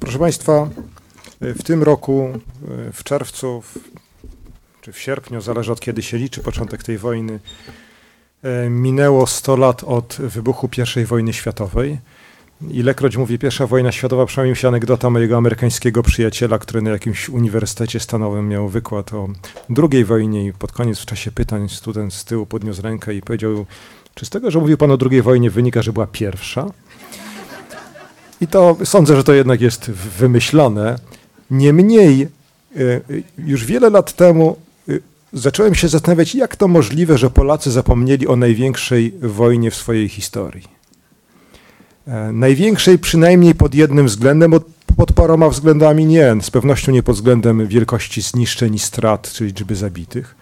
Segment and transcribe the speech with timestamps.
[0.00, 0.68] proszę Państwa,
[1.40, 2.28] w tym roku,
[2.92, 3.62] w czerwcu,
[4.80, 7.40] czy w sierpniu, zależy od kiedy się liczy początek tej wojny,
[8.70, 11.98] minęło 100 lat od wybuchu I wojny światowej.
[12.70, 17.28] Ilekroć mówię pierwsza wojna światowa, przynajmniej mi się anegdota mojego amerykańskiego przyjaciela, który na jakimś
[17.28, 19.28] uniwersytecie stanowym miał wykład o
[19.92, 23.66] II wojnie i pod koniec w czasie pytań student z tyłu podniósł rękę i powiedział,
[24.14, 26.66] czy z tego, że mówił pan o II wojnie wynika, że była pierwsza?
[28.40, 30.98] I to sądzę, że to jednak jest wymyślone.
[31.50, 32.28] Niemniej e,
[33.38, 34.56] już wiele lat temu
[34.88, 34.92] e,
[35.32, 40.64] zacząłem się zastanawiać, jak to możliwe, że Polacy zapomnieli o największej wojnie w swojej historii.
[42.06, 44.60] E, największej przynajmniej pod jednym względem, bo
[44.96, 46.36] pod paroma względami nie.
[46.42, 50.34] Z pewnością nie pod względem wielkości zniszczeń i strat, czy liczby zabitych.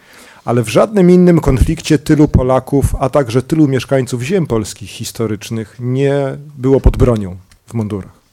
[0.44, 6.36] Ale w żadnym innym konflikcie tylu Polaków, a także tylu mieszkańców ziem polskich historycznych nie
[6.58, 7.36] było pod bronią
[7.74, 8.24] mundurach.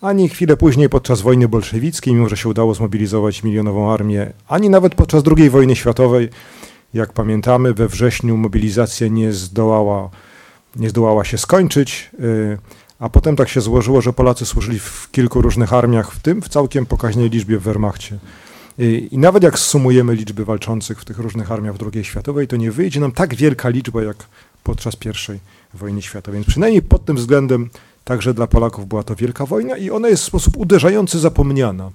[0.00, 4.94] Ani chwilę później podczas wojny bolszewickiej, mimo że się udało zmobilizować milionową armię, ani nawet
[4.94, 6.28] podczas II wojny światowej,
[6.94, 10.10] jak pamiętamy, we wrześniu mobilizacja nie zdołała
[10.76, 12.58] nie zdołała się skończyć, y,
[12.98, 16.48] a potem tak się złożyło, że Polacy służyli w kilku różnych armiach, w tym w
[16.48, 18.18] całkiem pokaźnej liczbie w Wehrmachcie.
[18.78, 22.70] I, I nawet jak sumujemy liczby walczących w tych różnych armiach II światowej, to nie
[22.72, 24.16] wyjdzie nam tak wielka liczba jak
[24.64, 26.38] podczas I wojny światowej.
[26.38, 27.70] Więc przynajmniej pod tym względem
[28.06, 31.90] także dla Polaków była to wielka wojna i ona jest w sposób uderzający zapomniana.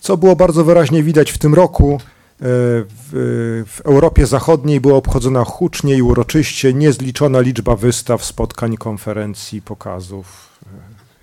[0.00, 2.00] Co było bardzo wyraźnie widać w tym roku,
[2.34, 9.62] E, w, w, Europie Zachodniej była obchodzona hucznie i uroczyście niezliczona liczba wystaw, spotkań, konferencji,
[9.62, 10.48] pokazów,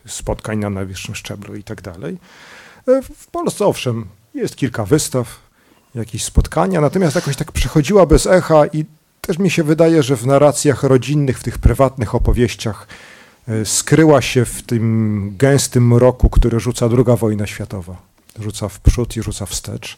[0.05, 1.81] e, spotkań na najwyższym szczeblu itd.
[1.81, 2.03] Tak
[2.87, 5.39] e, w Polsce owszem, jest kilka wystaw,
[5.95, 8.85] jakieś spotkania, natomiast jakoś tak przechodziła bez echa i
[9.21, 12.87] też mi się wydaje, że w narracjach rodzinnych, w tych prywatnych opowieściach
[13.63, 18.01] skryła się w tym gęstym mroku, który rzuca druga wojna światowa.
[18.39, 19.97] Rzuca w przód i rzuca wstecz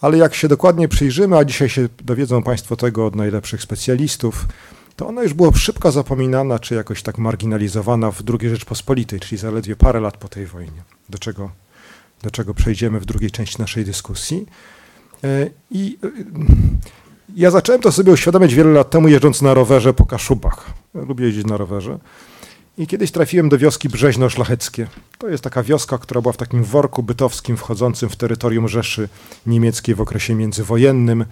[0.00, 4.46] ale jak się dokładnie przyjrzymy, a dzisiaj się dowiedzą Państwo tego od najlepszych specjalistów,
[4.96, 9.76] to ona już była szybko zapominana, czy jakoś tak marginalizowana w II Rzeczpospolitej, czyli zaledwie
[9.76, 11.50] parę lat po tej wojnie, do czego,
[12.22, 14.46] do czego przejdziemy w drugiej części naszej dyskusji.
[15.24, 16.08] E, I e,
[17.36, 20.70] ja zacząłem to sobie uświadamiać wiele lat temu, jeżdżąc na rowerze po Kaszubach.
[20.94, 21.98] Lubię jeździć na rowerze.
[22.78, 24.86] I kiedyś trafiłem do wioski Brzeźno-Szlacheckie.
[25.18, 29.08] To jest taka wioska, która była w takim worku bytowskim wchodzącym w terytorium Rzeszy
[29.46, 31.24] Niemieckiej w okresie międzywojennym.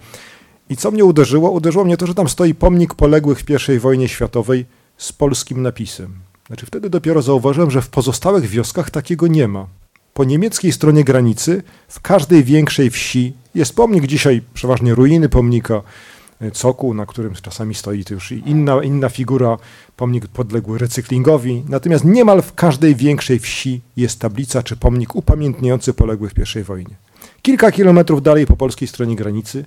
[0.69, 1.51] I co mnie uderzyło?
[1.51, 4.65] Uderzyło mnie to, że tam stoi pomnik poległych w I wojnie światowej
[4.97, 6.13] z polskim napisem.
[6.47, 9.67] Znaczy wtedy dopiero zauważyłem, że w pozostałych wioskach takiego nie ma.
[10.13, 15.81] Po niemieckiej stronie granicy w każdej większej wsi jest pomnik, dzisiaj przeważnie ruiny pomnika,
[16.53, 19.57] cokół, na którym czasami stoi to już inna, inna figura,
[19.97, 21.63] pomnik podległy recyklingowi.
[21.69, 26.95] Natomiast niemal w każdej większej wsi jest tablica czy pomnik upamiętniający poległych w I wojnie.
[27.41, 29.65] Kilka kilometrów dalej po polskiej stronie granicy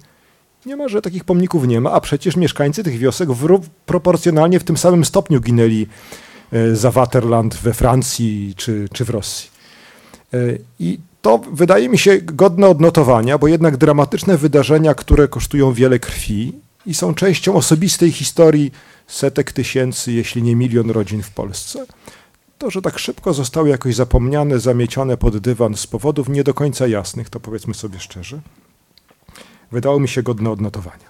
[0.66, 4.64] nie ma, że takich pomników nie ma, a przecież mieszkańcy tych wiosek w, proporcjonalnie w
[4.64, 5.86] tym samym stopniu ginęli
[6.52, 9.50] e, za Waterland we Francji czy, czy w Rosji.
[10.34, 10.38] E,
[10.78, 16.52] I to wydaje mi się godne odnotowania, bo jednak dramatyczne wydarzenia, które kosztują wiele krwi
[16.86, 18.72] i są częścią osobistej historii
[19.06, 21.86] setek tysięcy, jeśli nie milion rodzin w Polsce,
[22.58, 26.86] to, że tak szybko zostały jakoś zapomniane, zamiecione pod dywan z powodów nie do końca
[26.86, 28.40] jasnych, to powiedzmy sobie szczerze,
[29.72, 31.08] wydało mi się godne odnotowania.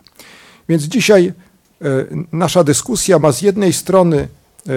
[0.69, 1.35] Więc dzisiaj e,
[2.33, 4.29] nasza dyskusja ma z jednej strony
[4.69, 4.73] e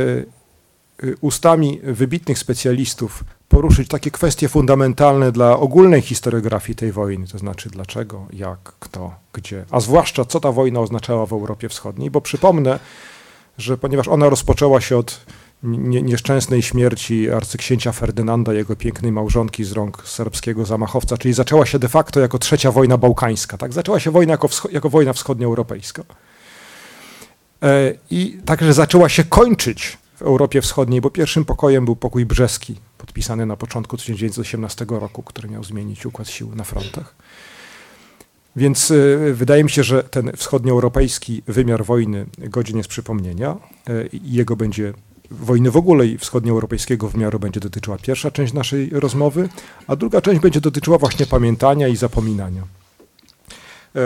[1.22, 8.26] ustami wybitnych specjalistów poruszyć takie kwestie fundamentalne dla ogólnej historiografii tej wojny, to znaczy dlaczego,
[8.34, 12.80] jak, kto, gdzie, a zwłaszcza co ta wojna oznaczała w Europie Wschodniej, bo przypomnę,
[13.58, 15.26] że ponieważ ona rozpoczęła się od
[15.64, 21.90] nieszczęsnej śmierci arcyksięcia Ferdynanda, jego pięknej małżonki z rąk serbskiego zamachowca, czyli zaczęła się de
[21.90, 23.74] facto jako trzecia wojna bałkańska, tak?
[23.74, 26.04] Zaczęła się wojna jako, jako wojna wschodnioeuropejska.
[27.64, 32.76] E, I także zaczęła się kończyć w Europie Wschodniej, bo pierwszym pokojem był pokój brzeski,
[32.98, 37.16] podpisany na początku 1918 roku, który miał zmienić układ sił na frontach.
[38.56, 43.58] Więc y, wydaje mi się, że ten wschodnioeuropejski wymiar wojny godzin jest przypomnienia
[43.90, 44.94] y, i jego będzie
[45.32, 49.50] wojny w ogóle i wschodnioeuropejskiego wymiaru będzie dotyczyła pierwsza część naszej rozmowy,
[49.88, 52.62] a druga część będzie dotyczyła właśnie pamiętania i zapominania.
[52.62, 54.00] Y,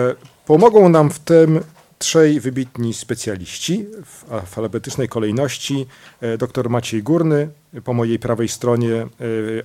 [0.45, 1.59] pomogą nam w tym
[2.05, 5.85] trzej wybitni specjaliści w alfabetycznej kolejności.
[6.21, 7.49] E, dr Maciej Górny,
[7.83, 9.07] po mojej prawej stronie e,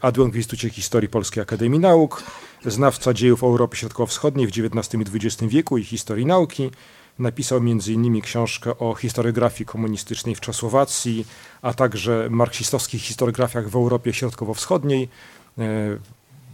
[0.00, 2.22] adjunkt w Instytucie Historii Polskiej Akademii Nauk,
[2.66, 6.70] znawca dziejów Europy Środkowo-Wschodniej w XIX i XX wieku i historii nauki.
[7.18, 8.20] Napisał m.in.
[8.20, 11.26] książkę o historiografii komunistycznej w Czechosłowacji,
[11.62, 15.08] a także marksistowskich historiografiach w Europie Środkowo-Wschodniej.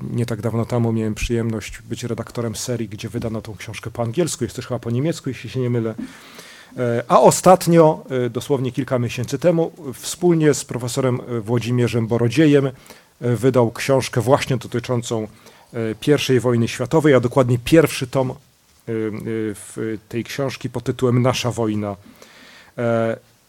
[0.03, 4.03] E, nie tak dawno temu miałem przyjemność być redaktorem serii, gdzie wydano tą książkę po
[4.03, 5.95] angielsku, jest też chyba po niemiecku, jeśli się nie mylę.
[6.79, 12.71] E, a ostatnio, e, dosłownie kilka miesięcy temu, wspólnie z profesorem Włodzimierzem Borodziejem
[13.21, 15.29] wydał książkę właśnie dotyczącą
[16.29, 18.35] I wojny światowej, a dokładnie pierwszy tom
[20.09, 21.97] tej książki pod tytułem Nasza wojna.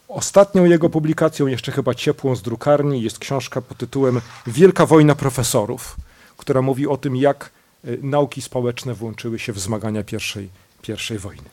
[0.08, 5.96] Ostatnią jego publikacją, jeszcze chyba ciepłą z drukarni, jest książka pod tytułem Wielka wojna profesorów,
[6.38, 7.50] która mówi o tym, jak
[7.84, 10.48] y, nauki społeczne włączyły się w zmagania pierwszej,
[10.82, 11.48] pierwszej wojny.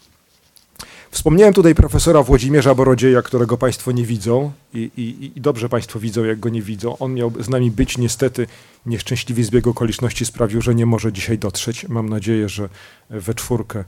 [1.11, 6.23] Wspomniałem tutaj profesora Włodzimierza Borodzieja, którego Państwo nie widzą i, i, i, dobrze Państwo widzą,
[6.23, 6.97] jak go nie widzą.
[6.97, 8.47] On miał z nami być, niestety
[8.85, 11.89] nieszczęśliwy zbieg okoliczności sprawił, że nie może dzisiaj dotrzeć.
[11.89, 12.69] Mam nadzieję, że
[13.09, 13.83] we czwórkę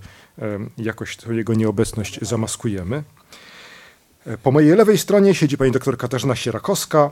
[0.77, 3.03] jakoś to jego nieobecność zamaskujemy.
[4.43, 7.11] Po mojej lewej stronie siedzi pani doktor Katarzyna Sierakowska,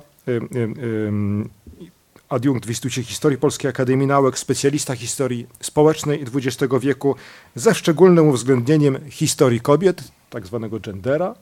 [2.35, 7.15] adiunkt w Instytucie Historii Polskiej Akademii Nauk, specjalista historii społecznej XX wieku
[7.55, 11.35] ze szczególnym uwzględnieniem historii kobiet, tak zwanego gendera.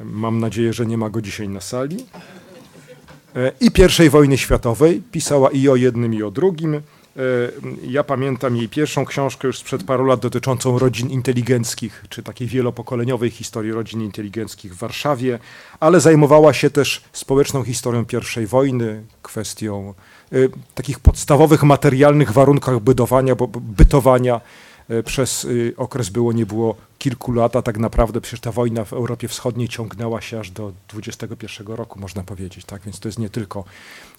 [0.00, 2.06] Mam nadzieję, że nie ma go dzisiaj na sali.
[3.60, 5.02] I I wojny światowej.
[5.12, 6.80] Pisała i o jednym, i o drugim.
[7.16, 7.20] E,
[7.90, 13.30] ja pamiętam jej pierwszą książkę już sprzed paru lat dotyczącą rodzin inteligenckich, czy takiej wielopokoleniowej
[13.30, 15.38] historii rodzin inteligenckich w Warszawie,
[15.80, 18.04] ale zajmowała się też społeczną historią
[18.42, 19.94] I wojny, kwestią
[20.32, 24.40] y, takich podstawowych materialnych warunkach bytowania, bo, bytowania
[25.04, 28.92] przez y, okres było, nie było kilku lat, a tak naprawdę przecież ta wojna w
[28.92, 32.82] Europie Wschodniej ciągnęła się aż do 21 roku, można powiedzieć, tak?
[32.82, 33.64] Więc to jest nie tylko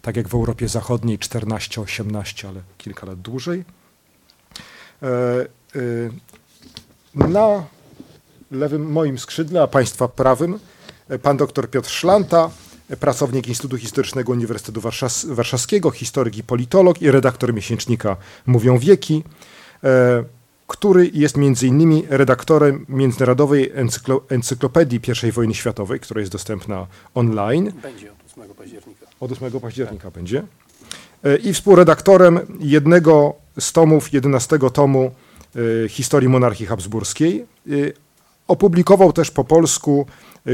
[0.02, 3.64] tak jak w Europie Zachodniej 14-18, ale kilka lat dłużej.
[5.04, 5.46] E,
[5.76, 6.12] y,
[7.16, 7.64] na
[8.52, 10.60] lewym moim skrzydle, a Państwa prawym,
[11.10, 12.50] e, pan dr Piotr Szlanta,
[13.00, 14.82] pracownik Instytutu Historycznego Uniwersytetu
[15.26, 19.24] Warszawskiego, historyk i politolog i redaktor miesięcznika Mówią Wieki
[20.68, 27.72] który jest między innymi redaktorem Międzynarodowej Encyklo Encyklopedii I wojny światowej, która jest dostępna online.
[27.82, 29.06] Będzie od 8 października.
[29.20, 30.14] Od 8 października tak.
[30.14, 30.44] będzie.
[31.24, 35.12] E, I współredaktorem jednego z tomów, 11 tomu
[35.86, 37.46] e, historii monarchii habsburskiej.
[37.68, 37.72] E,
[38.48, 40.06] opublikował też po polsku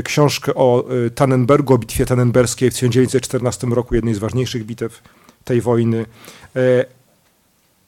[0.03, 0.85] książkę o
[1.15, 5.01] Tannenbergu, o bitwie tannenberskiej w 1914 roku, jednej z ważniejszych bitew
[5.43, 6.05] tej wojny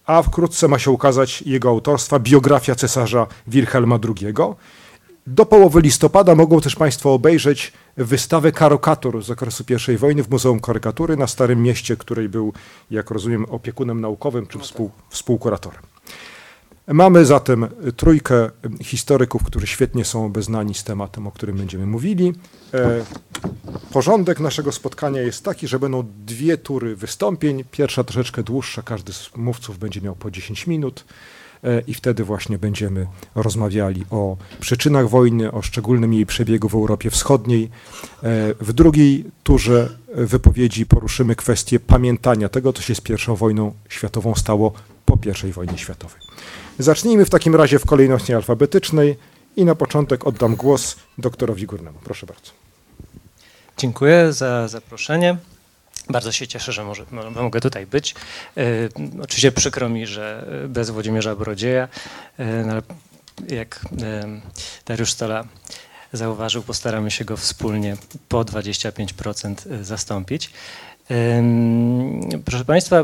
[0.06, 4.34] a wkrótce ma się ukazać jego autorstwa biografia cesarza Wilhelma II.
[5.28, 9.64] Do połowy listopada mogą też Państwo obejrzeć wystawę karokatur z okresu
[9.94, 12.54] I wojny w Muzeum Karykatury na Starym Mieście, której był,
[12.92, 15.93] jak rozumiem, opiekunem naukowym czy współ, współkuratorem.
[16.88, 18.50] Mamy zatem trójkę
[18.82, 22.34] historyków, którzy świetnie są obeznani z tematem, o którym będziemy mówili.
[22.74, 23.06] E,
[23.92, 27.64] porządek naszego spotkania jest taki, że będą dwie tury wystąpień.
[27.72, 31.06] Pierwsza troszeczkę dłuższa, każdy z mówców będzie miał po 10 minut
[31.64, 37.10] e, i wtedy właśnie będziemy rozmawiali o przyczynach wojny, o szczególnym jej przebiegu w Europie
[37.10, 37.64] Wschodniej.
[37.64, 37.70] E,
[38.60, 44.74] w drugiej turze wypowiedzi poruszymy kwestię pamiętania tego, co się z pierwszą wojną światową stało
[45.06, 46.18] po I wojnie światowej.
[46.80, 49.18] Zacznijmy w takim razie w kolejności alfabetycznej
[49.56, 52.00] i na początek oddam głos doktorowi Górnemu.
[52.04, 52.52] Proszę bardzo.
[53.78, 55.38] Dziękuję za zaproszenie.
[56.10, 58.16] Bardzo się cieszę, że może, mogę tutaj być.
[58.58, 58.64] E,
[59.22, 61.88] oczywiście przykro mi, że bez Włodzimierza Brodzieja,
[62.38, 62.74] e, no,
[63.56, 64.42] jak e,
[64.86, 65.44] Dariusz Stola
[66.14, 67.98] zauważył, postaramy się go wspólnie
[68.30, 70.52] po 25% zastąpić.
[72.46, 73.04] Proszę Państwa,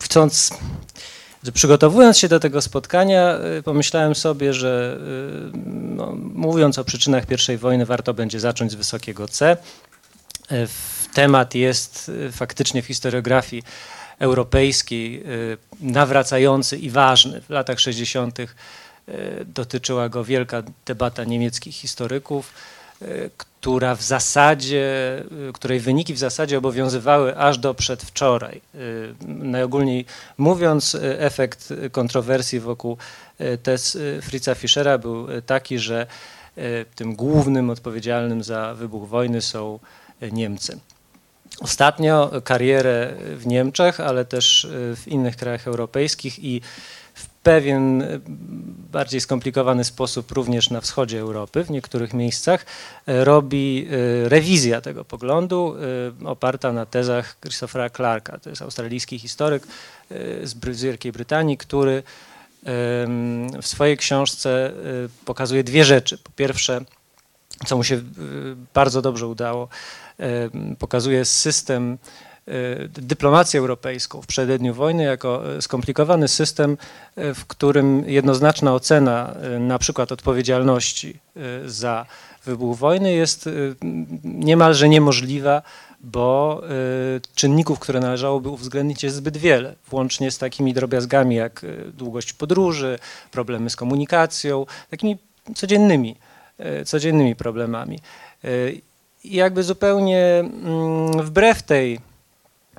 [0.00, 0.50] chcąc
[1.54, 4.98] Przygotowując się do tego spotkania, y, pomyślałem sobie, że
[5.54, 9.56] y, no, mówiąc o przyczynach I wojny, warto będzie zacząć z wysokiego C.
[10.52, 10.68] Y,
[11.14, 13.62] temat jest faktycznie w historiografii
[14.18, 15.24] europejskiej
[15.80, 17.40] nawracający i ważny.
[17.40, 18.38] W latach 60.
[19.46, 22.52] dotyczyła go wielka debata niemieckich historyków
[23.60, 25.16] która w zasadzie,
[25.48, 28.60] y, której wyniki w zasadzie obowiązywały aż do przedwczoraj.
[28.74, 30.04] Y, najogólniej
[30.38, 32.96] mówiąc, y, efekt kontrowersji wokół
[33.62, 36.06] tez Fritza Fischera był taki, że
[36.94, 39.78] tym głównym odpowiedzialnym za wybuch wojny są
[40.32, 40.78] Niemcy.
[41.60, 46.60] Ostatnio karierę w Niemczech, ale też w innych krajach europejskich i
[47.42, 48.20] pewien e,
[48.92, 52.66] bardziej skomplikowany sposób również na wschodzie Europy, w niektórych miejscach,
[53.06, 55.74] e, robi e, rewizja tego poglądu
[56.24, 58.38] oparta na tezach Christophera Clarka.
[58.38, 59.66] To jest australijski historyk
[60.42, 62.02] z Wielkiej Brytanii, który
[63.62, 64.72] w swojej książce
[65.24, 66.18] pokazuje dwie rzeczy.
[66.18, 66.80] Po pierwsze,
[67.66, 68.02] co mu się
[68.74, 69.68] bardzo dobrze udało,
[70.78, 71.98] pokazuje system
[72.88, 76.76] dyplomację europejską w przededniu wojny jako skomplikowany system,
[77.16, 81.20] w którym jednoznaczna ocena na przykład odpowiedzialności
[81.66, 82.06] za
[82.44, 83.48] wybuch wojny jest
[84.24, 85.62] niemalże niemożliwa,
[86.00, 86.62] bo
[87.34, 92.98] czynników, które należałoby uwzględnić jest zbyt wiele, włącznie z takimi drobiazgami jak długość podróży,
[93.30, 95.18] problemy z komunikacją, takimi
[95.54, 96.16] codziennymi,
[96.86, 97.98] codziennymi problemami.
[99.24, 100.44] I jakby zupełnie
[101.22, 102.09] wbrew tej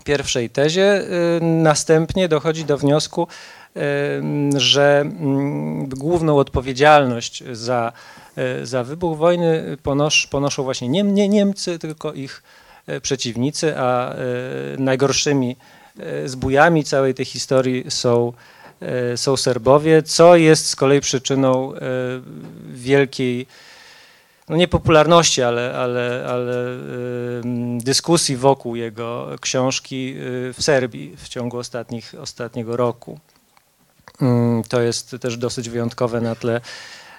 [0.03, 1.01] pierwszej tezie,
[1.37, 3.27] y, następnie dochodzi do wniosku,
[3.77, 3.79] y,
[4.59, 7.91] że mm, główną odpowiedzialność za,
[8.61, 12.43] y, za wybuch wojny ponosz, ponoszą właśnie nie, nie Niemcy, tylko ich
[13.01, 14.15] przeciwnicy, a
[14.77, 15.55] najgorszymi
[16.25, 18.33] zbójami całej tej historii są,
[19.15, 21.73] są Serbowie, co jest z kolei przyczyną
[22.73, 23.47] wielkiej
[24.51, 26.53] no nie popularności, ale, ale, ale
[27.77, 33.19] dyskusji wokół jego książki y, w Serbii w ciągu ostatnich, ostatniego roku.
[34.69, 36.61] To jest też dosyć wyjątkowe na tle,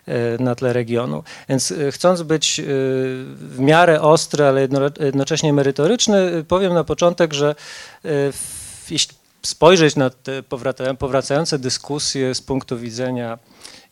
[0.09, 1.25] y, na tle regionu.
[1.49, 4.69] Więc y, chcąc być w miarę ostry, ale
[5.01, 7.55] jednocześnie merytoryczny, powiem na początek, że
[8.91, 10.43] jeśli spojrzeć na te
[10.99, 13.39] powracające dyskusje z punktu widzenia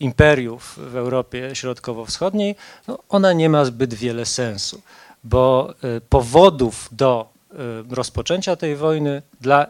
[0.01, 2.57] imperiów w Europie Środkowo-Wschodniej,
[2.89, 4.83] no ona nie ma zbyt wiele sensu,
[5.25, 7.57] bo y, powodów do y,
[7.95, 9.67] rozpoczęcia tej wojny dla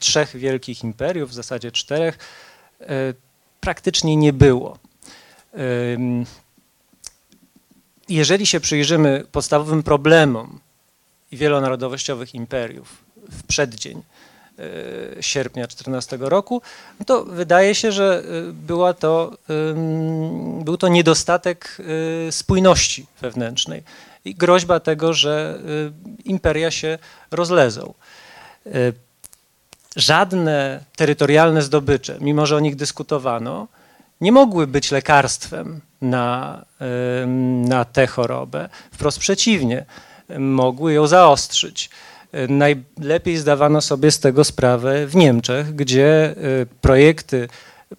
[0.00, 2.18] trzech wielkich imperiów, w zasadzie czterech,
[2.80, 2.86] y,
[3.60, 4.78] praktycznie nie było.
[8.08, 10.60] Jeżeli się przyjrzymy podstawowym problemom
[11.32, 14.02] wielonarodowościowych imperiów w przeddzień
[15.20, 16.62] sierpnia 14 roku,
[17.06, 19.36] to wydaje się, że e, była to,
[20.60, 21.78] był to niedostatek
[22.28, 23.82] e, spójności wewnętrznej
[24.24, 25.58] i groźba tego, że
[26.24, 26.98] imperia się
[27.30, 27.94] rozlezą.
[29.96, 33.68] Żadne terytorialne zdobycze, mimo że o nich dyskutowano,
[34.20, 36.64] nie mogły być lekarstwem na,
[37.64, 38.68] na tę chorobę.
[38.92, 39.84] Wprost przeciwnie,
[40.38, 41.90] mogły ją zaostrzyć.
[42.48, 47.48] Najlepiej zdawano sobie z tego sprawę w Niemczech, gdzie y, projekty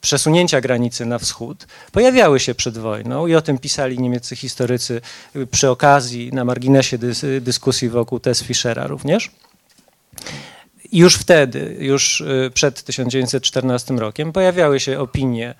[0.01, 5.01] przesunięcia granicy na wschód pojawiały się przed wojną i o tym pisali niemieccy historycy
[5.35, 6.97] y, przy okazji, na marginesie
[7.41, 9.31] dyskusji wokół Tess Fischera również.
[10.91, 12.23] Już wtedy, już
[12.53, 15.55] przed 1914 rokiem pojawiały się opinie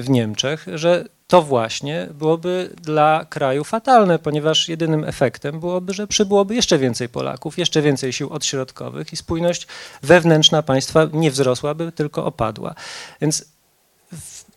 [0.00, 6.54] w Niemczech, że to właśnie byłoby dla kraju fatalne, ponieważ jedynym efektem byłoby, że przybyłoby
[6.54, 9.66] jeszcze więcej Polaków, jeszcze więcej sił odśrodkowych i spójność
[10.02, 12.74] wewnętrzna państwa nie wzrosłaby, tylko opadła.
[13.20, 13.44] Więc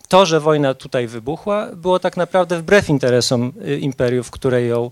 [0.08, 4.90] to, że wojna tutaj wybuchła, było tak naprawdę wbrew interesom y, imperiów, które ją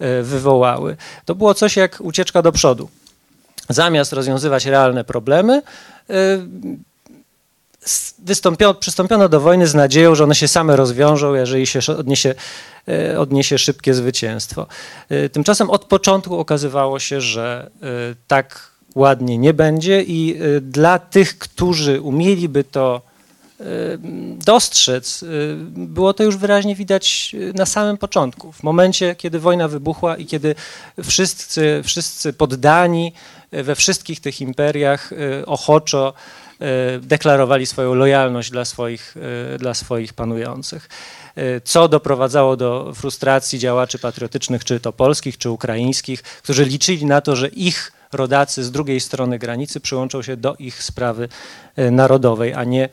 [0.00, 0.96] y, wywołały.
[1.24, 2.90] To było coś jak ucieczka do przodu.
[3.68, 5.62] Zamiast rozwiązywać realne problemy,
[8.80, 12.34] przystąpiono do wojny z nadzieją, że one się same rozwiążą, jeżeli się odniesie,
[12.88, 14.66] e, odniesie szybkie zwycięstwo.
[15.08, 17.86] E, tymczasem od początku okazywało się, że e,
[18.26, 23.02] tak ładnie nie będzie i dla tych, którzy umieliby to
[24.44, 25.24] dostrzec,
[25.74, 28.52] było to już wyraźnie widać na samym początku.
[28.52, 30.54] W momencie, kiedy wojna wybuchła i kiedy
[31.04, 33.12] wszyscy, wszyscy poddani
[33.52, 35.10] we wszystkich tych imperiach
[35.46, 36.14] ochoczo
[37.02, 39.14] deklarowali swoją lojalność dla swoich,
[39.54, 40.88] e, dla swoich panujących.
[41.36, 47.20] E, co doprowadzało do frustracji działaczy patriotycznych, czy to polskich, czy ukraińskich, którzy liczyli na
[47.20, 51.28] to, że ich rodacy z drugiej strony granicy przyłączą się do ich sprawy
[51.90, 52.88] narodowej, a nie,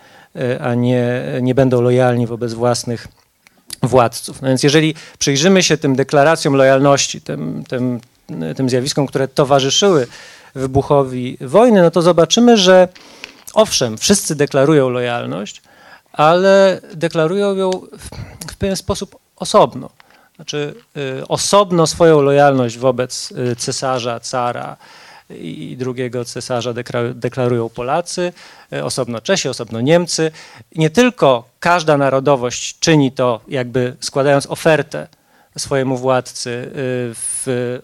[0.61, 3.07] a nie, nie będą lojalni wobec własnych
[3.83, 4.41] władców.
[4.41, 7.99] No więc jeżeli przyjrzymy się tym deklaracjom lojalności, tym, tym,
[8.55, 10.07] tym zjawiskom, które towarzyszyły
[10.55, 12.87] wybuchowi wojny, no to zobaczymy, że
[13.57, 15.61] owszem, wszyscy deklarują lojalność,
[16.13, 17.71] ale deklarują ją
[18.49, 19.89] w, pewien sposób osobno.
[20.35, 24.77] Znaczy, y, osobno swoją lojalność wobec y, cesarza, cara
[25.29, 26.73] i drugiego cesarza
[27.13, 28.33] deklarują Polacy,
[28.73, 30.31] y, osobno Czesi, osobno Niemcy.
[30.75, 35.07] Nie tylko każda narodowość czyni to, jakby składając ofertę
[35.57, 36.71] swojemu władcy
[37.13, 37.79] w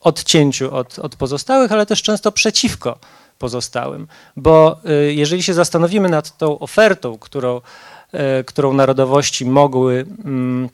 [0.00, 2.98] odcięciu od, od pozostałych, ale też często przeciwko
[3.40, 4.06] pozostałym.
[4.36, 7.60] Bo y, jeżeli się zastanowimy nad tą ofertą, którą,
[8.40, 10.68] y, którą narodowości mogły, mm,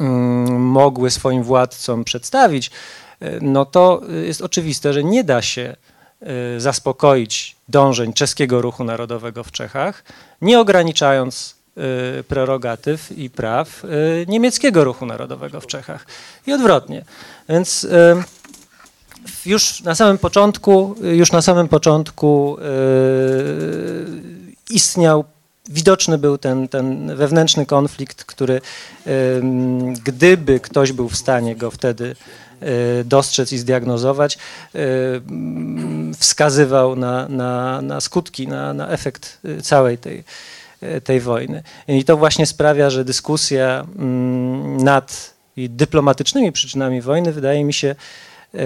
[0.00, 2.70] mm, mogły swoim władcom przedstawić,
[3.22, 5.76] y, no to jest oczywiste, że nie da się
[6.58, 10.04] zaspokoić dążeń czeskiego ruchu narodowego w Czechach,
[10.42, 11.56] nie ograniczając
[12.28, 13.82] prerogatyw i praw
[14.26, 16.06] niemieckiego ruchu narodowego w Czechach.
[16.46, 17.04] I odwrotnie.
[17.48, 17.86] Więc
[19.46, 22.56] już na samym początku, już na samym początku
[24.70, 25.24] istniał
[25.70, 28.60] widoczny był ten, ten wewnętrzny konflikt, który
[30.04, 32.16] gdyby ktoś był w stanie go wtedy
[32.60, 34.78] e, dostrzec i zdiagnozować, e,
[36.18, 40.24] wskazywał na, na, na skutki, na, na efekt e, całej tej,
[41.04, 41.62] tej wojny.
[41.88, 43.86] I to właśnie sprawia, że dyskusja
[44.78, 47.94] nad dyplomatycznymi przyczynami wojny wydaje mi się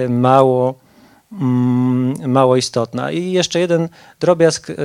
[0.09, 0.75] mało
[1.31, 3.11] Mm, mało istotna.
[3.11, 3.89] I jeszcze jeden
[4.19, 4.75] drobiazg, y,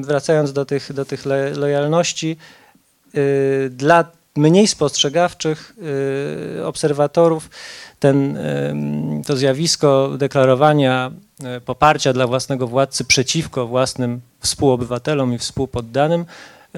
[0.00, 1.24] wracając do tych, do tych
[1.56, 2.36] lojalności,
[3.14, 4.04] y, dla
[4.36, 5.74] mniej spostrzegawczych
[6.64, 7.50] obserwatorów
[7.98, 8.38] ten,
[9.26, 11.10] to zjawisko deklarowania
[11.64, 16.24] poparcia dla własnego władcy przeciwko własnym współobywatelom i współpoddanym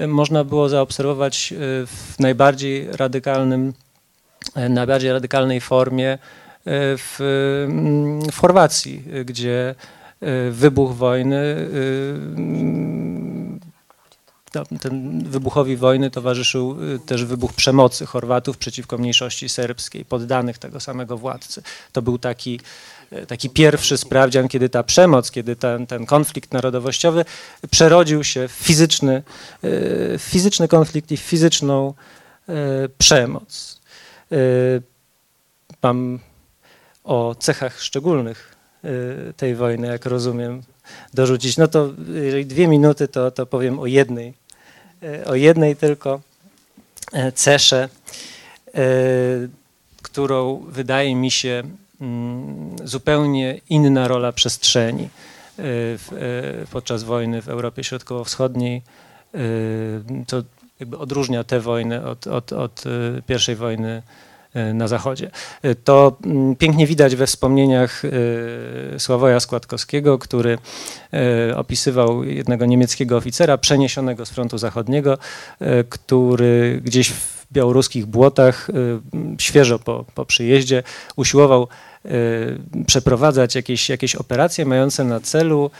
[0.07, 1.53] można było zaobserwować
[1.87, 3.73] w najbardziej radykalnym,
[4.69, 6.17] najbardziej radykalnej formie
[6.65, 7.15] w,
[8.31, 9.75] w Chorwacji, gdzie
[10.21, 11.67] e, wybuch wojny,
[14.53, 20.79] e, ten wybuchowi wojny towarzyszył e, też wybuch przemocy Chorwatów przeciwko mniejszości serbskiej, poddanych tego
[20.79, 21.63] samego władcy.
[21.91, 22.59] To był taki,
[23.27, 27.25] taki pierwszy sprawdzian, kiedy ta przemoc, kiedy ten, ten konflikt narodowościowy
[27.71, 29.23] przerodził się w fizyczny,
[30.19, 31.93] fizyczny konflikt i fizyczną
[32.97, 33.81] przemoc.
[35.83, 36.19] Mam
[37.03, 38.55] o cechach szczególnych
[38.85, 40.63] y, tej wojny, jak rozumiem,
[41.13, 41.57] dorzucić.
[41.57, 44.33] No to jeżeli dwie minuty, to, to powiem o jednej,
[45.03, 46.21] y, o jednej tylko
[47.13, 47.89] y, cesze,
[50.01, 51.63] którą wydaje mi się
[52.01, 55.09] mm, zupełnie inna rola przestrzeni
[56.71, 58.81] podczas wojny w Europie Środkowo-Wschodniej,
[60.27, 60.43] co
[60.79, 62.83] jakby odróżnia tę wojnę od, od, od
[63.27, 64.01] pierwszej wojny
[64.73, 65.31] na zachodzie.
[65.61, 70.57] E, to mm, pięknie widać we wspomnieniach e, Sławoja Składkowskiego, który
[71.55, 75.17] opisywał jednego niemieckiego oficera przeniesionego z frontu zachodniego,
[75.89, 78.71] który gdzieś w białoruskich błotach,
[79.37, 80.83] świeżo po, po przyjeździe,
[81.15, 81.67] usiłował
[82.87, 85.71] przeprowadzać jakieś, jakieś operacje mające na celu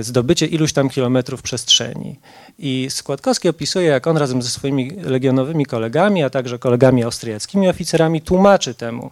[0.00, 2.16] zdobycie iluś tam kilometrów przestrzeni.
[2.58, 8.22] I Składkowski opisuje, jak on razem ze swoimi legionowymi kolegami, a także kolegami austriackimi oficerami
[8.22, 9.10] tłumaczy temu,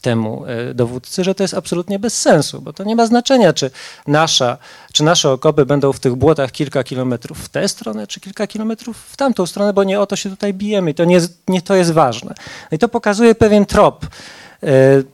[0.00, 3.70] temu e, dowódcy, że to jest absolutnie bez sensu, bo to nie ma znaczenia, czy,
[4.06, 4.58] nasza,
[4.92, 8.96] czy nasze okopy będą w tych błotach kilka kilometrów w tę stronę, czy kilka kilometrów
[8.96, 11.74] w tamtą stronę, bo nie o to się tutaj bijemy i to nie, nie to
[11.74, 12.34] jest ważne.
[12.70, 14.06] No I to pokazuje pewien trop,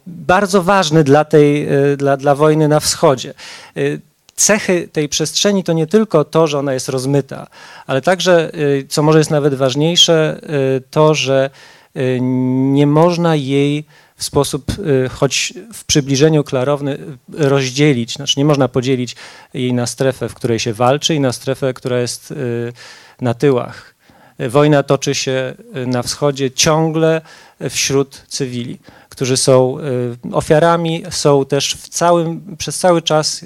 [0.07, 3.35] bardzo ważny dla tej, e, dla, dla wojny na wschodzie
[4.37, 7.47] cechy tej przestrzeni to nie tylko to, że ona jest rozmyta,
[7.87, 8.51] ale także,
[8.89, 10.41] co może jest nawet ważniejsze,
[10.91, 11.51] to, że
[12.73, 13.85] nie można jej
[14.17, 14.73] w sposób,
[15.11, 16.99] choć w przybliżeniu klarowny,
[17.33, 18.15] rozdzielić.
[18.15, 19.17] Znaczy nie można podzielić
[19.55, 22.35] jej na strefę, w której się walczy i na strefę, która jest
[23.21, 23.95] na tyłach.
[24.39, 25.55] Wojna toczy się
[25.87, 27.21] na wschodzie ciągle
[27.71, 28.79] wśród cywili,
[29.17, 29.77] którzy są
[30.33, 33.45] ofiarami, są też w całym, przez cały czas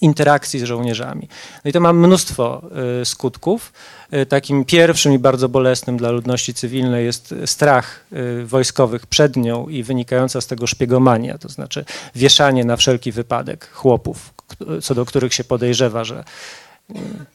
[0.00, 1.28] interakcji z żołnierzami.
[1.64, 2.62] No i to ma mnóstwo
[3.00, 3.72] y, skutków.
[4.14, 9.68] Y, takim pierwszym i bardzo bolesnym dla ludności cywilnej jest strach y, wojskowych przed nią
[9.68, 14.34] i wynikająca z tego szpiegomania, to znaczy wieszanie na wszelki wypadek chłopów,
[14.82, 16.24] co do których się podejrzewa, że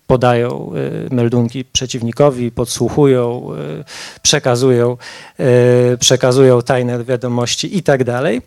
[0.07, 0.71] podają
[1.11, 3.47] meldunki przeciwnikowi, podsłuchują,
[4.21, 4.97] przekazują,
[5.99, 8.41] przekazują tajne wiadomości i tak dalej.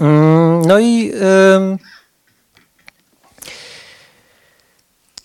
[0.00, 1.12] Mm, no i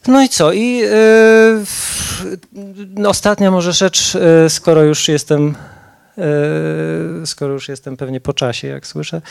[0.07, 0.53] No i co?
[0.53, 1.63] I yy,
[3.07, 4.17] ostatnia może rzecz,
[4.49, 5.55] skoro już jestem
[7.25, 9.21] skoro już jestem pewnie po czasie, jak słyszę,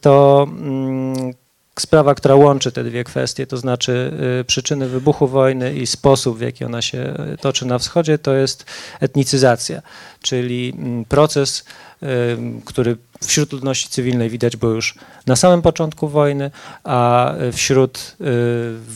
[0.00, 1.32] to mm,
[1.78, 4.12] sprawa, która łączy te dwie kwestie, to znaczy
[4.46, 8.64] przyczyny wybuchu wojny i sposób, w jaki ona się toczy na wschodzie, to jest
[9.00, 9.82] etnicyzacja,
[10.22, 11.64] czyli mm, proces,
[12.64, 14.94] który wśród ludności cywilnej widać było już
[15.26, 16.50] na samym początku wojny,
[16.84, 18.24] a wśród y,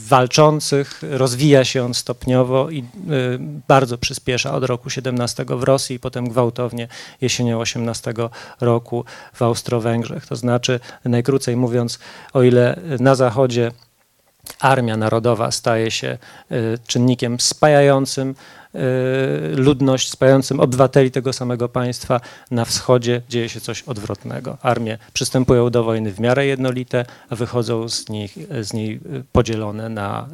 [0.09, 2.85] walczących rozwija się on stopniowo i y,
[3.69, 6.89] bardzo przyspiesza od roku 17 w Rosji potem gwałtownie
[7.21, 8.15] jesienią 18
[8.61, 10.27] roku w Austro-Węgrzech.
[10.27, 11.99] To znaczy, najkrócej mówiąc,
[12.33, 13.73] o ile na zachodzie
[14.61, 16.19] armia narodowa staje się
[16.53, 18.35] y, czynnikiem spajającym,
[19.57, 22.21] ludność, spającym obywateli tego samego państwa.
[22.51, 24.59] Na wschodzie dzieje się coś odwrotnego.
[24.63, 29.01] Armie przystępują do wojny w miarę jednolite, a wychodzą z, nich, z niej
[29.33, 30.29] podzielone na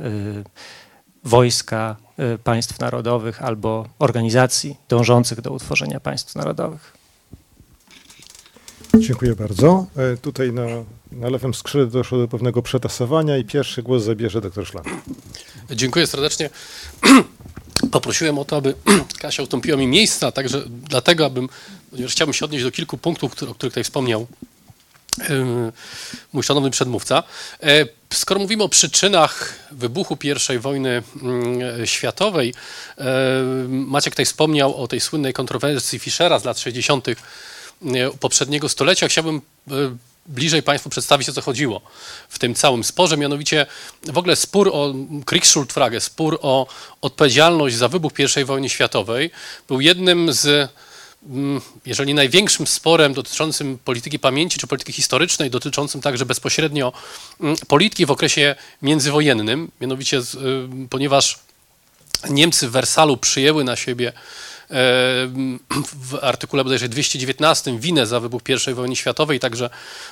[1.24, 1.96] wojska
[2.44, 7.00] państw narodowych albo organizacji dążących do utworzenia państw narodowych.
[8.98, 9.87] Dziękuję bardzo.
[9.96, 10.66] E, tutaj na,
[11.12, 14.85] na lewym skrzydle doszło do pewnego przetasowania i pierwszy głos zabierze doktor Szlak.
[15.70, 16.50] Dziękuję serdecznie.
[17.93, 18.75] Poprosiłem o to, aby
[19.21, 21.49] Kasia ustąpiła mi miejsca, także dlatego, abym,
[21.90, 24.27] ponieważ chciałbym się odnieść do kilku punktów, o których tutaj wspomniał
[26.33, 27.23] mój szanowny przedmówca.
[27.62, 30.19] E, skoro mówimy o przyczynach wybuchu
[30.55, 32.55] I wojny mm, światowej,
[32.99, 33.05] e,
[33.69, 37.07] Maciek tutaj wspomniał o tej słynnej kontrowersji Fischera z lat 60
[38.21, 39.09] poprzedniego stolecia.
[39.09, 39.40] Chciałbym
[39.71, 39.73] e,
[40.31, 41.81] bliżej Państwu przedstawić, o co chodziło
[42.29, 43.66] w tym całym sporze, mianowicie
[44.03, 46.66] w ogóle spór o Kriegsschuldfrage, spór o
[47.01, 49.31] odpowiedzialność za wybuch I wojny światowej
[49.69, 50.71] był jednym z
[51.29, 56.93] mm, jeżeli największym sporem dotyczącym polityki pamięci czy polityki historycznej, dotyczącym także bezpośrednio
[57.40, 60.23] mm, polityki w okresie międzywojennym, mianowicie y,
[60.90, 61.38] ponieważ
[62.31, 64.12] Niemcy w Wersalu przyjęły na siebie
[66.11, 69.70] w artykule bodajże 219 winę za wybuch I wojny światowej, także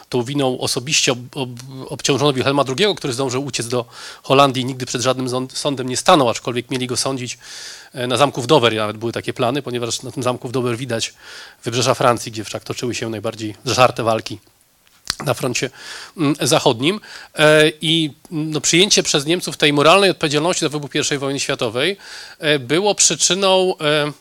[0.08, 1.48] tą winą osobiście ob, ob,
[1.88, 3.84] obciążono Wilhelma II, który zdążył uciec do
[4.22, 7.38] Holandii i nigdy przed żadnym sądem nie stanął, aczkolwiek mieli go sądzić
[7.92, 10.76] e, na zamku w Dover, nawet były takie plany, ponieważ na tym zamku w Dover
[10.76, 11.14] widać
[11.64, 14.38] wybrzeża Francji, gdzie wszak toczyły się najbardziej żarte walki
[15.24, 15.70] na froncie
[16.16, 17.00] mm, zachodnim.
[17.34, 21.96] E, i no, przyjęcie przez Niemców tej moralnej odpowiedzialności za wybuch I wojny światowej
[22.38, 24.12] e, było przyczyną Mm,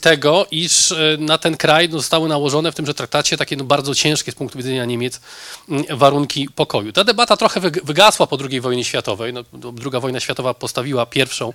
[0.00, 4.32] tego, iż e, na ten kraj zostały nałożone w tymże traktacie takie no, bardzo ciężkie
[4.32, 5.20] z punktu widzenia Niemiec
[5.68, 6.92] mm, warunki pokoju.
[6.92, 9.32] Ta debata trochę wygasła po II wojnie światowej.
[9.32, 11.52] No, druga wojna światowa postawiła pierwszą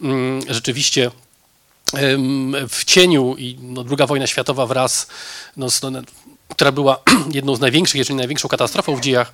[0.00, 1.10] mm, rzeczywiście
[2.68, 5.06] w cieniu i no, druga wojna światowa wraz,
[5.56, 6.02] no, no,
[6.48, 9.32] która była jedną z największych, jeżeli największą katastrofą w dziejach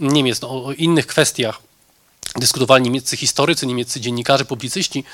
[0.00, 1.71] Niemiec, no, o innych kwestiach
[2.38, 5.04] dyskutowali niemieccy historycy, niemieccy dziennikarze, publicyści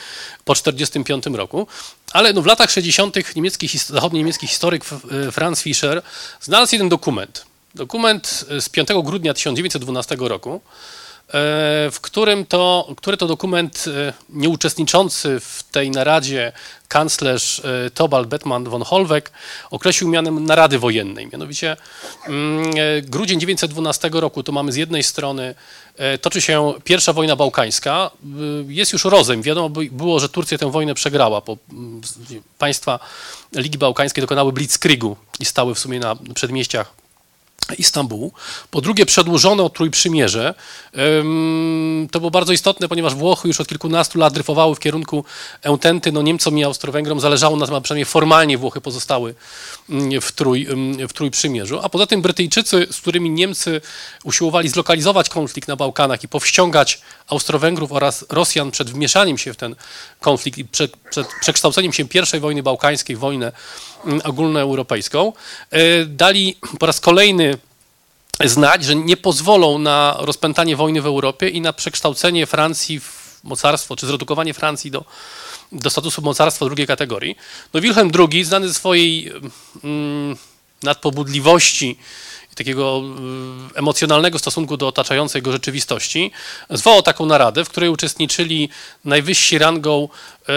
[0.45, 1.67] po 1945 roku,
[2.13, 3.17] ale no w latach 60.
[3.37, 4.85] niemiecki, zachodnio-niemiecki historyk
[5.33, 6.03] Franz Fischer
[6.41, 7.47] znalazł jeden dokument.
[7.75, 10.61] Dokument z 5 grudnia 1912 roku, e,
[11.93, 16.53] w którym to, który to dokument e, nieuczestniczący w tej naradzie
[16.89, 19.33] kanclerz e, Tobald Bettmann von Holweg
[19.71, 21.29] określił mianem narady wojennej.
[21.33, 21.77] Mianowicie
[22.27, 25.55] mm, grudzień 1912 roku to mamy z jednej strony
[25.99, 28.11] E, toczy się pierwsza wojna bałkańska.
[28.25, 29.43] E, jest już rozejm.
[29.43, 32.01] Wiadomo było, że Turcja tę wojnę przegrała, bo mm,
[32.59, 32.99] państwa
[33.53, 36.93] Ligi Bałkańskiej dokonały blitzkriegu i stały w sumie na przedmieściach
[37.75, 38.33] Istambułu.
[38.71, 40.55] Po drugie, przedłużono Trójprzymierze.
[42.11, 45.25] To było bardzo istotne, ponieważ Włochy już od kilkunastu lat dryfowały w kierunku
[45.63, 46.13] Eutenty.
[46.13, 49.35] No Niemcom i Austro-Węgrom zależało na tym, a przynajmniej formalnie Włochy pozostały
[49.91, 51.81] mm, w, trój, mm, w Trójprzymierzu.
[51.83, 53.81] A poza tym Brytyjczycy, z którymi Niemcy
[54.25, 59.77] usiłowali zlokalizować konflikt na Bałkanach i powściągać Austro-Węgrów oraz Rosjan przed wmieszaniem się w ten
[60.21, 62.05] konflikt i przed, przed przekształceniem się
[62.37, 63.53] I wojny bałkańskiej w wojnę
[64.05, 65.33] mm, ogólnoeuropejską,
[65.71, 67.58] e, dali po raz kolejny
[68.45, 73.97] znać, że nie pozwolą na rozpętanie wojny w Europie i na przekształcenie Francji w mocarstwo,
[73.97, 75.05] czy zredukowanie Francji do,
[75.73, 77.37] do statusu mocarstwa drugiej kategorii.
[77.75, 79.33] No Wilhelm II, znany ze swojej
[79.85, 80.37] mm,
[80.83, 81.99] nadpobudliwości
[82.59, 83.03] takiego
[83.75, 86.31] y, emocjonalnego stosunku do otaczającej go rzeczywistości,
[86.71, 88.69] zwołał taką naradę, w której uczestniczyli
[89.05, 90.09] najwyżsi rangą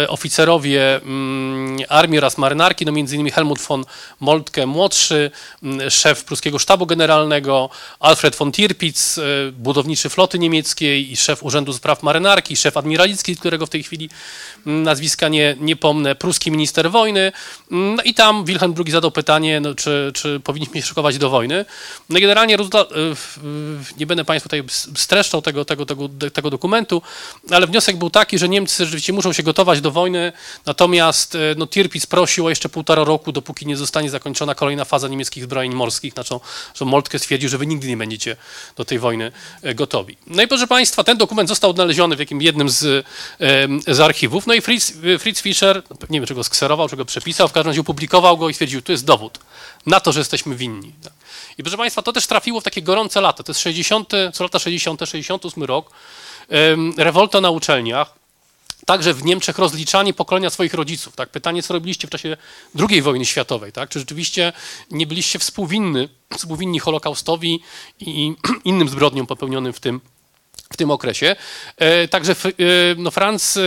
[0.08, 3.86] oficerowie mm, armii oraz marynarki, no między innymi Helmut von
[4.20, 5.32] Moltke młodszy,
[5.64, 11.74] mm, szef pruskiego sztabu generalnego, Alfred von Tirpitz, e, budowniczy floty niemieckiej i szef Urzędu
[11.74, 14.10] Spraw Marynarki, szef admiralicki, którego w tej chwili
[14.66, 17.32] mm, nazwiska nie, nie pomnę, pruski minister wojny.
[17.72, 21.66] No i tam Wilhelm II zadał pytanie, no, czy, czy powinniśmy się szykować do wojny.
[22.10, 22.58] No generalnie
[23.98, 24.64] nie będę Państwu tutaj
[24.96, 27.02] streszczał tego, tego, tego, tego dokumentu,
[27.52, 30.34] ale wniosek był taki, że Niemcy rzeczywiście muszą się gotować do wojny,
[30.66, 35.08] natomiast e, no, Tirpitz prosił o jeszcze półtora roku, dopóki nie zostanie zakończona kolejna faza
[35.08, 36.36] niemieckich zbrojeń morskich, znaczy,
[36.76, 38.36] że Moltke stwierdził, że wy nigdy nie będziecie
[38.76, 40.18] do tej wojny e, gotowi.
[40.28, 43.06] No i proszę Państwa, ten dokument został odnaleziony w jakim jednym z,
[43.88, 47.06] z archiwów, no i Fritz, Fritz Fischer, no, nie wiem, czy go skserował, czy go
[47.06, 49.40] przepisał, w każdym razie opublikował go i stwierdził, tu jest dowód
[49.86, 50.94] na to, że jesteśmy winni.
[51.58, 53.44] I proszę Państwa, to też trafiło w takie gorące lata.
[53.44, 55.92] To jest 60, co lata 60, 68 rok.
[56.98, 58.21] Rewolta na uczelniach.
[58.86, 61.16] Także w Niemczech rozliczanie pokolenia swoich rodziców.
[61.16, 61.30] Tak?
[61.30, 62.38] Pytanie, co robiliście w czasie
[62.90, 63.72] II wojny światowej?
[63.72, 63.90] Tak?
[63.90, 64.54] Czy rzeczywiście
[64.92, 67.60] nie byliście współwinni, współwinni Holokaustowi
[68.00, 70.02] i innym zbrodniom popełnionym w tym
[70.72, 71.36] w tym okresie.
[71.78, 72.56] E, także e,
[72.98, 73.62] no, Franz e,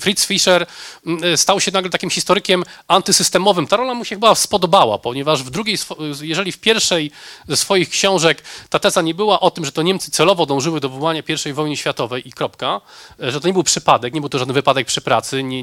[0.00, 0.66] Fritz Fischer
[1.36, 3.66] stał się nagle takim historykiem antysystemowym.
[3.66, 5.76] Ta rola mu się chyba spodobała, ponieważ w drugiej,
[6.20, 7.10] jeżeli w pierwszej
[7.48, 10.88] ze swoich książek ta teza nie była o tym, że to Niemcy celowo dążyły do
[10.88, 12.80] wywołania I wojny światowej i kropka,
[13.18, 15.62] że to nie był przypadek, nie był to żaden wypadek przy pracy, nie,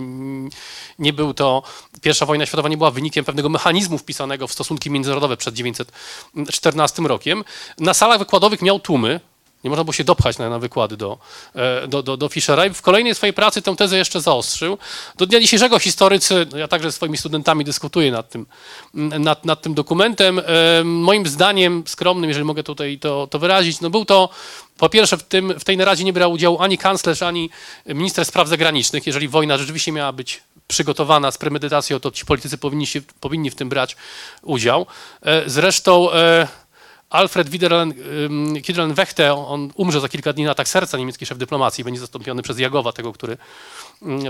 [1.00, 1.64] nie był to,
[2.02, 7.44] pierwsza wojna światowa nie była wynikiem pewnego mechanizmu wpisanego w stosunki międzynarodowe przed 1914 rokiem.
[7.80, 9.20] Na salach wykładowych miał tłumy,
[9.64, 11.18] nie można było się dopchać na, na wykłady do,
[11.56, 12.66] e, do, do, do Fischera.
[12.66, 14.78] I w kolejnej swojej pracy tę tezę jeszcze zaostrzył.
[15.18, 18.46] Do dnia dzisiejszego historycy, no ja także ze swoimi studentami dyskutuję nad tym,
[18.94, 20.40] nad, nad tym dokumentem.
[20.40, 20.44] E,
[20.84, 24.30] moim zdaniem skromnym, jeżeli mogę tutaj to, to wyrazić, no był to
[24.78, 27.50] po pierwsze, w, tym, w tej naradzie nie brał udziału ani kanclerz, ani
[27.86, 29.08] minister spraw zagranicznych.
[29.08, 33.56] Jeżeli wojna rzeczywiście miała być przygotowana z premedytacją, to ci politycy powinni, się, powinni w
[33.56, 33.96] tym brać
[34.42, 34.86] udział.
[35.22, 36.10] E, zresztą
[37.12, 37.94] Alfred Widerlen
[38.94, 42.60] Wechte, on umrze za kilka dni na atak serca, niemiecki szef dyplomacji, będzie zastąpiony przez
[42.60, 43.38] Jagowa, tego, który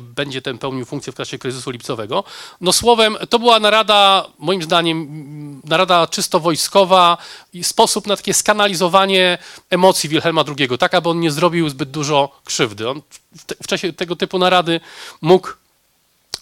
[0.02, 2.24] będzie ten pełnił funkcję w czasie kryzysu lipcowego.
[2.62, 7.17] No słowem, to była narada, moim zdaniem, narada czysto wojskowa
[7.54, 9.38] i sposób na takie skanalizowanie
[9.70, 12.89] emocji Wilhelma II, tak aby on nie zrobił zbyt dużo krzywdy.
[12.89, 13.02] On
[13.38, 14.80] w, te, w czasie tego typu narady
[15.22, 15.50] mógł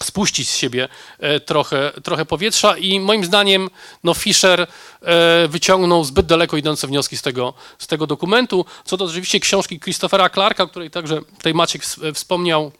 [0.03, 3.69] spuścić z siebie e, trochę, trochę powietrza i moim zdaniem
[4.03, 4.67] no Fischer e,
[5.47, 8.65] wyciągnął zbyt daleko idące wnioski z tego, z tego dokumentu.
[8.85, 11.83] Co do rzeczywiście książki Christophera Clarka, o której także tutaj Maciek
[12.13, 12.71] wspomniał,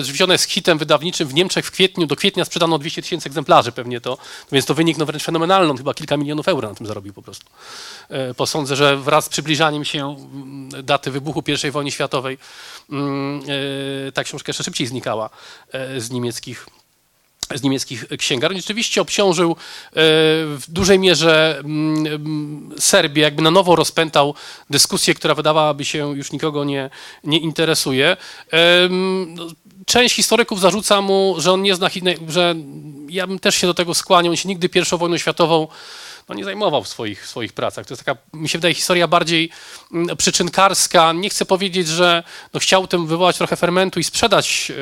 [0.00, 4.00] Zwiedzione z hitem wydawniczym w Niemczech w kwietniu, do kwietnia sprzedano 200 tysięcy egzemplarzy pewnie
[4.00, 4.18] to,
[4.52, 7.22] więc to wynik no wręcz fenomenalny, on chyba kilka milionów euro na tym zarobił po
[7.22, 7.46] prostu.
[8.08, 12.38] E, posądzę, że wraz z przybliżaniem się mm, daty wybuchu I wojny światowej
[12.90, 13.42] mm,
[14.08, 15.30] e, ta książka jeszcze szybciej znikała
[15.72, 16.66] e, z niemieckich
[17.58, 18.60] z niemieckich księgarni.
[18.60, 19.56] Rzeczywiście obciążył
[19.92, 24.34] w dużej mierze mm, Serbię, jakby na nowo rozpętał
[24.70, 26.90] dyskusję, która wydawałaby się już nikogo nie,
[27.24, 28.16] nie interesuje.
[29.26, 29.46] No,
[29.86, 31.88] część historyków zarzuca mu, że on nie zna,
[32.28, 32.54] że
[33.08, 35.68] ja bym też się do tego skłaniał, on się nigdy pierwszą wojną światową
[36.30, 37.86] no, nie zajmował w swoich, swoich pracach.
[37.86, 39.50] To jest taka, mi się wydaje, historia bardziej
[39.92, 41.12] mm, przyczynkarska.
[41.12, 42.22] Nie chcę powiedzieć, że
[42.54, 44.76] no, chciał tym wywołać trochę fermentu i sprzedać yy,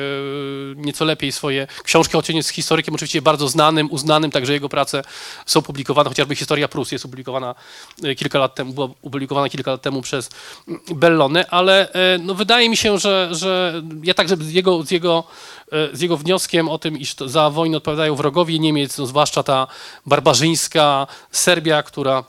[0.77, 5.03] nieco lepiej swoje książki, chociaż jest historykiem oczywiście bardzo znanym, uznanym, także jego prace
[5.45, 7.55] są publikowane, chociażby Historia Prus jest publikowana
[8.03, 10.29] e, kilka lat temu, była opublikowana kilka lat temu przez
[10.67, 14.91] mm, Bellone, ale yy, no, wydaje mi się, że, że ja także z jego, z
[14.91, 15.23] jego
[15.71, 19.67] E, z jego wnioskiem o tym, iż za wojnę odpowiadają wrogowie Niemiec, no zwłaszcza ta
[20.05, 21.07] barbarzyńska
[21.39, 22.23] Serbia, która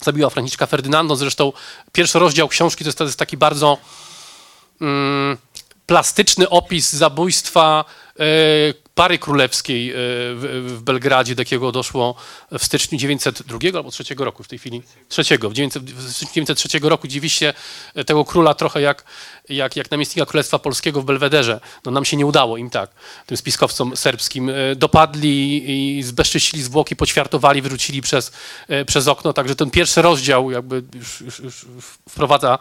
[0.00, 1.16] zabiła Franciszka Ferdynando.
[1.16, 1.52] Zresztą
[1.92, 3.78] pierwszy rozdział książki to jest, to jest taki bardzo
[4.80, 5.38] mm,
[5.86, 7.84] plastyczny opis zabójstwa
[8.94, 9.94] pary królewskiej e,
[10.34, 12.14] w, Belgradzie, do jakiego doszło
[12.58, 17.08] w styczniu 902 albo 3 roku w tej chwili, trzeciego, w, 900, w 903 roku
[17.08, 17.54] dziwiście
[18.06, 19.04] tego króla trochę jak
[19.48, 21.60] jak, jak namiestnika Królestwa Polskiego w Belwederze.
[21.84, 22.90] No nam się nie udało im tak,
[23.26, 24.50] tym spiskowcom serbskim.
[24.50, 25.64] E, dopadli
[25.98, 28.32] i zbezczyścili zwłoki, poćwiartowali, wyrzucili przez,
[28.68, 29.32] e, przez okno.
[29.32, 31.66] Także ten pierwszy rozdział jakby już, już, już
[32.08, 32.58] wprowadza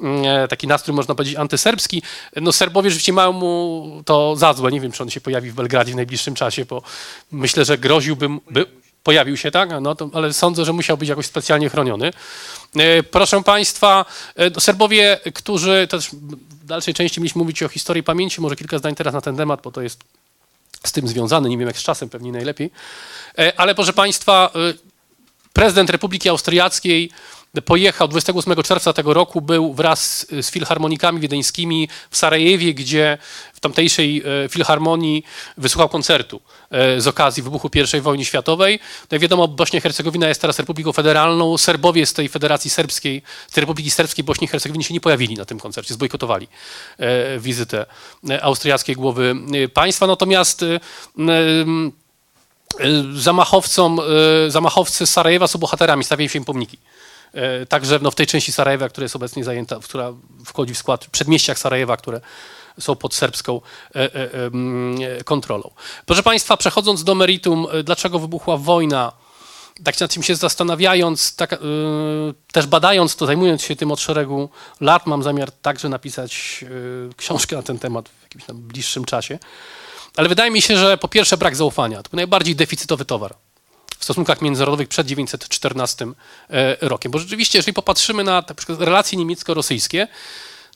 [0.00, 2.02] mm, e, taki nastrój, można powiedzieć, antyserbski.
[2.36, 4.72] No Serbowie rzeczywiście mają mu to za złe.
[4.72, 6.82] Nie wiem, czy on się pojawi w Belgradzie w najbliższym czasie, bo
[7.32, 8.40] myślę, że groziłbym...
[8.50, 8.66] By,
[9.04, 9.70] pojawił się, tak?
[9.80, 12.12] No to, ale sądzę, że musiał być jakoś specjalnie chroniony.
[12.76, 14.04] E, proszę Państwa,
[14.36, 18.78] e, no, Serbowie, którzy, też w dalszej części mieliśmy mówić o historii pamięci, może kilka
[18.78, 20.00] zdań teraz na ten temat, bo to jest
[20.84, 22.70] z tym związany, nie wiem jak z czasem, pewnie najlepiej.
[23.38, 24.50] E, ale proszę Państwa,
[25.52, 27.10] prezydent Republiki Austriackiej
[27.64, 33.18] pojechał 28 czerwca tego roku, był wraz z filharmonikami wiedeńskimi w Sarajewie, gdzie
[33.54, 35.24] w tamtejszej e, filharmonii
[35.56, 38.78] wysłuchał koncertu e, z okazji wybuchu I wojny światowej.
[39.00, 41.58] No jak wiadomo, Bośnia i Hercegowina jest teraz Republiką Federalną.
[41.58, 45.34] Serbowie z tej Federacji Serbskiej, z tej Republiki Serbskiej Bośni i Hercegowiny się nie pojawili
[45.34, 46.48] na tym koncercie, zbojkotowali
[46.98, 47.86] e, wizytę
[48.42, 49.34] austriackiej głowy
[49.74, 50.06] państwa.
[50.06, 50.64] Natomiast
[53.14, 54.00] zamachowcom,
[54.48, 56.78] zamachowcy z Sarajewa są bohaterami, stawiają się im pomniki.
[57.32, 60.12] E, także no, w tej części Sarajewa, która jest obecnie zajęta, która
[60.44, 62.20] wchodzi w skład przedmieściach Sarajewa, które
[62.80, 63.60] są pod serbską
[63.94, 65.70] e, e, kontrolą.
[66.06, 69.12] Proszę Państwa, przechodząc do meritum, dlaczego wybuchła wojna,
[69.84, 71.60] tak nad tym się zastanawiając, tak,
[72.52, 74.48] też badając to, zajmując się tym od szeregu
[74.80, 76.64] lat, mam zamiar także napisać
[77.16, 79.38] książkę na ten temat w jakimś tam bliższym czasie.
[80.16, 82.02] Ale wydaje mi się, że po pierwsze brak zaufania.
[82.02, 83.34] To najbardziej deficytowy towar
[83.98, 86.06] w stosunkach międzynarodowych przed 1914
[86.50, 87.12] e, rokiem.
[87.12, 88.44] Bo rzeczywiście, jeżeli popatrzymy na
[88.78, 90.06] relacje niemiecko-rosyjskie,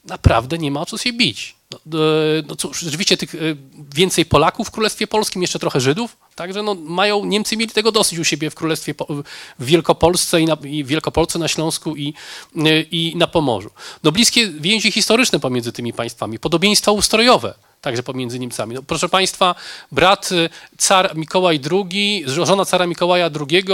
[0.04, 1.54] naprawdę nie ma o co się bić.
[1.86, 1.98] No,
[2.48, 3.34] no cóż, rzeczywiście tych
[3.94, 8.18] więcej Polaków w Królestwie Polskim, jeszcze trochę Żydów, także no, mają, Niemcy mieli tego dosyć
[8.18, 8.94] u siebie w Królestwie,
[9.58, 12.14] w Wielkopolsce i, na, i Wielkopolsce na Śląsku i,
[12.90, 13.70] i na Pomorzu.
[14.02, 18.74] No bliskie więzi historyczne pomiędzy tymi państwami, podobieństwa ustrojowe także pomiędzy Niemcami.
[18.74, 19.54] No, proszę Państwa,
[19.92, 23.64] brat y, car Mikołaj II, żona cara Mikołaja II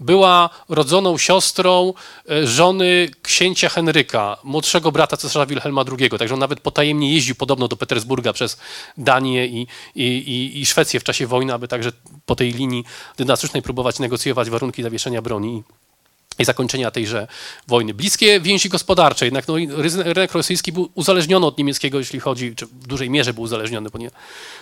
[0.00, 1.94] była rodzoną siostrą
[2.30, 7.68] y, żony księcia Henryka, młodszego brata cesarza Wilhelma II, także on nawet potajemnie jeździł podobno
[7.68, 8.58] do Petersburga przez
[8.96, 11.92] Danię i, i, i, i Szwecję w czasie wojny, aby także
[12.26, 12.84] po tej linii
[13.16, 15.62] dynastycznej próbować negocjować warunki zawieszenia broni
[16.38, 17.26] i zakończenia tejże
[17.66, 17.94] wojny.
[17.94, 19.54] Bliskie więzi gospodarcze, jednak no,
[20.04, 23.98] rynek rosyjski był uzależniony od niemieckiego, jeśli chodzi, czy w dużej mierze był uzależniony, bo
[23.98, 24.10] nie,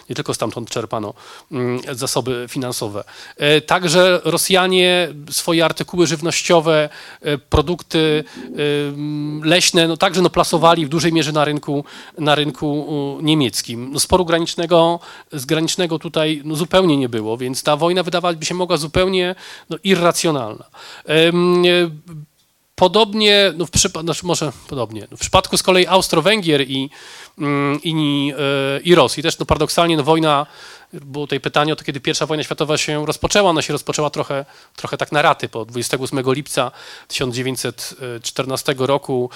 [0.08, 1.14] nie tylko stamtąd czerpano
[1.52, 3.04] mm, zasoby finansowe.
[3.36, 6.88] E, także Rosjanie swoje artykuły żywnościowe,
[7.22, 11.84] e, produkty e, leśne, no także no, plasowali w dużej mierze na rynku,
[12.18, 12.86] na rynku
[13.22, 13.92] niemieckim.
[13.92, 15.00] No, sporu granicznego,
[15.32, 19.34] granicznego tutaj no, zupełnie nie było, więc ta wojna wydawać by się mogła zupełnie
[19.70, 20.64] no, irracjonalna.
[22.74, 26.90] Podobnie, no w przypadku, znaczy może podobnie, w przypadku z kolei Austro-Węgier i,
[27.83, 30.46] i, e, i Rosji, też no paradoksalnie no wojna
[30.92, 33.51] było tutaj pytanie o to, kiedy pierwsza wojna światowa się rozpoczęła.
[33.51, 34.44] Ona się rozpoczęła trochę,
[34.77, 36.70] trochę tak na raty, po 28 lipca
[37.09, 39.31] 1914 roku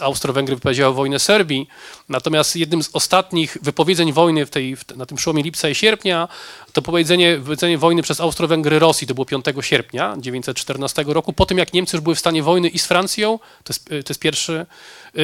[0.00, 1.68] Austro-Węgry wypowiedziały wojnę Serbii.
[2.08, 6.28] Natomiast jednym z ostatnich wypowiedzeń wojny w tej, na tym przełomie lipca i sierpnia
[6.72, 7.40] to powiedzenie,
[7.78, 12.02] wojny przez Austro-Węgry Rosji, to było 5 sierpnia 1914 roku, po tym jak Niemcy już
[12.02, 14.66] były w stanie wojny i z Francją, to jest, to jest pierwszy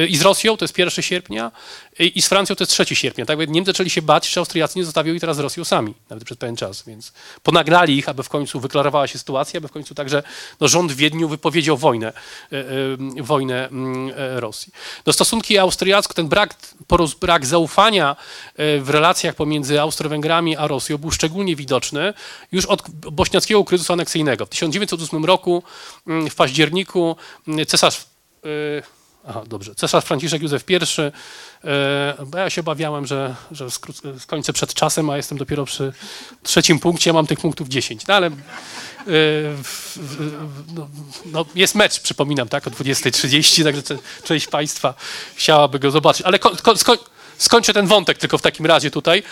[0.09, 1.51] i z Rosją to jest 1 sierpnia
[1.99, 3.25] i z Francją to jest 3 sierpnia.
[3.25, 6.23] Tak Niemcy zaczęli się bać, czy Austriacy nie zostawią ich teraz z Rosją sami, nawet
[6.23, 9.95] przez pewien czas, więc ponaglali ich, aby w końcu wyklarowała się sytuacja, aby w końcu
[9.95, 10.23] także
[10.59, 12.57] no, rząd w Wiedniu wypowiedział wojnę, e,
[13.19, 14.73] e, wojnę mm, e, Rosji.
[15.05, 16.55] No, stosunki austriackie, ten brak,
[17.21, 18.15] brak zaufania
[18.57, 22.13] w relacjach pomiędzy Austro-Węgrami a Rosją był szczególnie widoczny
[22.51, 24.45] już od bośniackiego kryzysu aneksyjnego.
[24.45, 25.63] W 1908 roku
[26.07, 27.15] mm, w październiku
[27.47, 28.05] mm, cesarz
[29.27, 29.75] Aha, dobrze.
[29.75, 30.79] Cesarz Franciszek Józef I, e,
[32.25, 33.67] bo ja się obawiałem, że, że
[34.19, 35.93] skończę przed czasem, a jestem dopiero przy
[36.43, 38.07] trzecim punkcie, mam tych punktów 10.
[38.07, 38.31] No ale e,
[40.75, 40.89] no,
[41.25, 43.81] no, jest mecz, przypominam, tak, o 20.30, także
[44.23, 44.93] część Państwa
[45.35, 46.21] chciałaby go zobaczyć.
[46.25, 46.97] Ale ko, ko, sko,
[47.37, 49.23] skończę ten wątek tylko w takim razie tutaj.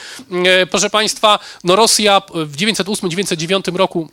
[0.46, 4.10] E, proszę Państwa, no Rosja w 908-909 roku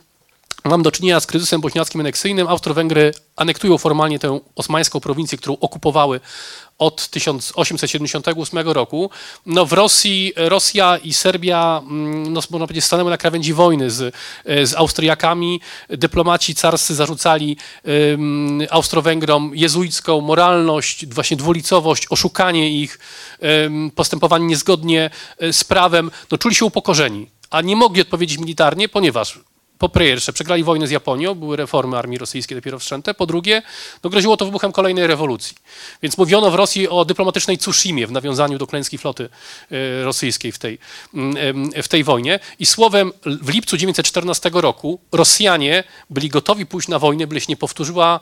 [0.69, 2.49] Mam do czynienia z kryzysem bośniackim aneksyjnym.
[2.49, 6.21] Austro-Węgry anektują formalnie tę osmańską prowincję, którą okupowały
[6.79, 9.11] od 1878 roku.
[9.47, 14.15] No w Rosji, Rosja i Serbia, mm, no można powiedzieć, stanęły na krawędzi wojny z,
[14.45, 15.61] z Austriakami.
[15.89, 22.99] Dyplomaci carscy zarzucali um, Austro-Węgrom jezuicką moralność, właśnie dwulicowość, oszukanie ich,
[23.41, 26.11] um, postępowanie niezgodnie e, z prawem.
[26.31, 29.39] No czuli się upokorzeni, a nie mogli odpowiedzieć militarnie, ponieważ
[29.79, 33.15] po pierwsze, przegrali wojnę z Japonią, były reformy armii rosyjskiej dopiero wszczęte.
[33.15, 33.63] Po drugie,
[34.05, 35.57] no groziło to wybuchem kolejnej rewolucji.
[36.03, 39.29] Więc mówiono w Rosji o dyplomatycznej Tsushimie w nawiązaniu do klęski floty
[39.71, 40.79] e, rosyjskiej w tej,
[41.15, 42.41] mm, w tej wojnie.
[42.59, 47.57] I słowem, w lipcu 1914 roku Rosjanie byli gotowi pójść na wojnę, by się nie
[47.57, 48.21] powtórzyła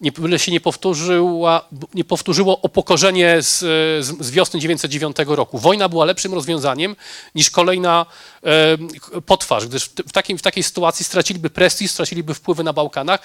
[0.00, 3.58] nie, byle się nie, powtórzyła, nie powtórzyło opokorzenie z,
[4.04, 5.58] z, wiosny 1909 roku.
[5.58, 6.96] Wojna była lepszym rozwiązaniem
[7.34, 8.06] niż kolejna
[8.44, 13.20] e, potwarz, gdyż w, w, takim, w takiej sytuacji straciliby prestiż, straciliby wpływy na Bałkanach.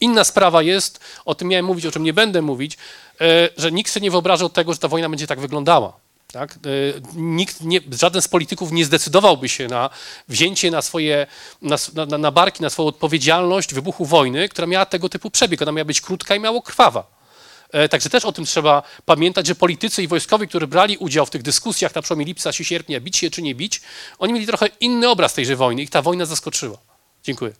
[0.00, 2.78] Inna sprawa jest, o tym miałem mówić, o czym nie będę mówić,
[3.20, 6.03] e, że nikt sobie nie wyobrażał tego, że ta wojna będzie tak wyglądała.
[6.34, 6.54] Tak?
[6.54, 6.58] E,
[7.16, 9.90] nikt, nie, żaden z polityków nie zdecydowałby się na
[10.28, 11.26] wzięcie na swoje,
[11.62, 15.62] na, na, na, barki, na swoją odpowiedzialność wybuchu wojny, która miała tego typu przebieg.
[15.62, 17.06] Ona miała być krótka i mało krwawa.
[17.72, 21.30] E, także też o tym trzeba pamiętać, że politycy i wojskowi, którzy brali udział w
[21.30, 23.80] tych dyskusjach na przełomie lipca i sierpnia, bić się czy nie bić,
[24.18, 25.82] oni mieli trochę inny obraz tejże wojny.
[25.82, 26.78] Ich ta wojna zaskoczyła.
[27.24, 27.52] Dziękuję.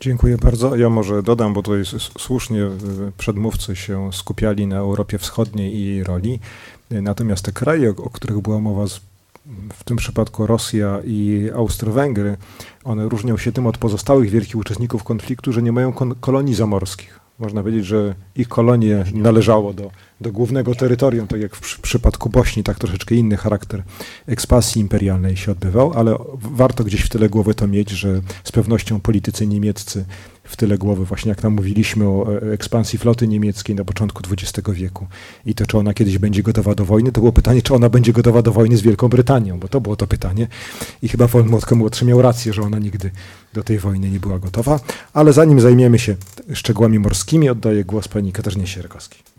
[0.00, 0.76] Dziękuję bardzo.
[0.76, 1.82] Ja może dodam, bo tutaj
[2.18, 2.62] słusznie
[3.18, 6.40] przedmówcy się skupiali na Europie Wschodniej i jej roli.
[6.90, 8.84] Natomiast te kraje, o których była mowa,
[9.72, 12.36] w tym przypadku Rosja i Austro-Węgry,
[12.84, 17.20] one różnią się tym od pozostałych wielkich uczestników konfliktu, że nie mają kolonii zamorskich.
[17.38, 22.30] Można powiedzieć, że ich kolonie należało do, do głównego terytorium, tak jak w przy, przypadku
[22.30, 23.82] Bośni, tak troszeczkę inny charakter
[24.26, 29.00] ekspansji imperialnej się odbywał, ale warto gdzieś w tyle głowy to mieć, że z pewnością
[29.00, 30.04] politycy niemieccy
[30.50, 34.70] w tyle głowy, właśnie jak nam mówiliśmy o e, ekspansji floty niemieckiej na początku XX
[34.70, 35.06] wieku.
[35.46, 38.12] I to, czy ona kiedyś będzie gotowa do wojny, to było pytanie, czy ona będzie
[38.12, 40.48] gotowa do wojny z Wielką Brytanią, bo to było to pytanie.
[41.02, 43.10] I chyba von Młotko młodszy miał rację, że ona nigdy
[43.54, 44.80] do tej wojny nie była gotowa,
[45.12, 46.16] ale zanim zajmiemy się
[46.54, 49.29] szczegółami morskimi, oddaję głos pani Katarzynie Sierkowskiej.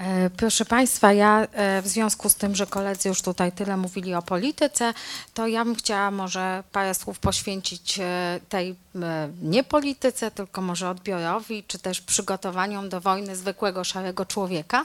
[0.00, 4.14] E, proszę Państwa, ja e, w związku z tym, że koledzy już tutaj tyle mówili
[4.14, 4.94] o polityce,
[5.34, 8.74] to ja bym chciała może parę słów poświęcić e, tej
[9.42, 14.84] nie polityce, tylko może odbiorowi, czy też przygotowaniom do wojny zwykłego szarego człowieka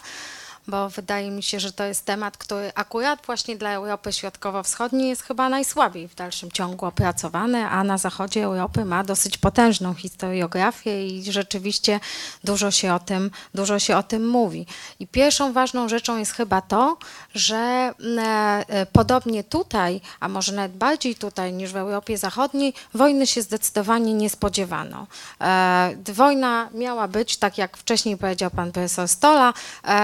[0.67, 5.23] bo wydaje mi się, że to jest temat, który akurat właśnie dla Europy Środkowo-Wschodniej jest
[5.23, 11.31] chyba najsłabiej w dalszym ciągu opracowany, a na zachodzie Europy ma dosyć potężną historiografię i
[11.31, 11.99] rzeczywiście
[12.43, 14.65] dużo się o tym, dużo się o tym mówi.
[14.99, 16.97] I pierwszą ważną rzeczą jest chyba to,
[17.33, 23.27] że e, e, podobnie tutaj, a może nawet bardziej tutaj niż w Europie Zachodniej, wojny
[23.27, 25.07] się zdecydowanie nie spodziewano.
[25.41, 29.53] E, wojna miała być, tak jak wcześniej powiedział pan profesor Stola,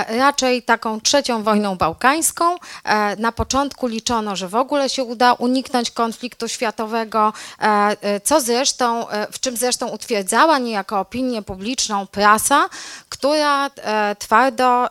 [0.07, 2.55] raczej raczej taką trzecią wojną bałkańską.
[2.83, 7.63] E, na początku liczono, że w ogóle się uda uniknąć konfliktu światowego, e,
[8.01, 12.69] e, co zresztą, w czym zresztą utwierdzała niejako opinię publiczną prasa,
[13.09, 13.69] która
[14.19, 14.87] twardo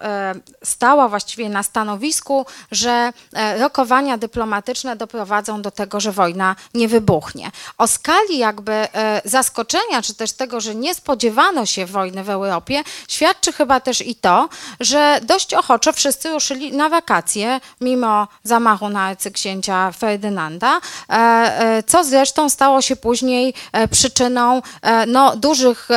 [0.65, 3.13] stała właściwie na stanowisku, że
[3.59, 7.51] rokowania dyplomatyczne doprowadzą do tego, że wojna nie wybuchnie.
[7.79, 8.89] O skali jakby
[9.25, 14.15] zaskoczenia, czy też tego, że nie spodziewano się wojny w Europie, świadczy chyba też i
[14.15, 14.49] to,
[14.81, 21.83] że dość dość ochoczo wszyscy ruszyli na wakacje, mimo zamachu na arcyksięcia Ferdynanda, e, e,
[21.83, 24.63] co zresztą stało się później e, przyczyną
[25.07, 25.89] no, dużych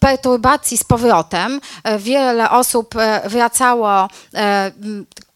[0.00, 1.60] perturbacji z powrotem.
[1.98, 2.94] Wiele osób
[3.24, 4.08] wracało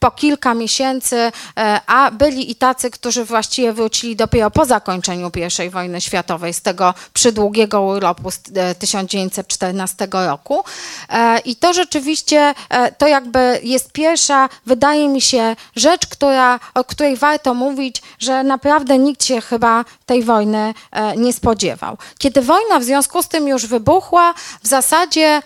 [0.05, 5.31] po kilka miesięcy, e, a byli i tacy, którzy właściwie wrócili dopiero po zakończeniu
[5.67, 8.41] I wojny światowej z tego przydługiego urlopu z
[8.79, 10.65] 1914 e, roku.
[11.09, 12.55] E, I to rzeczywiście,
[12.99, 18.99] to jakby jest pierwsza, wydaje mi się, rzecz, która, o której warto mówić, że naprawdę
[18.99, 20.75] nikt się chyba tej wojny
[21.17, 21.99] nie spodziewał.
[22.19, 25.43] Kiedy wojna w związku z tym już wybuchła, w zasadzie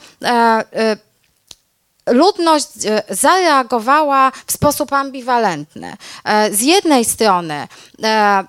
[2.10, 5.96] ludność e, zareagowała w sposób ambiwalentny.
[6.24, 7.68] E, z jednej strony
[8.02, 8.44] e,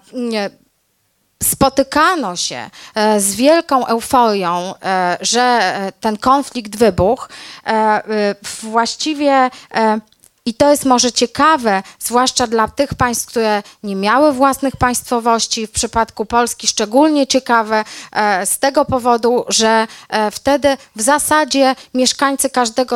[1.43, 2.69] spotykano się
[3.17, 4.73] z wielką euforią,
[5.21, 7.27] że ten konflikt wybuchł.
[8.63, 9.49] Właściwie
[10.49, 15.71] i to jest może ciekawe, zwłaszcza dla tych państw, które nie miały własnych państwowości, w
[15.71, 22.95] przypadku Polski szczególnie ciekawe e, z tego powodu, że e, wtedy w zasadzie mieszkańcy każdego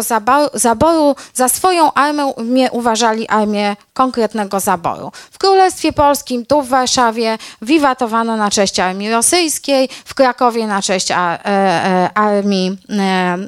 [0.53, 5.11] zaboru, za swoją armię uważali armię konkretnego zaboru.
[5.31, 11.11] W Królestwie Polskim, tu w Warszawie, wiwatowano na cześć armii rosyjskiej, w Krakowie na cześć
[11.11, 11.17] e,
[12.13, 12.77] armii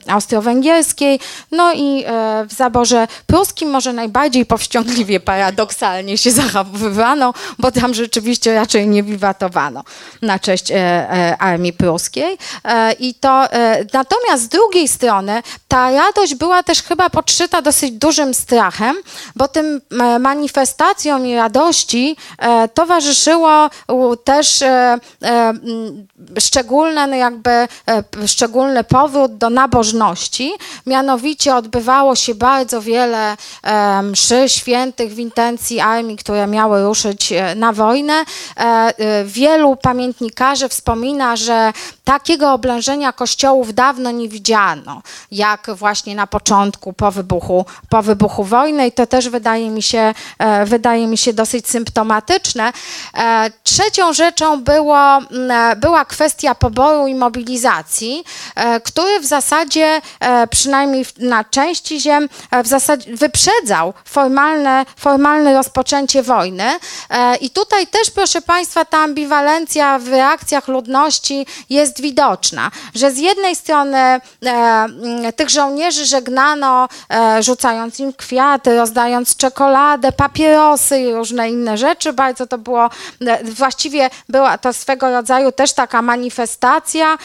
[0.08, 1.20] austro-węgierskiej,
[1.52, 2.06] no i
[2.48, 9.84] w zaborze pruskim może najbardziej powściągliwie paradoksalnie się zachowywano, bo tam rzeczywiście raczej nie wiwatowano
[10.22, 12.38] na cześć e, e, armii pruskiej.
[12.64, 13.48] E, I to,
[13.94, 18.96] natomiast z drugiej strony ta radość była też chyba podszyta dosyć dużym strachem,
[19.36, 19.82] bo tym
[20.20, 22.18] manifestacjom i radości
[22.74, 23.70] towarzyszyło
[24.24, 24.64] też
[26.40, 27.68] szczególne, no jakby
[28.28, 30.54] szczególny powrót do nabożności.
[30.86, 33.38] Mianowicie odbywało się bardzo wiele
[34.04, 38.14] mszy świętych w intencji armii, które miały ruszyć e, na wojnę.
[38.14, 41.74] E, e, wielu pamiętnikarzy wspomina, że
[42.04, 48.88] takiego oblężenia kościołów dawno nie widziano, jak właśnie na początku, po wybuchu, po wybuchu wojny
[48.88, 50.14] i to też wydaje mi się,
[50.66, 52.74] wydaje mi się dosyć symptomatyczne.
[53.64, 55.20] Trzecią rzeczą było,
[55.78, 58.24] była kwestia poboru i mobilizacji,
[58.84, 60.02] który w zasadzie,
[60.50, 62.30] przynajmniej na części ziem,
[62.64, 63.65] w zasadzie wyprzedza
[64.06, 66.64] formalne, formalne rozpoczęcie wojny.
[67.10, 73.18] E, I tutaj też, proszę Państwa, ta ambiwalencja w reakcjach ludności jest widoczna, że z
[73.18, 74.22] jednej strony e,
[75.36, 82.14] tych żołnierzy żegnano, e, rzucając im kwiaty, rozdając czekoladę, papierosy i różne inne rzeczy.
[82.14, 82.90] Bardzo to było,
[83.44, 87.18] właściwie była to swego rodzaju też taka manifestacja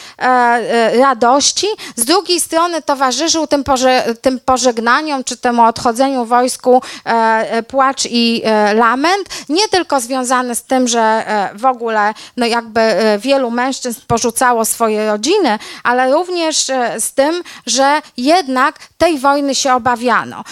[0.99, 1.67] radości.
[1.95, 8.05] Z drugiej strony towarzyszył tym, poże, tym pożegnaniom czy temu odchodzeniu wojsku e, e, płacz
[8.05, 11.25] i e, lament, nie tylko związany z tym, że
[11.55, 12.81] w ogóle no jakby
[13.19, 20.43] wielu mężczyzn porzucało swoje rodziny, ale również z tym, że jednak tej wojny się obawiano.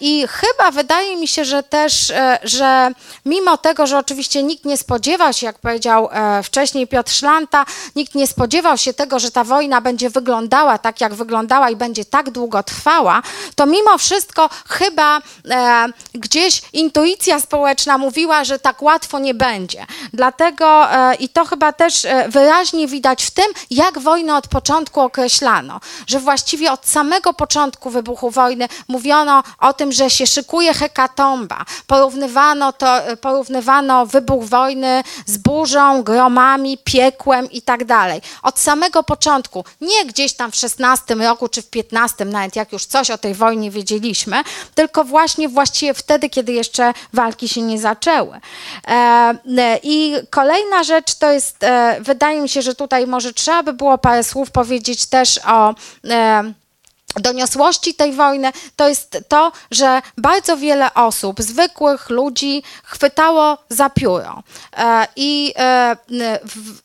[0.00, 2.90] I chyba wydaje mi się, że też, że
[3.26, 6.08] mimo tego, że oczywiście nikt nie spodziewał się, jak powiedział
[6.42, 7.64] wcześniej Piotr Szlanta,
[7.96, 12.04] nikt nie spodziewał się tego, że ta wojna będzie wyglądała tak, jak wyglądała i będzie
[12.04, 13.22] tak długo trwała,
[13.54, 15.18] to mimo wszystko chyba
[15.50, 19.86] e, gdzieś intuicja społeczna mówiła, że tak łatwo nie będzie.
[20.12, 25.00] Dlatego e, i to chyba też e, wyraźnie widać w tym, jak wojnę od początku
[25.00, 31.64] określano, że właściwie od samego początku wybuchu wojny mówiono o tym, że się szykuje hekatomba.
[31.86, 38.20] Porównywano to, porównywano wybuch wojny z burzą, gromami, piekłem i tak dalej.
[38.42, 42.86] Od samego początku, nie gdzieś tam w 16 roku czy w 15, nawet jak już
[42.86, 44.42] coś o tej wojnie wiedzieliśmy,
[44.74, 48.40] tylko właśnie właściwie wtedy, kiedy jeszcze walki się nie zaczęły.
[48.88, 53.72] E, I kolejna rzecz to jest, e, wydaje mi się, że tutaj może trzeba by
[53.72, 55.74] było parę słów powiedzieć też o
[56.10, 56.54] e,
[57.20, 64.42] doniosłości tej wojny, to jest to, że bardzo wiele osób, zwykłych ludzi, chwytało za pióro.
[64.76, 65.96] E, I e,
[66.44, 66.84] w,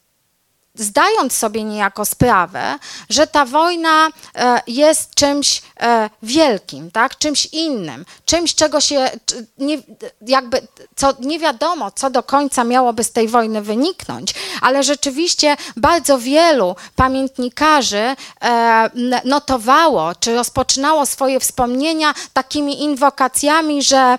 [0.79, 7.17] zdając sobie niejako sprawę, że ta wojna e, jest czymś e, wielkim, tak?
[7.17, 9.09] czymś innym, czymś, czego się
[9.57, 9.77] nie,
[10.21, 16.19] jakby, co nie wiadomo, co do końca miałoby z tej wojny wyniknąć, ale rzeczywiście bardzo
[16.19, 18.89] wielu pamiętnikarzy e,
[19.25, 24.17] notowało, czy rozpoczynało swoje wspomnienia takimi inwokacjami, że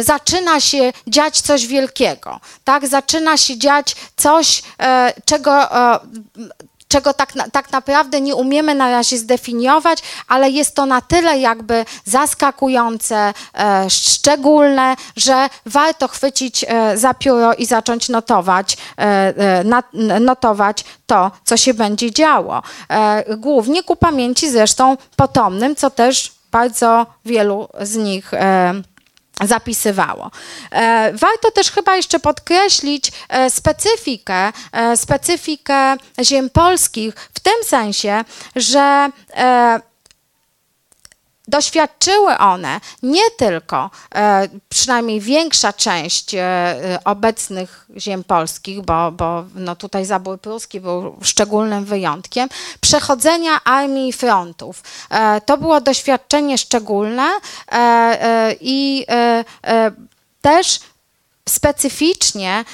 [0.00, 2.88] zaczyna się dziać coś wielkiego, tak?
[2.88, 5.98] Zaczyna się dziać coś, e, czego e,
[6.88, 9.98] czego tak, tak naprawdę nie umiemy na razie zdefiniować,
[10.28, 17.66] ale jest to na tyle jakby zaskakujące, e, szczególne, że warto chwycić za pióro i
[17.66, 18.76] zacząć notować,
[19.64, 19.86] not,
[20.20, 22.62] notować to, co się będzie działo.
[23.36, 28.30] Głównie ku pamięci zresztą potomnym, co też bardzo wielu z nich
[29.42, 30.30] zapisywało.
[30.72, 38.24] E, warto też chyba jeszcze podkreślić e, specyfikę, e, specyfikę ziem polskich w tym sensie,
[38.56, 39.10] że
[41.48, 49.76] Doświadczyły one nie tylko, e, przynajmniej większa część e, obecnych ziem polskich, bo, bo no
[49.76, 52.48] tutaj zabój pruski był szczególnym wyjątkiem,
[52.80, 54.82] przechodzenia armii frontów.
[55.10, 57.30] E, to było doświadczenie szczególne
[58.60, 59.06] i
[60.40, 60.80] też
[61.48, 62.64] specyficznie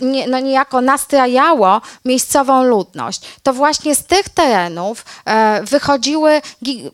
[0.00, 3.20] nie, no niejako nastrajało miejscową ludność.
[3.42, 6.42] To właśnie z tych terenów e, wychodziły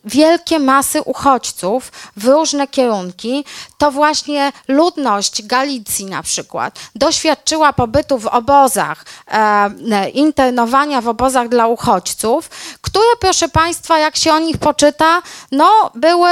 [0.05, 3.45] wielkie masy uchodźców w różne kierunki.
[3.77, 11.67] To właśnie ludność Galicji na przykład doświadczyła pobytu w obozach, e, internowania w obozach dla
[11.67, 12.49] uchodźców,
[12.81, 15.21] które proszę Państwa, jak się o nich poczyta,
[15.51, 16.29] no były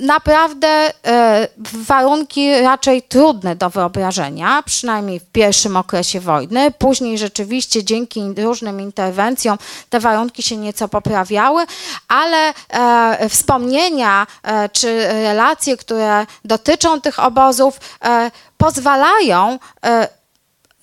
[0.00, 0.68] naprawdę
[1.06, 6.70] e, warunki raczej trudne do wyobrażenia, przynajmniej w pierwszym okresie wojny.
[6.70, 9.58] Później rzeczywiście dzięki różnym interwencjom
[9.90, 11.64] te warunki się nieco poprawiały,
[12.08, 17.80] ale e, wspomnienia e, czy relacje, które dotyczą tych obozów,
[18.58, 19.58] pozwalają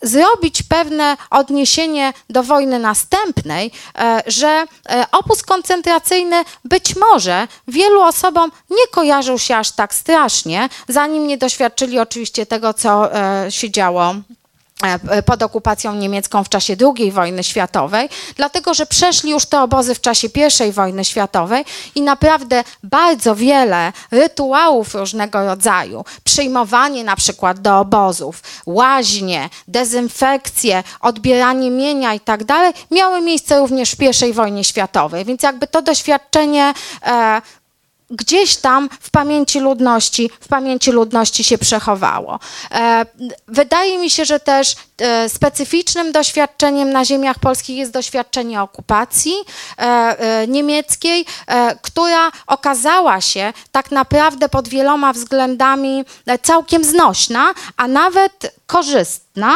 [0.01, 8.51] zrobić pewne odniesienie do wojny następnej, e, że e, obóz koncentracyjny być może wielu osobom
[8.69, 14.15] nie kojarzył się aż tak strasznie, zanim nie doświadczyli oczywiście tego, co e, się działo
[15.25, 20.01] pod okupacją niemiecką w czasie II wojny światowej, dlatego że przeszli już te obozy w
[20.01, 20.27] czasie
[20.67, 21.65] I wojny światowej
[21.95, 31.71] i naprawdę bardzo wiele rytuałów różnego rodzaju, przyjmowanie na przykład do obozów, łaźnie, dezynfekcje, odbieranie
[31.71, 36.73] mienia i tak dalej, miały miejsce również w I wojnie światowej, więc jakby to doświadczenie
[37.05, 37.41] e,
[38.09, 42.39] gdzieś tam w pamięci ludności, w pamięci ludności się przechowało.
[42.71, 43.05] E,
[43.47, 49.33] wydaje mi się, że też e, specyficznym doświadczeniem na ziemiach polskich jest doświadczenie okupacji
[49.77, 51.25] e, niemieckiej,
[51.81, 56.05] która okazała się tak naprawdę pod wieloma względami
[56.41, 59.55] całkiem znośna, a nawet korzystna,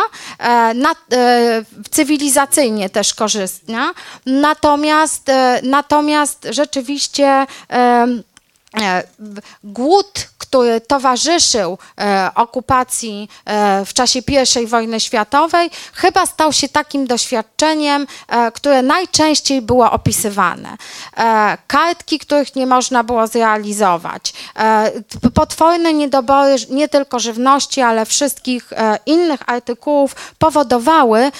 [1.92, 3.94] cywilizacyjnie też korzystna,
[4.26, 5.32] natomiast,
[5.64, 7.46] natomiast rzeczywiście
[9.64, 14.20] głód, który towarzyszył e, okupacji e, w czasie
[14.64, 18.08] I wojny światowej, chyba stał się takim doświadczeniem,
[18.54, 20.78] które najczęściej było opisywane.
[21.68, 24.34] Kartki, których nie można było zrealizować,
[25.34, 28.70] potworne niedobory nie tylko żywności, ale wszystkich
[29.06, 31.32] innych artykułów powodowały,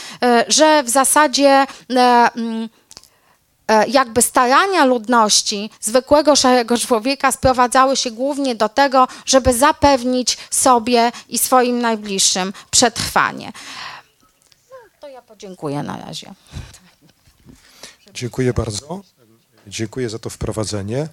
[0.48, 1.66] że w zasadzie
[1.96, 2.30] E,
[3.88, 11.38] jakby starania ludności, zwykłego szarego człowieka sprowadzały się głównie do tego, żeby zapewnić sobie i
[11.38, 13.52] swoim najbliższym przetrwanie.
[15.00, 16.34] To ja podziękuję na razie.
[18.14, 19.02] Dziękuję bardzo.
[19.68, 21.08] Dziękuję za to wprowadzenie.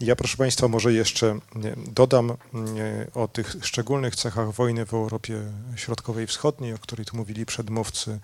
[0.00, 1.38] Ja, proszę Państwa, może jeszcze
[1.76, 2.36] dodam
[3.14, 5.42] o tych szczególnych cechach wojny w Europie
[5.76, 8.20] Środkowej i Wschodniej, o której tu mówili przedmówcy,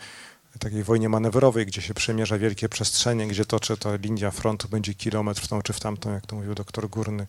[0.59, 5.43] takiej wojnie manewrowej, gdzie się przemierza wielkie przestrzenie, gdzie toczy ta linia frontu będzie kilometr
[5.43, 7.27] w tą czy w tamtą, jak to mówił doktor Górny.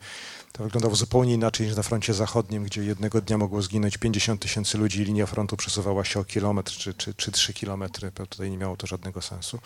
[0.51, 4.77] To wyglądało zupełnie inaczej niż na froncie zachodnim, gdzie jednego dnia mogło zginąć 50 tysięcy
[4.77, 8.11] ludzi i linia frontu przesuwała się o kilometr czy, czy, czy 3 kilometry.
[8.11, 9.59] Tutaj nie miało to żadnego sensu.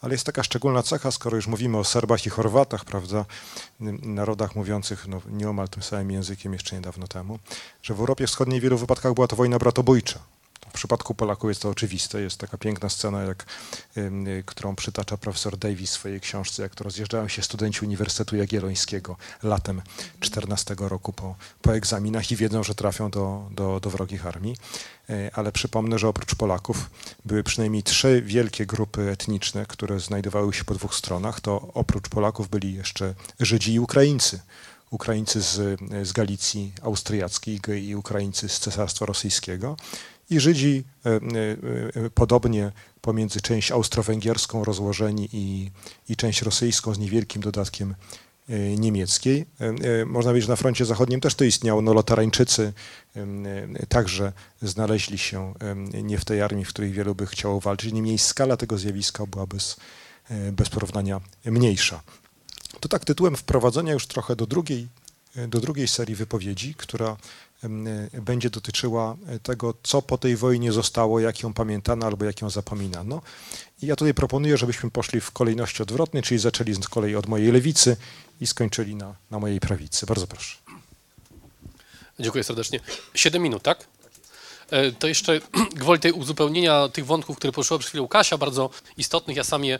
[0.00, 3.24] Ale jest taka szczególna cecha, skoro już mówimy o Serbach i Chorwatach, prawda,
[4.02, 7.38] narodach mówiących no, nieomal tym samym językiem jeszcze niedawno temu,
[7.82, 10.20] że w Europie Wschodniej w wielu wypadkach była to wojna bratobójcza.
[10.70, 12.20] W przypadku Polaków jest to oczywiste.
[12.20, 13.44] Jest taka piękna scena, jak,
[14.46, 19.82] którą przytacza profesor Davis w swojej książce, jak to rozjeżdżają się studenci Uniwersytetu Jagiellońskiego latem
[20.20, 24.56] 14 roku po, po egzaminach i wiedzą, że trafią do, do, do wrogich armii.
[25.10, 26.90] E, ale przypomnę, że oprócz Polaków
[27.24, 31.40] były przynajmniej trzy wielkie grupy etniczne, które znajdowały się po dwóch stronach.
[31.40, 34.40] To oprócz Polaków byli jeszcze Żydzi i Ukraińcy.
[34.90, 39.76] Ukraińcy z, z Galicji Austriackiej i Ukraińcy z Cesarstwa Rosyjskiego
[40.30, 41.16] i Żydzi e, e,
[42.04, 45.70] e, podobnie pomiędzy część austro-węgierską rozłożeni i,
[46.08, 47.94] i część rosyjską z niewielkim dodatkiem
[48.78, 49.46] niemieckiej.
[50.06, 51.82] Można powiedzieć, że na froncie zachodnim też to istniało.
[51.82, 52.72] No, Lotarańczycy
[53.88, 55.54] także znaleźli się
[56.02, 57.92] nie w tej armii, w której wielu by chciało walczyć.
[57.92, 59.76] Niemniej skala tego zjawiska była bez,
[60.52, 62.02] bez porównania mniejsza.
[62.80, 64.88] To tak tytułem wprowadzenia już trochę do drugiej,
[65.48, 67.16] do drugiej serii wypowiedzi, która
[68.12, 72.50] będzie dotyczyła e, tego, co po tej wojnie zostało, jak ją pamiętano albo jak ją
[72.50, 73.22] zapominano.
[73.82, 77.52] I ja tutaj proponuję, żebyśmy poszli w kolejności odwrotnej, czyli zaczęli z kolei od mojej
[77.52, 77.96] lewicy
[78.40, 80.06] i skończyli na, na mojej prawicy.
[80.06, 80.56] Bardzo proszę.
[82.20, 82.80] Dziękuję serdecznie.
[83.14, 83.86] Siedem minut, tak?
[84.70, 85.40] E, to jeszcze
[85.82, 89.36] gwoli tej uzupełnienia tych wątków, które poruszyła przed chwilą Kasia, bardzo istotnych.
[89.36, 89.78] Ja sam je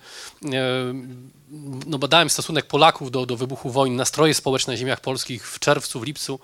[1.86, 6.00] no, badałem stosunek Polaków do, do wybuchu wojny, nastroje społeczne na ziemiach polskich w czerwcu,
[6.00, 6.40] w lipcu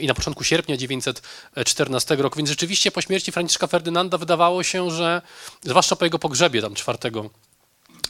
[0.00, 5.22] i na początku sierpnia 914 roku, więc rzeczywiście po śmierci Franciszka Ferdynanda wydawało się, że
[5.62, 6.98] zwłaszcza po jego pogrzebie tam 4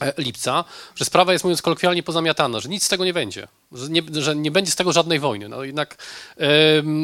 [0.00, 0.64] e, lipca,
[0.94, 4.36] że sprawa jest mówiąc kolokwialnie pozamiatana, że nic z tego nie będzie że nie, że
[4.36, 5.48] nie będzie z tego żadnej wojny.
[5.48, 5.96] No jednak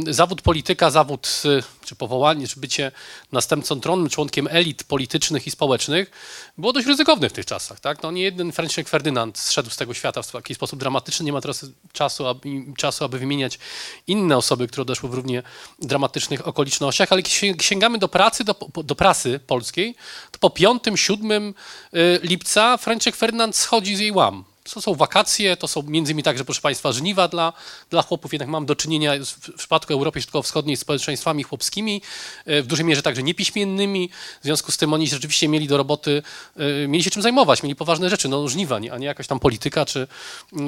[0.09, 2.93] y, zawód polityka, zawód y, czy powołanie, czy bycie
[3.33, 6.11] następcą tronu, członkiem elit politycznych i społecznych
[6.59, 7.81] było dość ryzykowne w tych czasach.
[7.81, 8.03] Tak?
[8.03, 11.27] No, nie jeden Franciszek Ferdynand zszedł z tego świata w taki sposób dramatyczny.
[11.27, 13.59] Nie ma teraz czasu, aby, czasu, aby wymieniać
[14.07, 15.43] inne osoby, które odeszły w równie
[15.79, 18.55] dramatycznych okolicznościach, ale jeśli sięgamy do pracy, do,
[18.85, 19.95] do prasy polskiej,
[20.31, 21.53] to po 5-7
[21.95, 24.45] y, lipca Franciszek Ferdynand schodzi z jej łam
[24.75, 27.53] to są wakacje, to są między innymi także, proszę Państwa, żniwa dla,
[27.91, 28.33] dla chłopów.
[28.33, 32.03] Jednak mam do czynienia w, przypadku Europy Środkowo-Wschodniej z społeczeństwami chłopskimi,
[32.47, 34.11] e, w dużej mierze także niepiśmiennymi.
[34.41, 36.23] W związku z tym oni rzeczywiście mieli do roboty,
[36.57, 39.85] e, mieli się czym zajmować, mieli poważne rzeczy, no żniwa, a nie jakaś tam polityka
[39.85, 40.07] czy,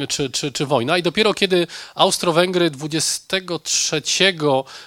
[0.09, 0.99] czy, czy, czy wojna.
[0.99, 4.03] I dopiero kiedy Austro-Węgry 23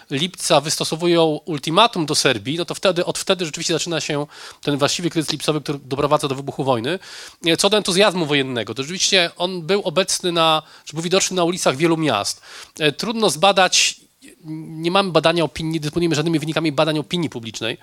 [0.09, 4.25] lipca wystosowują ultimatum do Serbii, no to wtedy, od wtedy rzeczywiście zaczyna się
[4.61, 6.99] ten właściwy kryzys lipcowy, który doprowadza do wybuchu wojny.
[7.45, 11.35] E, co do entuzjazmu wojennego, to rzeczywiście Oczywiście on był obecny na, że był widoczny
[11.35, 12.41] na ulicach wielu miast.
[12.79, 14.01] E, trudno zbadać
[14.45, 17.77] nie mamy badania opinii, nie dysponujemy żadnymi wynikami badań opinii publicznej,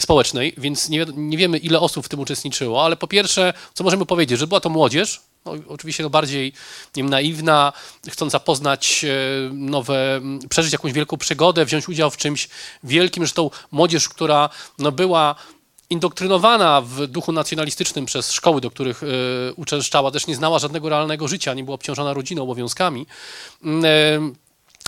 [0.00, 4.06] społecznej, więc nie, nie, wiemy, ile osób w tym uczestniczyło, ale po pierwsze, co możemy
[4.06, 6.52] powiedzieć, że była to młodzież, no, oczywiście no bardziej
[6.96, 7.72] nie wiem, naiwna,
[8.08, 9.08] chcąca poznać e,
[9.52, 12.48] nowe, przeżyć jakąś wielką przygodę, wziąć udział w czymś
[12.84, 14.48] wielkim, że tą młodzież, która
[14.78, 15.34] no, była
[15.90, 19.06] indoktrynowana w duchu nacjonalistycznym przez szkoły, do których y,
[19.56, 23.06] uczęszczała, też nie znała żadnego realnego życia, nie była obciążona rodziną, obowiązkami.
[23.64, 23.66] Y,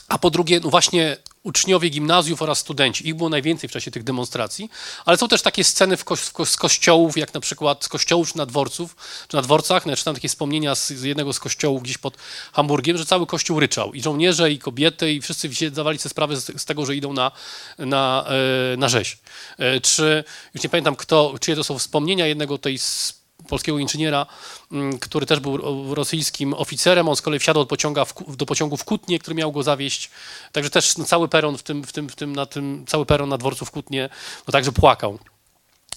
[0.08, 1.16] a po drugie, no właśnie
[1.48, 3.08] uczniowie gimnazjów oraz studenci.
[3.08, 4.70] Ich było najwięcej w czasie tych demonstracji,
[5.04, 8.38] ale są też takie sceny w ko z kościołów, jak na przykład z kościołów czy
[8.38, 8.96] na dworców,
[9.28, 9.86] czy na dworcach.
[9.86, 12.16] No, ja czytam takie wspomnienia z, z, jednego z kościołów gdzieś pod
[12.52, 13.94] Hamburgiem, że cały kościół ryczał.
[13.94, 17.32] I żołnierze, i kobiety, i wszyscy zdawali sobie sprawę z, z tego, że idą na,
[17.78, 18.24] na,
[18.72, 19.18] e, na rzeź.
[19.58, 20.24] E, czy,
[20.54, 22.78] już nie pamiętam kto, czyje to są wspomnienia jednego tej
[23.48, 24.26] polskiego inżyniera,
[24.72, 27.08] mm, który też był rosyjskim oficerem.
[27.08, 27.66] On z kolei wsiadł
[28.26, 30.10] w, do pociągu w Kutnie, który miał go zawieść.
[30.52, 33.38] Także też cały peron w tym, w tym, w tym, na tym, cały peron na
[33.38, 34.08] dworcu w Kutnie,
[34.46, 35.18] no także płakał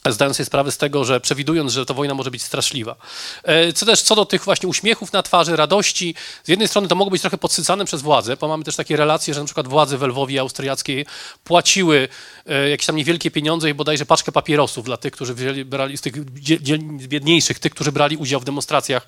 [0.09, 2.95] zdając sobie sprawę z tego, że przewidując, że ta wojna może być straszliwa.
[3.43, 6.95] E, co też co do tych właśnie uśmiechów na twarzy, radości, z jednej strony to
[6.95, 9.97] mogło być trochę podsycane przez władze, bo mamy też takie relacje, że na przykład władze
[9.97, 11.05] w Lwowie austriackiej
[11.43, 12.07] płaciły
[12.45, 16.01] e, jakieś tam niewielkie pieniądze i bodajże paczkę papierosów dla tych, którzy wzięli, brali, z
[16.01, 16.13] tych
[17.07, 19.07] biedniejszych, tych, którzy brali udział w demonstracjach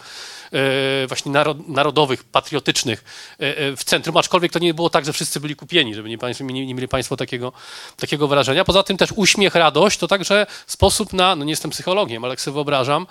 [1.08, 1.32] właśnie
[1.68, 3.04] narodowych, patriotycznych
[3.40, 6.18] e, e, w centrum, aczkolwiek to nie było tak, że wszyscy byli kupieni, żeby nie,
[6.42, 7.54] nie, nie mieli Państwo takiego,
[7.98, 8.66] takiego wrażenia.
[8.66, 12.42] Poza tym też uśmiech, radość to także sposób na, no nie jestem psychologiem, ale jak
[12.42, 13.08] sobie wyobrażam,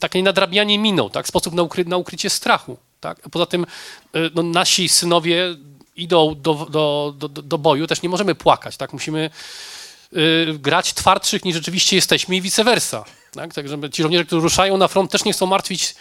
[0.00, 2.78] takie nadrabianie miną, tak, sposób na, ukry, na ukrycie strachu.
[3.00, 3.20] Tak?
[3.30, 3.66] Poza tym
[4.34, 5.56] no, nasi synowie
[5.96, 8.92] idą do, do, do, do boju, też nie możemy płakać, tak?
[8.92, 9.30] Musimy
[10.16, 13.04] y, grać twardszych niż rzeczywiście jesteśmy i vice versa.
[13.36, 13.54] Tak?
[13.54, 15.94] tak, żeby ci żołnierze, którzy ruszają na front, też nie chcą martwić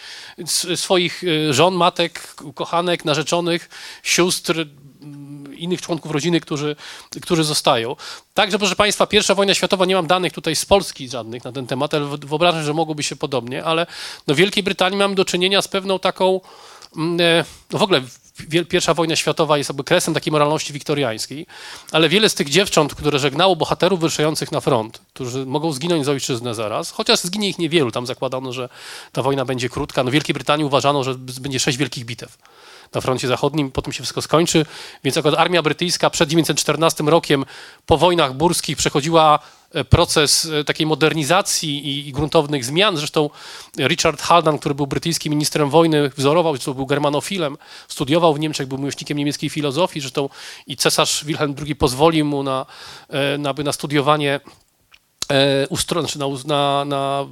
[0.76, 3.70] swoich y, żon, matek, kochanek, narzeczonych,
[4.04, 4.68] sióstr,
[5.02, 6.76] mm, innych członków rodziny, którzy,
[7.22, 7.96] którzy zostają.
[8.34, 11.68] Także, proszę Państwa, pierwsza wojna światowa, nie mam danych tutaj z Polski żadnych na ten
[11.68, 13.88] temat, ale wyobrażam, że mogłoby się podobnie, ale
[14.28, 16.42] no w Wielkiej Brytanii mamy do czynienia z pewną taką,
[16.96, 18.02] mm, e, no w ogóle
[18.70, 21.46] pierwsza wojna światowa jest jakby kresem takiej moralności wiktoriańskiej,
[21.92, 26.12] ale wiele z tych dziewcząt, które żegnało bohaterów wyruszających na front, którzy mogą zginąć za
[26.12, 28.70] ojczyznę zaraz, chociaż zginie ich niewielu, tam zakładano, że
[29.12, 30.04] ta wojna będzie krótka.
[30.04, 32.38] No w Wielkiej Brytanii uważano, że będzie sześć wielkich bitew
[32.94, 34.66] na froncie zachodnim, potem się wszystko skończy,
[35.04, 37.46] więc akurat armia brytyjska przed 1914 rokiem
[37.86, 39.40] po wojnach burskich przechodziła
[39.72, 42.98] e, proces e, takiej modernizacji i, i, gruntownych zmian.
[42.98, 43.30] Zresztą
[43.78, 47.58] Richard Haldan, który był brytyjskim ministrem wojny, wzorował, co był germanofilem,
[47.88, 50.30] studiował w Niemczech, był miłośnikiem niemieckiej filozofii, zresztą
[50.68, 52.66] i cesarz Wilhelm II pozwolił mu na,
[53.10, 54.40] e, na, na studiowanie
[55.70, 57.26] ustro, znaczy na, na, na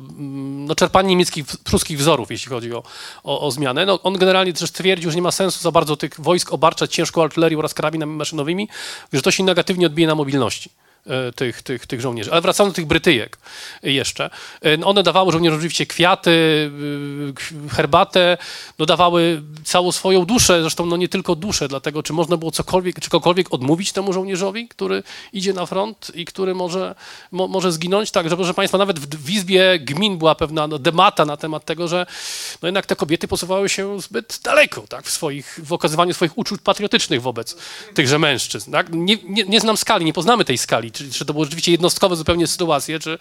[0.68, 2.84] no czerpanie niemieckich, pruskich wzorów, jeśli chodzi o,
[3.24, 3.86] o, o zmianę.
[3.86, 7.24] No, on generalnie też twierdził, że nie ma sensu za bardzo tych wojsk obarczać ciężką
[7.24, 8.70] artylerią oraz karabinami maszynowymi,
[9.14, 10.70] że to się negatywnie odbije na mobilności.
[11.08, 12.32] E, tych, tych, tych żołnierzy.
[12.32, 13.38] Ale wracając do tych Brytyjek
[13.84, 14.30] jeszcze.
[14.62, 16.72] E, no one dawały żołnierzom oczywiście kwiaty,
[17.68, 18.38] e, herbatę,
[18.80, 23.00] no dawały całą swoją duszę, zresztą no nie tylko duszę, dlatego czy można było cokolwiek,
[23.00, 26.96] czykolwiek odmówić temu żołnierzowi, który idzie na front i który może,
[27.32, 28.12] mo, może zginąć.
[28.12, 31.88] Także, proszę Państwa, nawet w, w Izbie Gmin była pewna no, demata na temat tego,
[31.88, 32.06] że
[32.62, 36.62] no jednak te kobiety posuwały się zbyt daleko tak, w, swoich, w okazywaniu swoich uczuć
[36.62, 37.56] patriotycznych wobec
[37.94, 38.72] tychże mężczyzn.
[38.72, 38.88] Tak?
[38.92, 42.16] Nie, nie, nie znam skali, nie poznamy tej skali czy, czy to były rzeczywiście jednostkowe
[42.16, 43.18] zupełnie sytuacje, czy,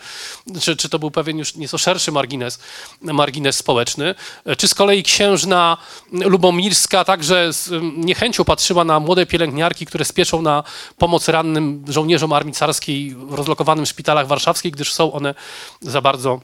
[0.60, 2.58] czy, czy to był pewien już nieco szerszy margines,
[3.00, 4.14] margines społeczny,
[4.58, 5.76] czy z kolei księżna
[6.12, 10.64] lubomirska także z niechęcią patrzyła na młode pielęgniarki, które spieszą na
[10.98, 15.34] pomoc rannym żołnierzom armii carskiej rozlokowanym w szpitalach warszawskich, gdyż są one
[15.80, 16.40] za bardzo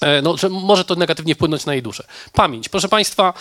[0.00, 2.04] e, no, że może to negatywnie wpłynąć na jej duszę.
[2.32, 2.68] Pamięć.
[2.68, 3.34] Proszę Państwa,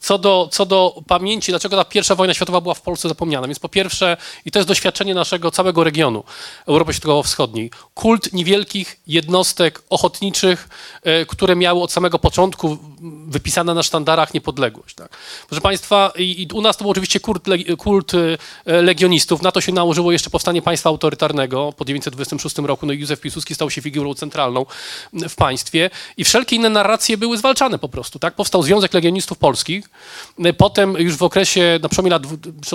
[0.00, 3.46] co do, co do pamięci, dlaczego ta pierwsza wojna światowa była w Polsce zapomniana.
[3.46, 6.24] Więc po pierwsze, i to jest doświadczenie naszego całego regionu
[6.66, 10.68] Europy Środkowo-Wschodniej, kult niewielkich jednostek ochotniczych,
[11.02, 12.78] e, które miały od samego początku
[13.26, 14.94] wypisane na sztandarach niepodległość.
[14.94, 15.08] Tak?
[15.48, 17.44] Proszę Państwa, i, i u nas to był oczywiście kult,
[17.78, 22.92] kult e, legionistów, na to się nałożyło jeszcze powstanie państwa autorytarnego po 1926 roku, no
[22.92, 24.66] i Józef Piłsudski stał się figurą centralną
[25.12, 28.18] w państwie i wszelkie inne narracje były zwalczane po prostu.
[28.18, 28.34] Tak?
[28.34, 29.87] Powstał Związek Legionistów Polskich,
[30.56, 32.22] Potem już w okresie, na przełomie lat,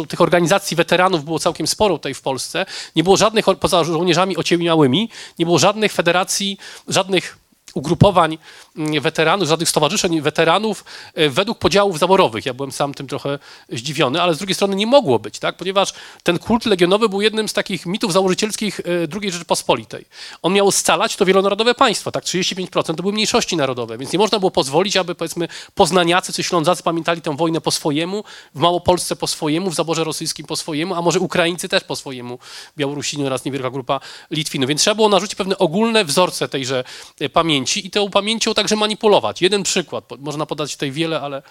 [0.08, 2.66] tych organizacji weteranów było całkiem sporo tutaj w Polsce.
[2.96, 5.10] Nie było żadnych, poza żołnierzami ociemiałymi,
[5.40, 6.58] nie było żadnych federacji,
[6.88, 7.38] żadnych
[7.74, 8.38] ugrupowań
[8.76, 12.46] weteranów, żadnych stowarzyszeń weteranów e, według podziałów zaborowych.
[12.46, 15.58] Ja byłem sam tym trochę zdziwiony, ale z drugiej strony nie mogło być, tak?
[15.58, 15.94] ponieważ
[16.24, 18.84] ten kult legionowy był jednym z takich mitów założycielskich e,
[19.22, 20.06] II Rzeczypospolitej.
[20.42, 22.24] On miał scalać to wielonarodowe państwo, tak?
[22.24, 26.84] 35% to były mniejszości narodowe, więc nie można było pozwolić, aby powiedzmy poznaniacy czy ślązacy
[26.84, 28.24] pamiętali tę wojnę po swojemu,
[28.56, 32.40] w Małopolsce po swojemu, w zaborze rosyjskim po swojemu, a może Ukraińcy też po swojemu,
[32.78, 34.00] Białorusini oraz niewielka grupa
[34.32, 34.68] Litwinów.
[34.68, 36.84] Więc trzeba było narzucić pewne ogólne wzorce tejże
[37.20, 39.42] e, pamięci i tą pamięcią także manipulować.
[39.42, 41.42] Jeden przykład, można podać tutaj wiele, ale,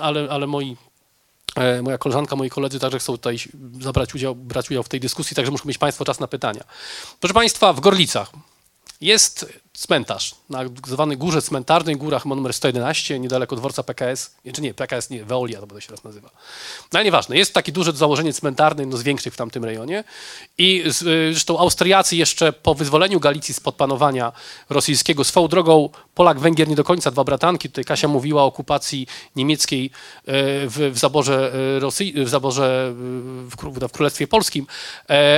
[0.00, 0.76] ale, ale moi
[1.56, 3.36] e, Moja koleżanka, moi koledzy także chcą tutaj
[3.80, 6.64] zabrać udział, brać udział w tej dyskusji, także muszą mieć Państwo czas na pytania.
[7.20, 8.30] Proszę Państwa, w Gorlicach
[9.00, 15.10] jest cmentarz na zwanej górze cmentarnej, górach numer 111, niedaleko dworca PKS, czy nie, PKS
[15.10, 16.30] nie, Veolia to się raz nazywa.
[16.92, 20.04] No ale nieważne, jest takie duże założenie cmentarne, no z większych w tamtym rejonie
[20.58, 20.92] i y,
[21.32, 24.32] zresztą Austriacy jeszcze po wyzwoleniu Galicji spod panowania
[24.70, 29.06] rosyjskiego, swoją drogą Polak-Węgier nie do końca, dwa bratanki, tutaj Kasia mówiła o okupacji
[29.36, 29.90] niemieckiej y,
[30.68, 33.56] w, w zaborze, y, Rosji, w, zaborze w,
[33.88, 34.66] w Królestwie Polskim,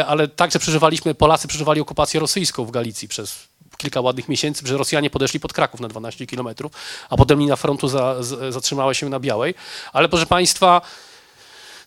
[0.06, 5.10] ale także przeżywaliśmy, Polacy przeżywali okupację rosyjską w Galicji przez kilka ładnych miesięcy, że Rosjanie
[5.10, 6.72] podeszli pod Kraków na 12 kilometrów,
[7.10, 9.54] a potem linia frontu za, z, zatrzymała się na Białej.
[9.92, 10.80] Ale proszę Państwa,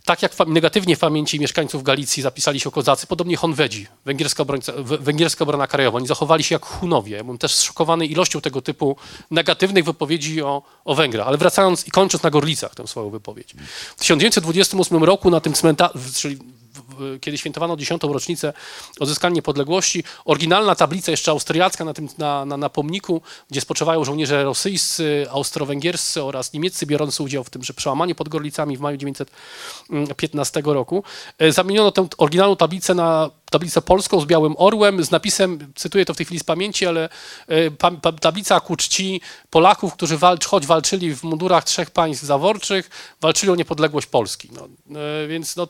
[0.06, 5.44] tak jak negatywnie w pamięci mieszkańców Galicji zapisali się kozacy, podobnie Honwedzi, węgierska, obrońca, węgierska
[5.44, 5.98] obrona krajowa.
[5.98, 7.18] Oni zachowali się jak Hunowie.
[7.18, 8.96] Ja byłem też zszokowany ilością tego typu
[9.32, 11.28] negatywnych wypowiedzi o, o Węgrach.
[11.28, 13.56] Ale wracając i kończąc na Gorlicach tę swoją wypowiedź.
[13.98, 16.38] W 1928 roku na tym cmentarzu, czyli
[17.22, 18.02] kiedy świętowano 10.
[18.04, 18.54] rocznicę
[19.00, 20.04] odzyskania niepodległości.
[20.26, 23.22] Oryginalna tablica jeszcze austriacka na, tym, na, na, na pomniku,
[23.52, 28.80] gdzie spoczywają żołnierze rosyjscy, austro-węgierscy oraz niemieccy biorący udział w tymże przełamaniu pod Gorlicami w
[28.80, 31.04] maju 1915 roku.
[31.50, 36.18] Zamieniono tę oryginalną tablicę na tablicę polską z białym orłem, z napisem, cytuję to w
[36.18, 37.10] tej chwili z pamięci, ale
[37.48, 42.90] e, tablica ku czci Polaków, którzy walcz, choć walczyli w mundurach trzech państw zaworczych,
[43.22, 44.50] walczyli o niepodległość Polski.
[44.52, 44.68] No,
[45.00, 45.68] e, więc no,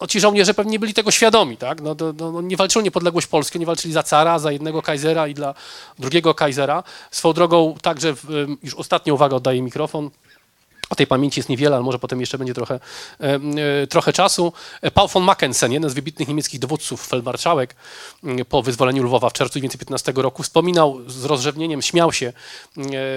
[0.00, 1.80] no, ci żołnierze pewnie nie byli tego świadomi, tak?
[1.80, 5.28] No, no, no, nie walczyli o niepodległość Polski, nie walczyli za cara, za jednego kajzera
[5.28, 5.54] i dla
[5.98, 6.82] drugiego kajzera.
[7.10, 8.14] Swoją drogą także,
[8.62, 10.10] już ostatnia uwaga, oddaję mikrofon,
[10.90, 13.40] o tej pamięci jest niewiele, ale może potem jeszcze będzie trochę, e,
[13.82, 14.52] e, trochę czasu.
[14.82, 17.74] E, Paul von Mackensen, jeden z wybitnych niemieckich dowódców, feldmarszałek
[18.48, 22.32] po wyzwoleniu Lwowa w czerwcu 1915 roku, wspominał z rozrzewnieniem, śmiał się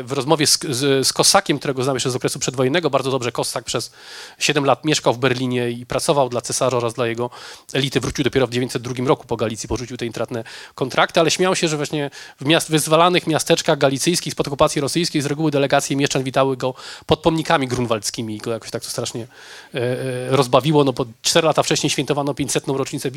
[0.03, 2.89] w rozmowie z, z, z Kosakiem, którego znam jeszcze z okresu przedwojennego.
[2.89, 3.91] Bardzo dobrze Kosak przez
[4.39, 7.30] 7 lat mieszkał w Berlinie i pracował dla cesarza oraz dla jego
[7.74, 7.99] elity.
[7.99, 10.43] Wrócił dopiero w 1902 roku po Galicji, porzucił te intratne
[10.76, 12.11] kontrakty, ale śmiał się, że właśnie
[12.41, 16.74] w miast, wyzwalanych miasteczkach galicyjskich spod okupacji rosyjskiej z reguły delegacje mieszczan witały go
[17.05, 19.28] pod pomnikami grunwaldzkimi i go jakoś tak to strasznie
[19.74, 22.68] e, e, rozbawiło, no bo cztery lata wcześniej świętowano 500.
[22.68, 23.11] rocznicę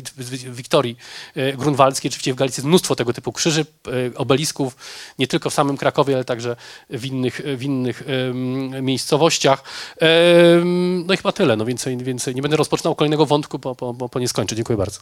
[0.49, 0.97] Wiktorii
[1.35, 3.65] e, grunwaldzkiej, oczywiście w Galicji jest mnóstwo tego typu krzyży,
[4.15, 4.75] obelisków,
[5.19, 6.55] nie tylko w samym Krakowie, ale także
[6.89, 8.03] w innych, w innych
[8.81, 9.63] miejscowościach.
[11.05, 12.35] No i chyba tyle, no więcej, więcej.
[12.35, 14.55] Nie będę rozpoczynał kolejnego wątku, bo, bo, bo nie skończę.
[14.55, 14.99] Dziękuję bardzo.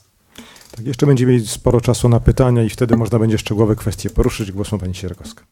[0.71, 4.51] Tak, jeszcze będziemy mieli sporo czasu na pytania i wtedy można będzie szczegółowe kwestie poruszyć.
[4.51, 5.43] Głos ma pani Sierakowska.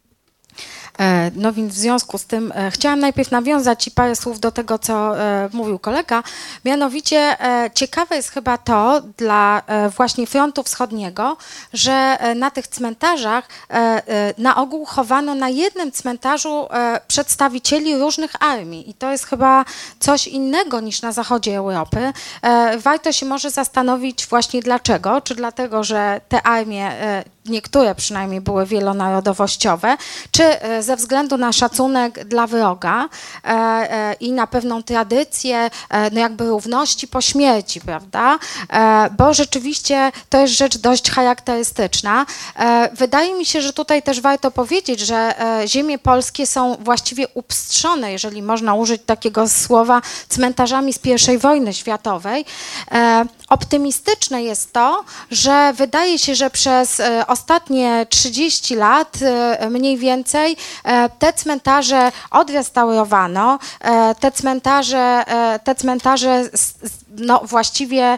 [0.99, 4.51] E, no więc w związku z tym e, chciałam najpierw nawiązać i parę słów do
[4.51, 6.23] tego, co e, mówił kolega.
[6.65, 7.37] Mianowicie
[7.73, 9.61] ciekawe jest chyba to dla
[9.97, 11.37] właśnie frontu wschodniego,
[11.73, 13.47] że na tych cmentarzach
[14.37, 16.67] na ogół chowano na jednym cmentarzu
[17.07, 19.65] przedstawicieli różnych armii i to jest chyba
[19.99, 22.13] coś innego niż na zachodzie Europy.
[22.77, 25.21] Warto się może zastanowić właśnie dlaczego.
[25.21, 26.91] Czy dlatego, że te armie
[27.45, 29.97] niektóre przynajmniej były wielonarodowościowe,
[30.31, 33.09] czy e, ze względu na szacunek dla wroga
[33.43, 35.69] e, e, i na pewną tradycję,
[36.11, 38.39] no jakby równości po śmierci, prawda?
[39.17, 42.25] Bo rzeczywiście to jest rzecz dość charakterystyczna.
[42.93, 45.33] Wydaje mi się, że tutaj też warto powiedzieć, że
[45.65, 50.99] ziemie polskie są właściwie upstrzone, jeżeli można użyć takiego słowa, cmentarzami z
[51.33, 52.45] I wojny światowej.
[53.49, 57.01] Optymistyczne jest to, że wydaje się, że przez
[57.33, 65.23] ostatnie 30 lat e, mniej więcej e, te cmentarze odrestaurowano, e, te cmentarze,
[65.63, 66.49] te cmentarze
[67.17, 68.17] no, właściwie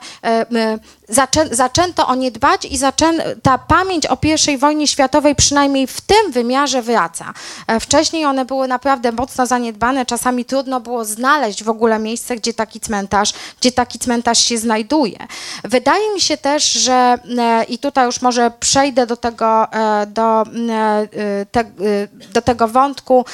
[1.10, 4.18] zaczę, zaczęto o nie dbać i zaczę, ta pamięć o
[4.52, 7.34] I wojnie światowej przynajmniej w tym wymiarze wraca.
[7.80, 12.80] Wcześniej one były naprawdę mocno zaniedbane, czasami trudno było znaleźć w ogóle miejsce, gdzie taki
[12.80, 15.18] cmentarz, gdzie taki cmentarz się znajduje.
[15.64, 17.18] Wydaje mi się też, że
[17.70, 21.66] i tutaj już może przejdę do tego, e, do, e, te, e,
[22.34, 23.26] do tego wątku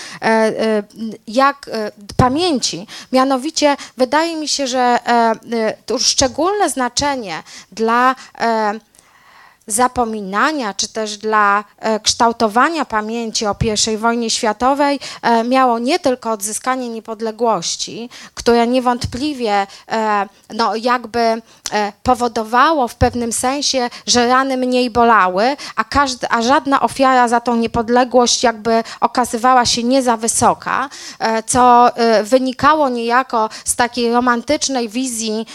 [1.28, 1.70] jak
[2.18, 2.88] pamięci.
[3.12, 5.00] Mianowicie wydaje mi się, że
[5.86, 8.16] to szczególne znaczenie dla
[9.72, 13.56] zapominania, czy też dla e, kształtowania pamięci o
[13.94, 21.42] I wojnie światowej e, miało nie tylko odzyskanie niepodległości, które niewątpliwie e, no, jakby
[22.04, 27.56] powodowało w pewnym sensie, że rany mniej bolały, a, każdy, a żadna ofiara za tą
[27.56, 30.90] niepodległość jakby okazywała się nie za wysoka,
[31.46, 31.90] co
[32.24, 35.46] wynikało niejako z takiej romantycznej wizji,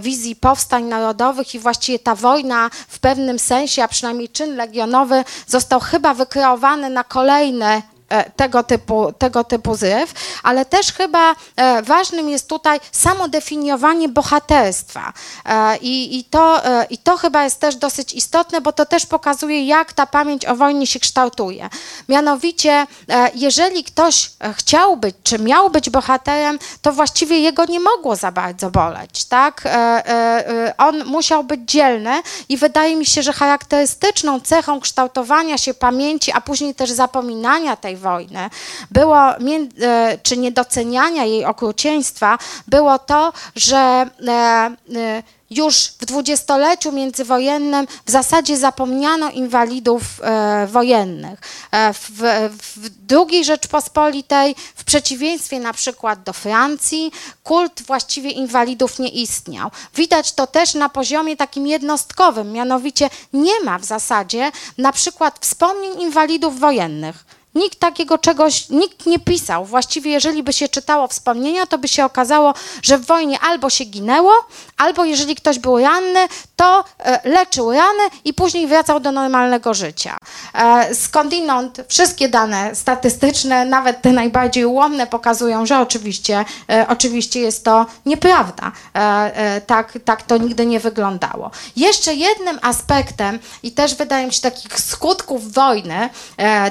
[0.00, 5.24] wizji powstań narodowych i właściwie ta wojna w pewnym sensie sensie, a przynajmniej czyn legionowy
[5.46, 7.82] został chyba wykreowany na kolejne
[8.36, 15.12] tego typu, tego typu zryw, ale też chyba e, ważnym jest tutaj samo definiowanie bohaterstwa.
[15.46, 19.66] E, I, i, to, I to chyba jest też dosyć istotne, bo to też pokazuje,
[19.66, 21.68] jak ta pamięć o wojnie się kształtuje.
[22.08, 22.86] Mianowicie,
[23.34, 28.70] jeżeli ktoś chciał być, czy miał być bohaterem, to właściwie jego nie mogło za bardzo
[28.70, 29.68] boleć, tak?
[30.78, 36.40] On musiał być dzielny i wydaje mi się, że charakterystyczną cechą kształtowania się pamięci, a
[36.40, 38.50] później też zapominania tej wojny,
[38.90, 42.38] było, e, czy niedoceniania jej okrucieństwa,
[42.68, 44.30] było to, że e,
[44.96, 45.22] e,
[45.56, 51.40] już w dwudziestoleciu międzywojennym w zasadzie zapomniano inwalidów e, wojennych.
[51.70, 52.00] E, w,
[52.50, 57.12] w II Rzeczpospolitej, w przeciwieństwie na przykład do Francji,
[57.44, 59.70] kult właściwie inwalidów nie istniał.
[59.94, 66.00] Widać to też na poziomie takim jednostkowym, mianowicie nie ma w zasadzie na przykład wspomnień
[66.00, 67.24] inwalidów wojennych
[67.54, 69.64] Nikt takiego czegoś, nikt nie pisał.
[69.64, 73.84] Właściwie, jeżeli by się czytało wspomnienia, to by się okazało, że w wojnie albo się
[73.84, 74.32] ginęło,
[74.76, 80.16] albo jeżeli ktoś był ranny, to e, leczył rany i później wracał do normalnego życia.
[80.54, 87.64] E, skądinąd wszystkie dane statystyczne, nawet te najbardziej ułomne, pokazują, że oczywiście, e, oczywiście jest
[87.64, 88.72] to nieprawda.
[89.66, 91.50] Tak, tak to nigdy nie wyglądało.
[91.76, 96.08] Jeszcze jednym aspektem, i też wydaje mi się takich skutków wojny,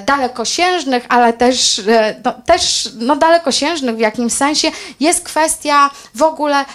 [0.06, 0.71] dalekosiężnych,
[1.10, 1.82] ale też,
[2.26, 6.66] no, też no, dalekosiężnych w jakimś sensie, jest kwestia w ogóle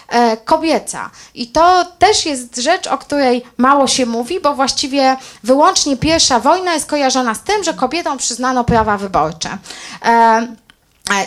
[0.44, 1.11] kobieca.
[1.34, 6.74] I to też jest rzecz, o której mało się mówi, bo właściwie wyłącznie pierwsza wojna
[6.74, 9.59] jest kojarzona z tym, że kobietom przyznano prawa wyborcze.
[10.05, 10.47] E, E,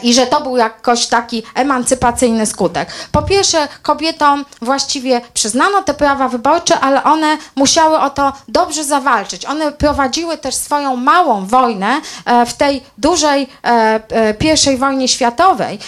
[0.04, 2.90] i że to był jakoś taki emancypacyjny skutek.
[3.12, 9.46] Po pierwsze, kobietom właściwie przyznano te prawa wyborcze, ale one musiały o to dobrze zawalczyć.
[9.46, 15.80] One prowadziły też swoją małą wojnę e, w tej dużej e, pierwszej wojnie światowej.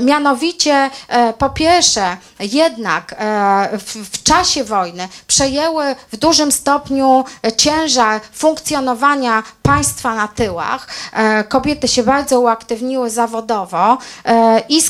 [0.00, 0.90] Mianowicie,
[1.38, 3.14] po pierwsze, jednak
[4.12, 7.24] w, czasie wojny przejęły w dużym stopniu
[7.56, 10.88] ciężar funkcjonowania państwa na tyłach.
[11.48, 14.82] Kobiety się bardzo uaktywniły za zawodowo e, i e,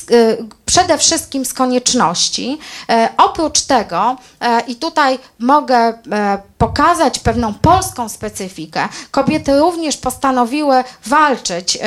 [0.65, 2.59] przede wszystkim z konieczności.
[2.89, 4.17] E, oprócz tego,
[4.67, 5.95] i tutaj mogę
[6.59, 11.79] pokazać pewną polską specyfikę, kobiety również postanowiły walczyć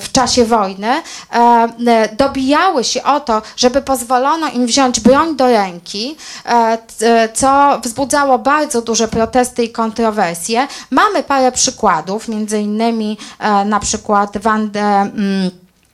[0.00, 1.02] w czasie wojny,
[2.16, 6.16] dobijały się o to, żeby pozwolono im wziąć broń do ręki,
[7.34, 10.68] co wzbudzało bardzo duże protesty i kontrowersje.
[10.90, 13.18] Mamy parę przykładów, między innymi
[13.64, 15.10] na przykład Wandę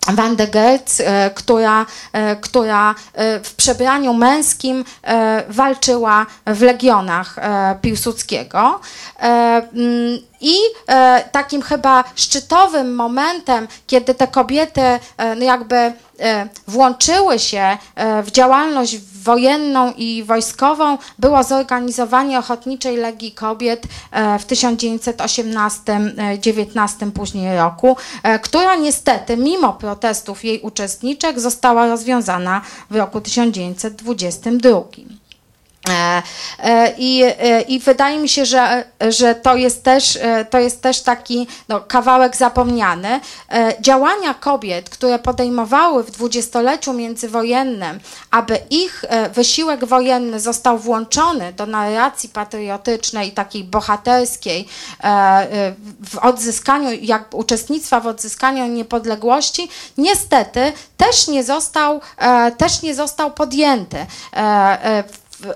[0.09, 4.85] mm, Wanda Gertz, e, która, e, która e, w przebraniu męskim
[5.49, 7.37] walczyła w legionach
[7.81, 8.81] Piłsudskiego.
[10.47, 10.55] I
[11.33, 14.81] takim chyba szczytowym momentem, kiedy te kobiety
[15.37, 15.93] no jakby
[16.69, 17.79] włączyły się
[18.25, 27.97] w działalność wojenną i wojskową było zorganizowanie Ochotniczej Legii Kobiet e, w 1918-19 później roku,
[28.23, 35.24] e, która niestety mimo protestów jej uczestniczek została rozwiązana w roku 1922.
[35.89, 36.23] E,
[36.59, 40.19] e, I, e, I wydaje mi się, że, że to, jest też,
[40.51, 43.21] to jest też taki no, kawałek zapomniany.
[43.81, 49.05] Działania kobiet, które podejmowały w dwudziestoleciu międzywojennym, aby ich
[49.35, 54.69] wysiłek wojenny został włączony do narracji patriotycznej, takiej bohaterskiej,
[56.05, 59.69] w odzyskaniu, jak uczestnictwa w odzyskaniu niepodległości,
[59.99, 62.01] niestety też nie został,
[62.57, 64.07] też nie został podjęty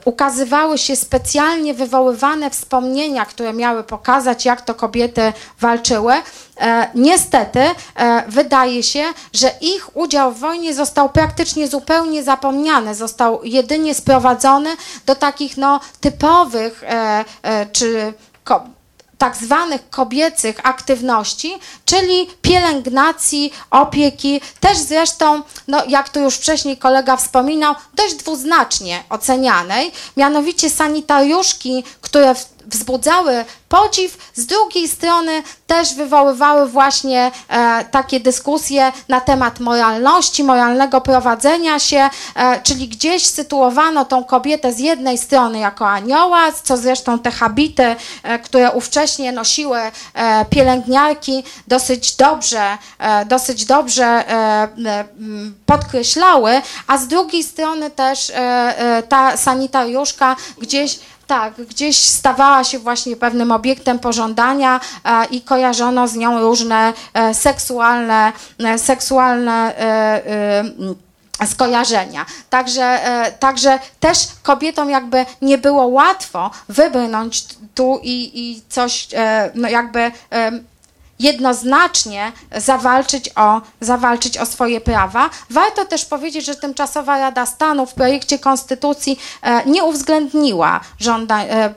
[0.04, 6.12] ukazywały się specjalnie wywoływane wspomnienia, które miały pokazać, jak to kobiety walczyły.
[6.60, 13.44] E, niestety e, wydaje się, że ich udział w wojnie został praktycznie zupełnie zapomniany, został
[13.44, 14.76] jedynie sprowadzony
[15.06, 18.12] do takich no, typowych e, e czy
[19.18, 27.16] tak zwanych kobiecych aktywności, czyli pielęgnacji, opieki, też zresztą, no, jak tu już wcześniej kolega
[27.16, 36.68] wspominał, dość dwuznacznie ocenianej, mianowicie sanitariuszki, które w wzbudzały podziw, z drugiej strony też wywoływały
[36.68, 44.24] właśnie e, takie dyskusje na temat moralności, moralnego prowadzenia się, e, czyli gdzieś sytuowano tą
[44.24, 50.44] kobietę z jednej strony jako anioła, co zresztą te habity, e, które ówcześnie nosiły e,
[50.44, 54.68] pielęgniarki, dosyć dobrze, e, dosyć dobrze e,
[55.66, 58.32] podkreślały, a z drugiej strony też
[59.08, 60.98] ta sanitariuszka gdzieś
[61.28, 67.34] tak, gdzieś stawała się właśnie pewnym obiektem pożądania e, i kojarzono z nią różne e,
[67.34, 68.32] seksualne,
[68.64, 69.74] e, seksualne
[71.46, 72.26] skojarzenia.
[72.50, 73.00] Także,
[73.38, 79.08] także też kobietom jakby nie było łatwo wybrnąć tu i, i coś
[79.54, 80.12] no jakby
[81.18, 85.30] jednoznacznie zawalczyć o, zawalczyć o swoje prawa.
[85.50, 91.74] Warto też powiedzieć, że tymczasowa Rada Stanu w projekcie konstytucji e, nie uwzględniła żądań e,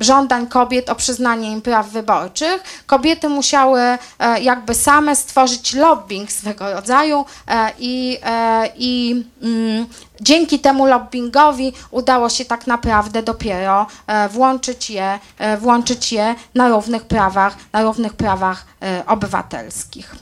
[0.00, 2.82] żądań kobiet o przyznanie im praw wyborczych.
[2.86, 3.98] Kobiety musiały e,
[4.40, 9.86] jakby same stworzyć lobbying swego rodzaju e, i, e, i mm,
[10.20, 13.86] dzięki temu lobbyingowi udało się tak naprawdę dopiero
[14.30, 15.18] włączyć je,
[15.60, 18.66] włączyć je na równych prawach, na równych prawach
[19.06, 20.16] obywatelskich.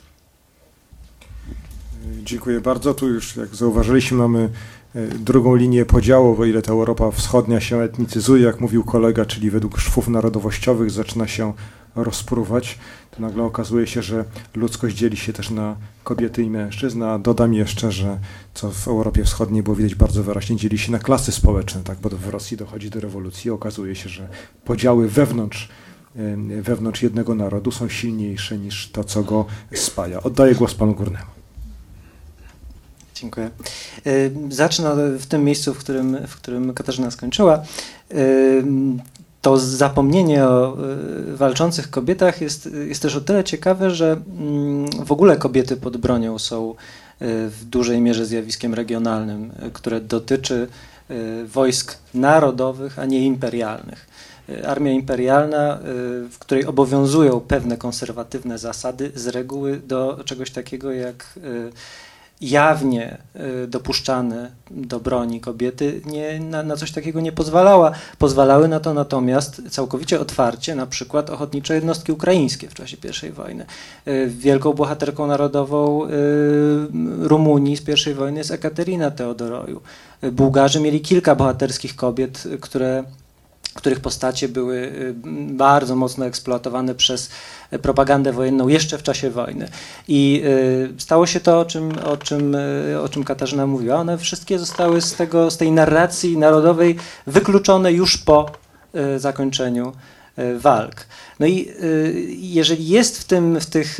[2.23, 2.95] Dziękuję bardzo.
[2.95, 4.51] Tu już, jak zauważyliśmy, mamy
[5.19, 9.79] drugą linię podziału, o ile ta Europa Wschodnia się etnicyzuje, jak mówił kolega, czyli według
[9.79, 11.53] szwów narodowościowych zaczyna się
[11.97, 12.79] rozpruwać,
[13.11, 14.25] to nagle okazuje się, że
[14.55, 18.19] ludzkość dzieli się też na kobiety i mężczyzn, a dodam jeszcze, że
[18.55, 22.09] co w Europie Wschodniej było widać bardzo wyraźnie, dzieli się na klasy społeczne, tak, bo
[22.09, 24.29] w Rosji dochodzi do rewolucji, okazuje się, że
[24.65, 25.69] podziały wewnątrz
[26.63, 30.23] wewnątrz jednego narodu są silniejsze niż to, co go spaja.
[30.23, 31.36] Oddaję głos panu Górnemu.
[33.21, 33.51] Dziękuję.
[34.49, 37.63] Zacznę w tym miejscu, w którym, w którym Katarzyna skończyła
[39.47, 40.77] to zapomnienie o
[41.33, 45.97] y, walczących kobietach jest, jest też o tyle ciekawe, że mm, w ogóle kobiety pod
[45.97, 46.75] bronią są y,
[47.49, 50.69] w dużej mierze zjawiskiem regionalnym, y, które dotyczy
[51.45, 54.07] wojsk narodowych, a nie imperialnych.
[54.67, 55.79] Armia imperialna,
[56.31, 61.39] w której obowiązują pewne konserwatywne zasady, z reguły do czegoś takiego jak
[62.41, 63.19] jawnie
[63.65, 67.93] y, dopuszczane do broni kobiety nie, na, na, coś takiego nie pozwalała.
[68.19, 72.97] Pozwalały na to natomiast całkowicie otwarcie na przykład ochotnicze jednostki ukraińskie w czasie
[73.29, 73.67] I wojny.
[74.09, 76.09] Y, wielką bohaterką narodową y,
[77.21, 79.81] Rumunii z I wojny jest Ekaterina Teodoroju.
[80.33, 83.05] Bułgarzy mieli kilka bohaterskich kobiet, które
[83.77, 85.15] których postacie były y,
[85.53, 87.31] bardzo mocno eksploatowane przez
[87.83, 89.69] propagandę wojenną jeszcze w czasie wojny.
[90.09, 93.97] I y, stało się to, o czym, o czym, y, o czym Katarzyna mówiła.
[93.97, 96.97] One wszystkie zostały z, tego, z tej narracji narodowej
[97.27, 98.51] wykluczone już po
[99.17, 99.93] zakończeniu
[100.59, 101.07] walk.
[101.41, 101.69] No i
[102.29, 103.99] jeżeli jest w tym, w tych,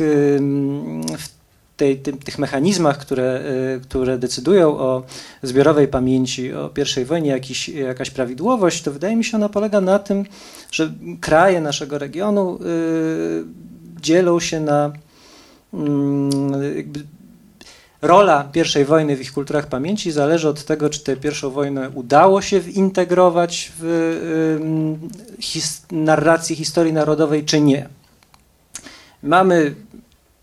[1.17, 1.36] w
[1.77, 3.41] tej, tym, tych mechanizmach, które,
[3.75, 5.03] y, które decydują o
[5.43, 6.69] zbiorowej pamięci, o
[7.01, 10.25] I wojnie, jakiś, jakaś prawidłowość, to wydaje mi się ona polega na tym,
[10.71, 13.43] że kraje naszego regionu y,
[14.01, 14.91] dzielą się na
[15.73, 17.03] mm, jakby
[18.01, 18.51] rola
[18.81, 22.61] I wojny w ich kulturach pamięci zależy od tego, czy tę pierwszą wojnę udało się
[22.61, 23.83] zintegrować w
[25.37, 27.89] y, his, narracji historii narodowej, czy nie.
[29.23, 29.75] Mamy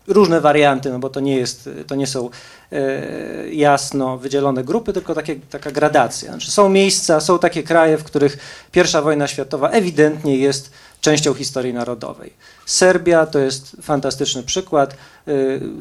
[0.07, 2.29] różne warianty, no bo to nie, jest, to nie są
[2.71, 6.31] e, jasno wydzielone grupy, tylko takie, taka gradacja.
[6.31, 8.37] Znaczy są miejsca, są takie kraje, w których
[8.71, 12.33] pierwsza wojna światowa ewidentnie jest częścią historii narodowej.
[12.65, 14.93] Serbia to jest fantastyczny przykład.
[15.27, 15.33] E,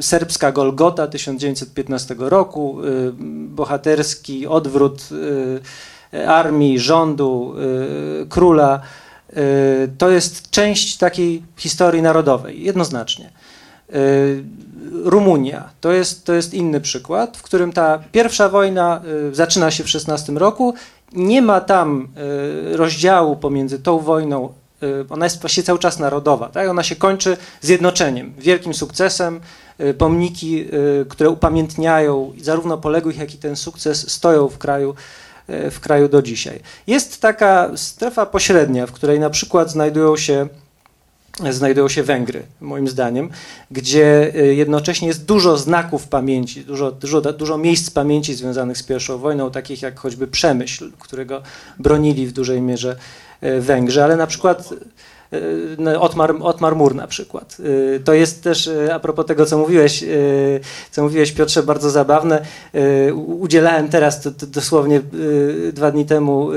[0.02, 2.84] serbska Golgota 1915 roku, e,
[3.48, 5.08] bohaterski odwrót
[6.26, 7.54] armii, rządu,
[8.28, 8.80] króla.
[9.98, 13.30] To jest część takiej historii narodowej, jednoznacznie.
[13.94, 14.44] Y,
[15.04, 19.84] Rumunia to jest, to jest inny przykład, w którym ta pierwsza wojna y, zaczyna się
[19.84, 20.74] w 16 roku.
[21.12, 22.08] Nie ma tam
[22.72, 24.52] y, rozdziału pomiędzy tą wojną,
[25.10, 26.48] ona jest właściwie cały czas narodowa.
[26.48, 26.68] Tak?
[26.68, 29.40] Ona się kończy zjednoczeniem, wielkim sukcesem.
[29.98, 30.68] Pomniki,
[31.08, 34.94] które upamiętniają zarówno poległych, jak i ten sukces, stoją w kraju
[35.48, 36.60] w kraju do dzisiaj.
[36.86, 40.48] Jest taka strefa pośrednia, w której na przykład znajdują się
[41.50, 43.30] znajdują się Węgry, moim zdaniem,
[43.70, 49.18] gdzie y, jednocześnie jest dużo znaków pamięci, dużo, dużo, dużo miejsc pamięci związanych z pierwszą
[49.18, 51.42] wojną, takich jak choćby Przemyśl, którego
[51.78, 52.96] bronili w dużej mierze
[53.42, 54.68] y, Węgrzy, ale na przykład
[56.00, 57.56] Otmar, Otmar Mur na przykład.
[57.96, 60.04] E, to jest też, e, a propos tego, co mówiłeś,
[60.90, 62.42] co mówiłeś Piotrze, bardzo zabawne.
[63.14, 65.00] Udzielałem teraz, to, to dosłownie
[65.72, 66.48] dwa dni temu,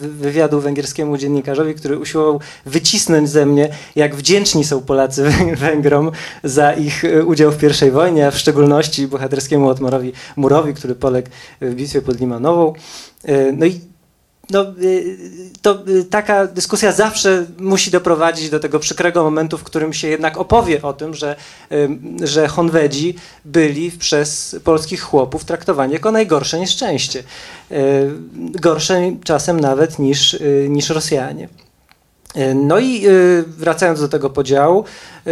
[0.00, 5.24] wywiadu węgierskiemu dziennikarzowi, który usiłował wycisnąć ze mnie, jak wdzięczni są Polacy
[5.56, 6.10] Węgrom
[6.44, 11.28] za ich udział w I wojnie, a w szczególności bohaterskiemu Otmarowi Murowi, który poległ
[11.60, 12.72] w bitwie pod Limanową.
[13.52, 13.89] No i
[14.50, 15.16] no, y,
[15.62, 20.38] to y, taka dyskusja zawsze musi doprowadzić do tego przykrego momentu, w którym się jednak
[20.38, 21.36] opowie o tym, że,
[22.22, 27.22] że Honwedzi byli przez polskich chłopów traktowani jako najgorsze nieszczęście.
[27.70, 28.10] Y,
[28.60, 30.36] gorsze czasem nawet niż,
[30.68, 31.48] niż Rosjanie.
[32.54, 33.06] No i
[33.46, 34.84] wracając do tego podziału,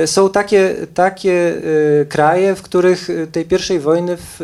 [0.07, 1.63] są takie, takie
[2.09, 4.41] kraje, w których tej pierwszej wojny w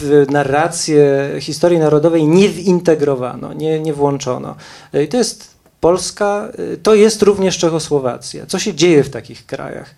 [0.00, 4.56] w narrację historii narodowej nie zintegrowano, nie, nie włączono.
[5.04, 5.50] I to jest
[5.80, 6.48] Polska,
[6.82, 8.46] to jest również Czechosłowacja.
[8.46, 9.94] Co się dzieje w takich krajach?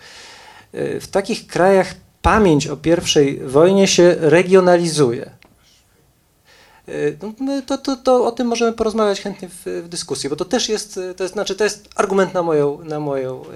[0.72, 5.30] W takich krajach pamięć o pierwszej wojnie się regionalizuje.
[7.40, 10.68] No, to, to, to o tym możemy porozmawiać chętnie w, w, dyskusji, bo to też
[10.68, 13.50] jest, to jest, znaczy, to jest argument na moją, na moją e,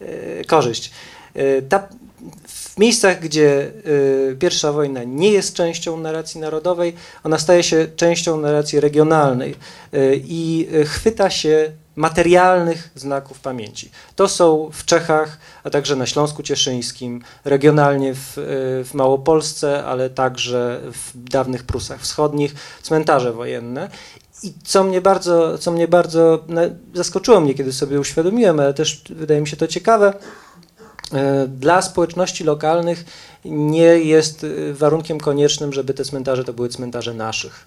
[0.00, 0.90] e, korzyść.
[1.68, 1.88] Ta,
[2.74, 6.94] w miejscach, gdzie y, pierwsza wojna nie jest częścią narracji narodowej,
[7.24, 9.54] ona staje się częścią narracji regionalnej
[9.94, 13.90] y, i chwyta się materialnych znaków pamięci.
[14.16, 18.32] To są w Czechach, a także na Śląsku Cieszyńskim, regionalnie w,
[18.84, 23.90] w Małopolsce, ale także w dawnych Prusach Wschodnich, cmentarze wojenne.
[24.42, 26.44] I co mnie bardzo, co mnie bardzo
[26.94, 30.14] zaskoczyło mnie, kiedy sobie uświadomiłem, ale też wydaje mi się to ciekawe,
[31.48, 33.04] dla społeczności lokalnych
[33.44, 37.66] nie jest e, warunkiem koniecznym, żeby te cmentarze to były cmentarze naszych.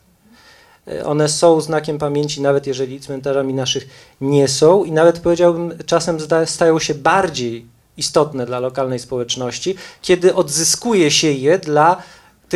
[0.88, 3.88] E, one są znakiem pamięci, nawet jeżeli cmentarzami naszych
[4.22, 7.65] nie są, i nawet powiedziałbym, czasem stają się bardziej
[7.97, 12.03] istotne dla lokalnej społeczności, kiedy odzyskuje się je dla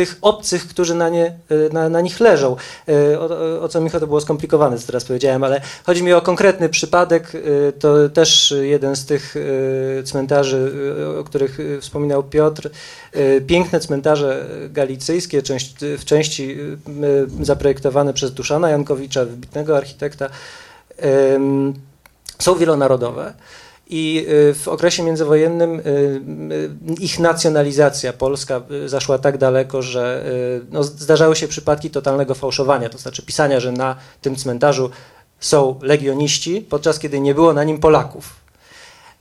[0.00, 2.56] tych obcych, którzy na, nie, e, na, na nich leżą.
[2.88, 6.20] E, o, o, co mi to było skomplikowane, co teraz powiedziałem, ale chodzi mi o
[6.20, 7.32] konkretny przypadek.
[7.34, 9.34] E, to też jeden z tych
[10.04, 10.72] cmentarzy,
[11.20, 12.70] o których wspominał Piotr.
[13.46, 15.42] Piękne cmentarze galicyjskie,
[15.98, 16.56] w części
[17.42, 20.28] zaprojektowane przez Duszana Jankowicza, wybitnego architekta,
[22.38, 23.34] są wielonarodowe
[23.90, 30.24] i y, w okresie międzywojennym y, y, ich nacjonalizacja polska zaszła tak daleko, że
[30.70, 34.90] no, zdarzały się przypadki totalnego fałszowania, to znaczy pisania, że na tym cmentarzu
[35.40, 38.40] są legioniści, podczas kiedy nie było na nim Polaków.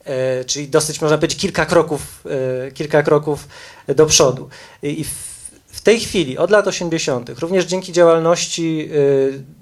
[0.03, 2.25] E, czyli dosyć można powiedzieć kilka kroków,
[2.67, 3.47] e, kilka kroków
[3.87, 4.49] do przodu.
[4.83, 5.05] I
[5.67, 8.89] w tej chwili, od lat 80., również dzięki działalności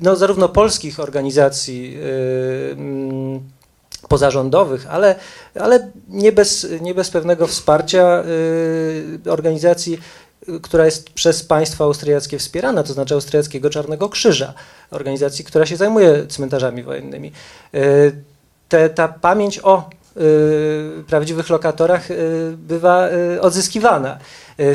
[0.01, 1.97] no, zarówno polskich organizacji,
[4.07, 5.15] pozarządowych, ale,
[5.59, 8.23] ale nie, bez, nie bez pewnego wsparcia
[9.25, 9.99] y, organizacji,
[10.61, 14.53] która jest przez państwo austriackie wspierana, to znaczy Austriackiego Czarnego Krzyża,
[14.91, 17.31] organizacji, która się zajmuje cmentarzami wojennymi.
[17.75, 18.11] Y,
[18.69, 22.07] te, ta pamięć o y, prawdziwych lokatorach
[22.57, 23.09] bywa
[23.41, 24.17] odzyskiwana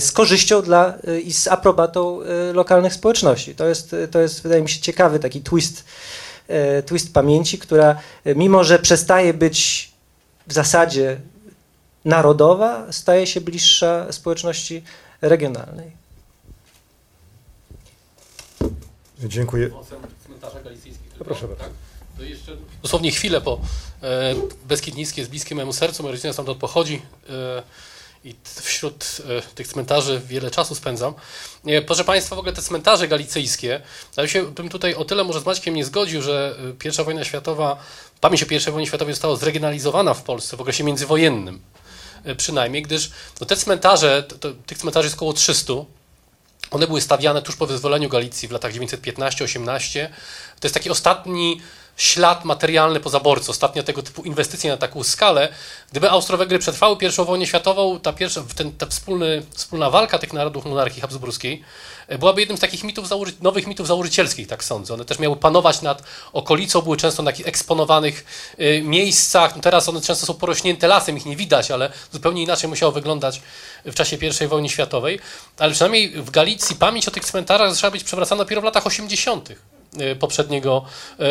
[0.00, 0.94] z korzyścią dla
[1.24, 2.20] i z aprobatą
[2.52, 3.54] lokalnych społeczności.
[3.54, 5.84] To jest, to jest wydaje mi się, ciekawy taki twist
[6.86, 9.90] twist pamięci, która e, mimo, że przestaje być
[10.46, 11.20] w zasadzie
[12.04, 14.82] narodowa, staje się bliższa społeczności
[15.20, 15.90] regionalnej.
[19.24, 19.70] Dziękuję.
[21.18, 21.64] No proszę bardzo.
[21.64, 21.72] Tak,
[22.18, 23.60] to jeszcze dosłownie chwilę po
[24.02, 24.34] e,
[24.68, 27.02] Beskid jest bliskie mojemu sercu, moja rodzina stamtąd pochodzi.
[28.24, 31.14] I wśród e, tych cmentarzy wiele czasu spędzam.
[31.66, 33.80] E, proszę Państwa, w ogóle te cmentarze galicyjskie,
[34.16, 37.24] ja się bym tutaj o tyle może z Maćkiem nie zgodził, że e, pierwsza wojna
[37.24, 37.76] światowa,
[38.20, 41.60] pamięć o pierwszej wojnie światowej została zregionalizowana w Polsce w okresie międzywojennym
[42.36, 45.72] przynajmniej, gdyż no, te cmentarze, to, to, tych cmentarzy jest około 300,
[46.70, 50.08] one były stawiane tuż po wyzwoleniu Galicji w latach 1915-18.
[50.60, 51.60] To jest taki ostatni
[52.02, 55.48] ślad materialny po zaborcy, ostatnia tego typu inwestycje na taką skalę.
[55.90, 60.64] Gdyby Austro-Węgry przetrwały pierwszą wojnę światową, ta, pierwsza, ten, ta wspólny, wspólna walka tych narodów
[60.64, 61.62] monarchii habsburskiej
[62.08, 64.94] e, byłaby jednym z takich mitów założy, nowych mitów założycielskich, tak sądzę.
[64.94, 66.02] One też miały panować nad
[66.32, 68.24] okolicą, były często na takich eksponowanych
[68.60, 69.56] y, miejscach.
[69.56, 73.42] No teraz one często są porośnięte lasem, ich nie widać, ale zupełnie inaczej musiało wyglądać
[73.84, 75.20] w czasie I wojny światowej.
[75.58, 79.48] Ale przynajmniej w Galicji pamięć o tych cmentarzach zaczęła być przewracana dopiero w latach 80.
[80.00, 80.84] Y, poprzedniego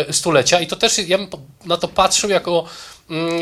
[0.10, 0.60] y, stulecia.
[0.60, 1.28] I to też ja bym
[1.66, 2.66] na to patrzył jako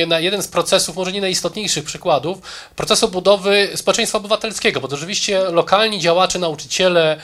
[0.07, 2.37] na jeden z procesów, może nie najistotniejszych przykładów,
[2.75, 7.19] procesu budowy społeczeństwa obywatelskiego, bo to rzeczywiście lokalni działacze, nauczyciele,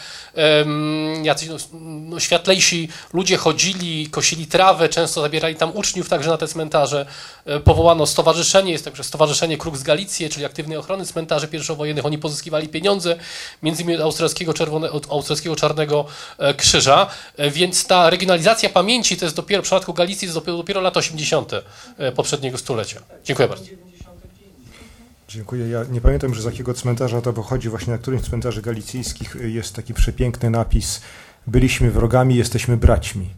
[1.23, 6.47] jacyś no, no, światlejsi ludzie chodzili, kosili trawę, często zabierali tam uczniów także na te
[6.47, 7.05] cmentarze.
[7.45, 12.05] E, powołano stowarzyszenie, jest także Stowarzyszenie Kruk z Galicji, czyli aktywnej ochrony cmentarzy pierwszowojennych.
[12.05, 13.15] Oni pozyskiwali pieniądze,
[13.63, 16.05] między innymi od austriackiego, czerwone, od austriackiego Czarnego
[16.37, 17.07] e, Krzyża,
[17.37, 20.81] e, więc ta regionalizacja pamięci to jest dopiero, w przypadku Galicji to jest dopiero, dopiero
[20.81, 21.51] lata 80.
[22.35, 22.99] poprzedniego stulecia.
[23.23, 23.65] Dziękuję bardzo.
[25.27, 25.69] Dziękuję.
[25.69, 27.69] Ja nie pamiętam, że z jakiego cmentarza to pochodzi.
[27.69, 31.01] Właśnie na którymś cmentarzy galicyjskich jest taki przepiękny napis
[31.47, 33.29] Byliśmy wrogami, jesteśmy braćmi.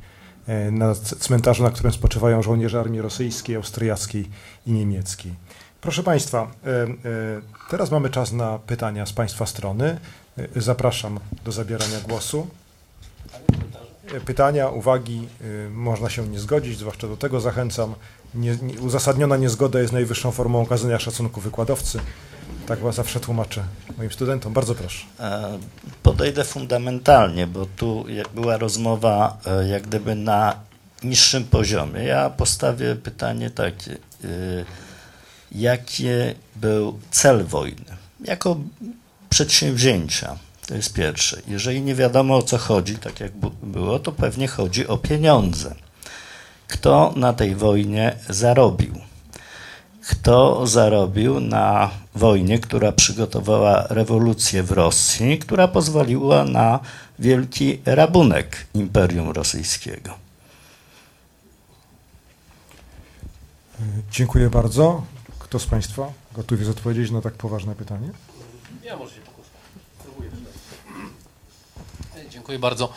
[0.47, 4.29] E, na cmentarzu, na którym spoczywają żołnierze armii rosyjskiej, austriackiej
[4.65, 5.33] i niemieckiej.
[5.81, 6.87] Proszę Państwa, e, e,
[7.69, 9.99] teraz mamy czas na pytania z Państwa strony.
[10.55, 12.47] Zapraszam do zabierania głosu.
[14.25, 15.27] Pytania, uwagi,
[15.71, 17.95] można się nie zgodzić, zwłaszcza do tego zachęcam
[18.35, 21.99] nie, nie, uzasadniona niezgoda jest najwyższą formą okazania szacunku wykładowcy.
[22.67, 23.63] Tak was zawsze tłumaczę
[23.97, 24.53] moim studentom.
[24.53, 25.05] Bardzo proszę.
[25.19, 25.59] E,
[26.03, 28.05] podejdę fundamentalnie, bo tu
[28.35, 30.55] była rozmowa e, jak gdyby na
[31.03, 32.03] niższym poziomie.
[32.03, 33.91] Ja postawię pytanie takie.
[33.91, 33.97] E,
[35.51, 36.05] jaki
[36.55, 37.97] był cel wojny?
[38.19, 38.57] Jako
[39.29, 40.37] przedsięwzięcia.
[40.67, 41.41] To jest pierwsze.
[41.47, 43.31] Jeżeli nie wiadomo o co chodzi, tak jak
[43.63, 45.75] było, to pewnie chodzi o pieniądze
[46.67, 48.93] kto na tej wojnie zarobił.
[50.09, 56.79] Kto zarobił na wojnie, która przygotowała rewolucję w Rosji, która pozwoliła na
[57.19, 60.13] wielki rabunek Imperium Rosyjskiego.
[64.11, 65.03] Dziękuję bardzo.
[65.39, 68.09] Kto z Państwa gotów jest odpowiedzieć na tak poważne pytanie?
[68.83, 69.49] Ja może się pokuszę.
[69.99, 70.29] Spróbuję.
[72.29, 72.93] Dziękuję bardzo.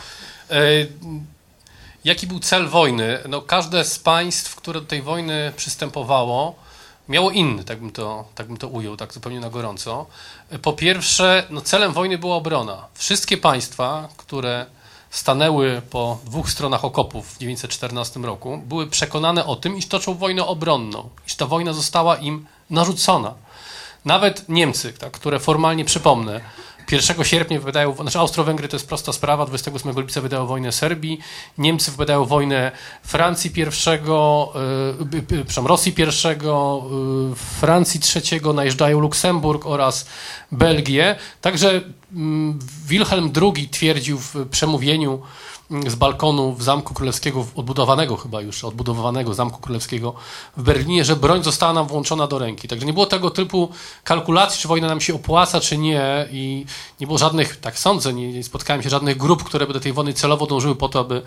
[2.04, 3.18] Jaki był cel wojny?
[3.28, 6.54] No, każde z państw, które do tej wojny przystępowało,
[7.08, 10.06] miało inny, tak bym to, tak bym to ujął, tak zupełnie na gorąco.
[10.62, 12.86] Po pierwsze, no celem wojny była obrona.
[12.94, 14.66] Wszystkie państwa, które
[15.10, 20.46] stanęły po dwóch stronach okopów w 1914 roku, były przekonane o tym, iż toczą wojnę
[20.46, 23.34] obronną, iż ta wojna została im narzucona.
[24.04, 26.40] Nawet Niemcy, tak, które formalnie przypomnę,
[26.92, 31.20] 1 sierpnia wydają, znaczy Austro-Węgry to jest prosta sprawa, 28 lipca wydają wojnę Serbii,
[31.58, 32.72] Niemcy wydają wojnę
[33.02, 34.52] Francji pierwszego,
[35.12, 36.84] yy, przepraszam, Rosji pierwszego,
[37.60, 40.06] Francji trzeciego, najeżdżają Luksemburg oraz
[40.52, 41.16] Belgię.
[41.40, 41.80] Także yy,
[42.88, 45.22] Wilhelm II twierdził w przemówieniu
[45.86, 50.14] z balkonu w Zamku Królewskiego, odbudowanego chyba już, odbudowanego Zamku Królewskiego
[50.56, 52.68] w Berlinie, że broń została nam włączona do ręki.
[52.68, 53.68] Także nie było tego typu
[54.04, 56.64] kalkulacji, czy wojna nam się opłaca, czy nie i
[57.00, 59.92] nie było żadnych, tak sądzę, nie, nie spotkałem się żadnych grup, które by do tej
[59.92, 61.22] wojny celowo dążyły po to, aby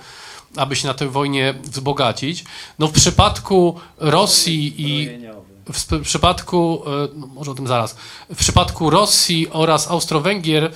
[0.57, 2.43] aby się na tej wojnie wzbogacić.
[2.79, 5.09] No w przypadku Rosji i
[5.73, 6.83] w przypadku,
[7.15, 7.95] no może o tym zaraz,
[8.29, 10.71] w przypadku Rosji oraz Austro-Węgier,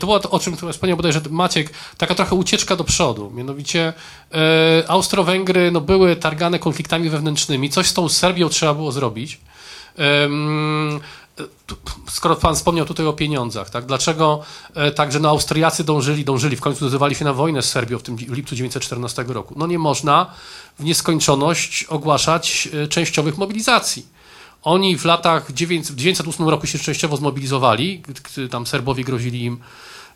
[0.00, 3.30] to było to, o czym wspomniał bodajże Maciek, taka trochę ucieczka do przodu.
[3.34, 3.92] Mianowicie
[4.88, 9.40] Austro-Węgry no, były targane konfliktami wewnętrznymi, coś z tą Serbią trzeba było zrobić.
[12.08, 13.86] Skoro pan wspomniał tutaj o pieniądzach, tak?
[13.86, 14.42] dlaczego
[14.94, 18.16] także no, Austriacy dążyli, dążyli, w końcu zdecydowali się na wojnę z Serbią w tym
[18.16, 19.54] w lipcu 1914 roku?
[19.56, 20.26] No nie można
[20.78, 24.19] w nieskończoność ogłaszać częściowych mobilizacji.
[24.62, 28.02] Oni w latach, w 1908 roku się częściowo zmobilizowali,
[28.50, 29.58] tam Serbowie grozili im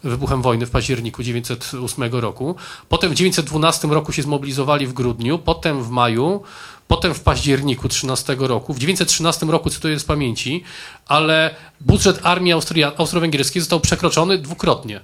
[0.03, 2.57] wybuchem wojny w październiku 1908 roku.
[2.89, 6.43] Potem w 1912 roku się zmobilizowali w grudniu, potem w maju,
[6.89, 8.75] potem w październiku 13 roku.
[8.75, 10.65] W 1913 roku, cytuję z pamięci,
[11.07, 12.53] ale budżet armii
[12.97, 15.01] austro-węgierskiej został przekroczony dwukrotnie.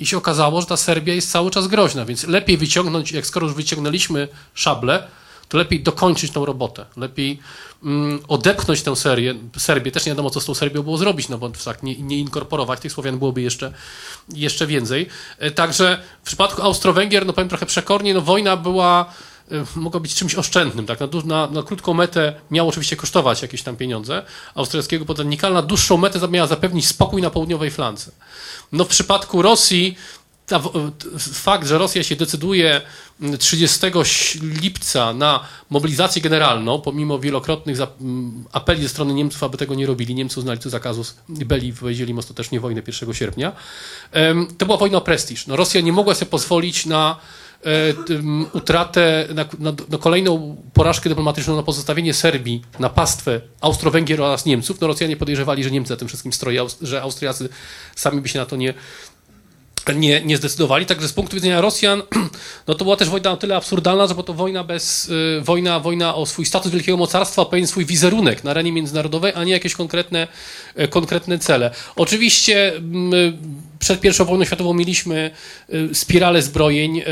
[0.00, 3.46] I się okazało, że ta Serbia jest cały czas groźna, więc lepiej wyciągnąć, jak skoro
[3.46, 5.08] już wyciągnęliśmy szable,
[5.48, 6.86] to lepiej dokończyć tą robotę.
[6.96, 7.38] Lepiej
[7.84, 9.92] mm, odepchnąć tę serię, Serbię.
[9.92, 12.80] Też nie wiadomo, co z tą Serbią było zrobić, no bo tak nie, nie inkorporować
[12.80, 13.72] tych Słowian byłoby jeszcze,
[14.28, 15.06] jeszcze więcej.
[15.54, 19.12] Także w przypadku Austro-Węgier, no powiem trochę przekornie, no wojna była
[19.76, 20.86] mogła być czymś oszczędnym.
[20.86, 21.00] Tak?
[21.00, 24.22] Na, na, na, krótką metę miało oczywiście kosztować jakieś tam pieniądze
[24.54, 28.10] austriackiego podatnika, na dłuższą metę miała zapewnić spokój na południowej flance.
[28.72, 29.96] No w przypadku Rosji
[30.48, 30.62] ta,
[31.18, 32.80] fakt, że Rosja się decyduje
[33.38, 33.80] 30
[34.42, 37.78] lipca na mobilizację generalną, pomimo wielokrotnych
[38.52, 42.18] apeli ze strony Niemców, aby tego nie robili, Niemcy uznali to zakazu byli wypowiedzieli im
[42.18, 43.52] ostatecznie wojnę 1 sierpnia,
[44.58, 45.46] to była wojna o prestiż.
[45.46, 47.16] No, Rosja nie mogła sobie pozwolić na
[48.52, 54.80] utratę, na, na, na, kolejną porażkę dyplomatyczną, na pozostawienie Serbii na pastwę Austro-Węgier oraz Niemców.
[54.80, 57.48] No Rosjanie podejrzewali, że Niemcy za tym wszystkim stroi, że Austriacy
[57.96, 58.74] sami by się na to nie,
[59.94, 60.86] nie, nie zdecydowali.
[60.86, 62.02] Także z punktu widzenia Rosjan,
[62.66, 65.80] no to była też wojna o tyle absurdalna, że była to wojna bez, y, wojna,
[65.80, 69.74] wojna o swój status wielkiego mocarstwa, pewien swój wizerunek na arenie międzynarodowej, a nie jakieś
[69.74, 70.28] konkretne,
[70.80, 71.70] y, konkretne cele.
[71.96, 72.80] Oczywiście y,
[73.78, 75.30] przed I wojną światową mieliśmy
[75.74, 77.04] y, spiralę zbrojeń, y,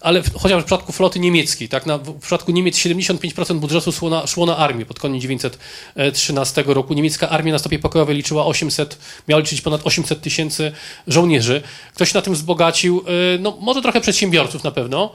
[0.00, 4.26] ale chociaż w przypadku floty niemieckiej, tak, na, w przypadku Niemiec 75% budżetu szło na,
[4.26, 6.94] szło na armię pod koniec 1913 roku.
[6.94, 10.72] Niemiecka armia na stopie pokojowej liczyła 800, miała liczyć ponad 800 tysięcy
[11.06, 11.62] żołnierzy.
[11.94, 13.04] Ktoś na tym wzbogacił,
[13.34, 15.12] y, no może trochę przedsiębiorców na pewno,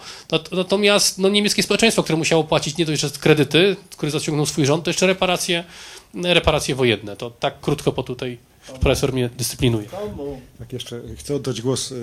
[0.51, 4.83] natomiast no, niemieckie społeczeństwo, które musiało płacić nie dość, że kredyty, które zaciągnął swój rząd,
[4.83, 5.63] to jeszcze reparacje,
[6.23, 7.15] reparacje wojenne.
[7.15, 9.87] To tak krótko po tutaj profesor mnie dyscyplinuje.
[10.59, 11.95] Tak, jeszcze chcę oddać głos y,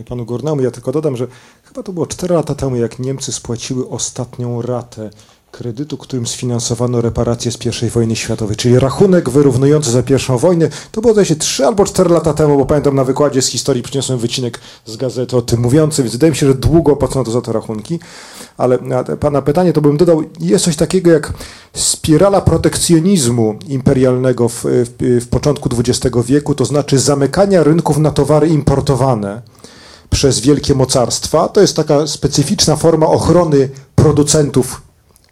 [0.00, 0.62] y, panu Górnemu.
[0.62, 1.26] Ja tylko dodam, że
[1.62, 5.10] chyba to było 4 lata temu, jak Niemcy spłaciły ostatnią ratę
[5.50, 10.68] kredytu, którym sfinansowano reparacje z I wojny światowej, czyli rachunek wyrównujący za pierwszą wojnę.
[10.92, 14.18] To było się 3 albo 4 lata temu, bo pamiętam na wykładzie z historii przyniosłem
[14.18, 17.52] wycinek z gazety o tym mówiący, więc wydaje mi się, że długo opłacono za to
[17.52, 18.00] rachunki.
[18.56, 21.32] Ale na pana pytanie to bym dodał, jest coś takiego jak
[21.72, 28.48] spirala protekcjonizmu imperialnego w, w, w początku XX wieku, to znaczy zamykania rynków na towary
[28.48, 29.42] importowane
[30.10, 31.48] przez wielkie mocarstwa.
[31.48, 34.87] To jest taka specyficzna forma ochrony producentów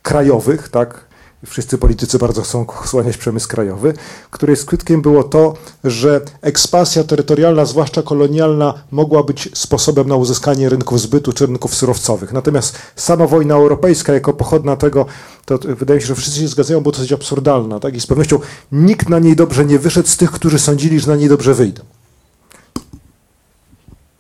[0.07, 1.07] krajowych, tak?
[1.47, 3.95] Wszyscy politycy bardzo chcą słaniać przemysł krajowy,
[4.31, 5.55] której skutkiem było to,
[5.85, 12.33] że ekspansja terytorialna, zwłaszcza kolonialna, mogła być sposobem na uzyskanie rynków zbytu czy rynków surowcowych.
[12.33, 15.07] Natomiast sama wojna europejska, jako pochodna tego,
[15.45, 17.81] to wydaje mi się, że wszyscy się zgadzają, była dosyć absurdalna.
[17.81, 17.95] Tak?
[17.95, 18.39] I z pewnością
[18.73, 21.83] nikt na niej dobrze nie wyszedł z tych, którzy sądzili, że na niej dobrze wyjdą.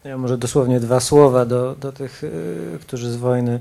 [0.04, 3.60] Ja może dosłownie dwa słowa do, do tych, y, którzy z wojny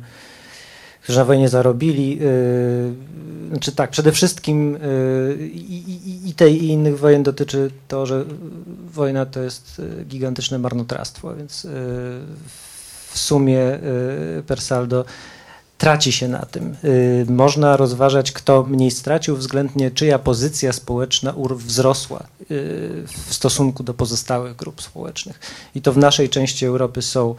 [1.10, 2.19] na wojnie zarobili.
[3.49, 4.77] Znaczy tak, przede wszystkim
[5.40, 5.84] i,
[6.26, 8.26] i, i tej i innych wojen dotyczy to, że
[8.94, 11.68] wojna to jest gigantyczne marnotrawstwo, więc
[13.11, 13.80] w sumie
[14.48, 15.06] per saldo
[15.77, 16.76] traci się na tym.
[16.84, 23.94] Y, można rozważać, kto mniej stracił, względnie czyja pozycja społeczna wzrosła y, w stosunku do
[23.94, 25.40] pozostałych grup społecznych.
[25.76, 27.36] I to w naszej części Europy są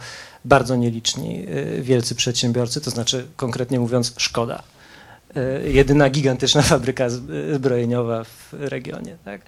[0.47, 4.63] bardzo nieliczni y, wielcy przedsiębiorcy, to znaczy konkretnie mówiąc Szkoda.
[5.63, 7.09] Jedyna gigantyczna fabryka
[7.53, 9.17] zbrojeniowa w regionie.
[9.25, 9.41] Tak?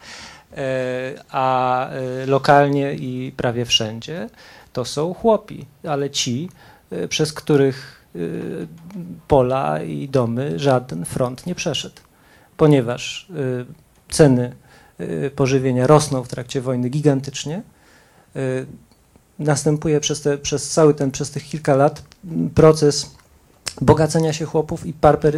[1.29, 1.89] A
[2.27, 4.29] lokalnie i prawie wszędzie
[4.73, 6.49] to są chłopi, ale ci,
[7.09, 8.67] przez których Y,
[9.27, 12.01] pola i domy żaden front nie przeszedł,
[12.57, 13.65] ponieważ y,
[14.09, 14.55] ceny
[14.99, 17.61] y, pożywienia rosną w trakcie wojny gigantycznie.
[19.39, 22.01] Następuje przez, te, przez cały ten, przez tych kilka lat
[22.55, 23.11] proces
[23.81, 24.93] bogacenia się chłopów i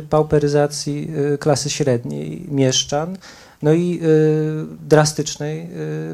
[0.09, 3.17] pauperyzacji klasy średniej mieszczan,
[3.61, 4.01] no i
[4.87, 5.69] drastycznej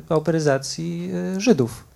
[0.08, 1.88] pauperyzacji Żydów.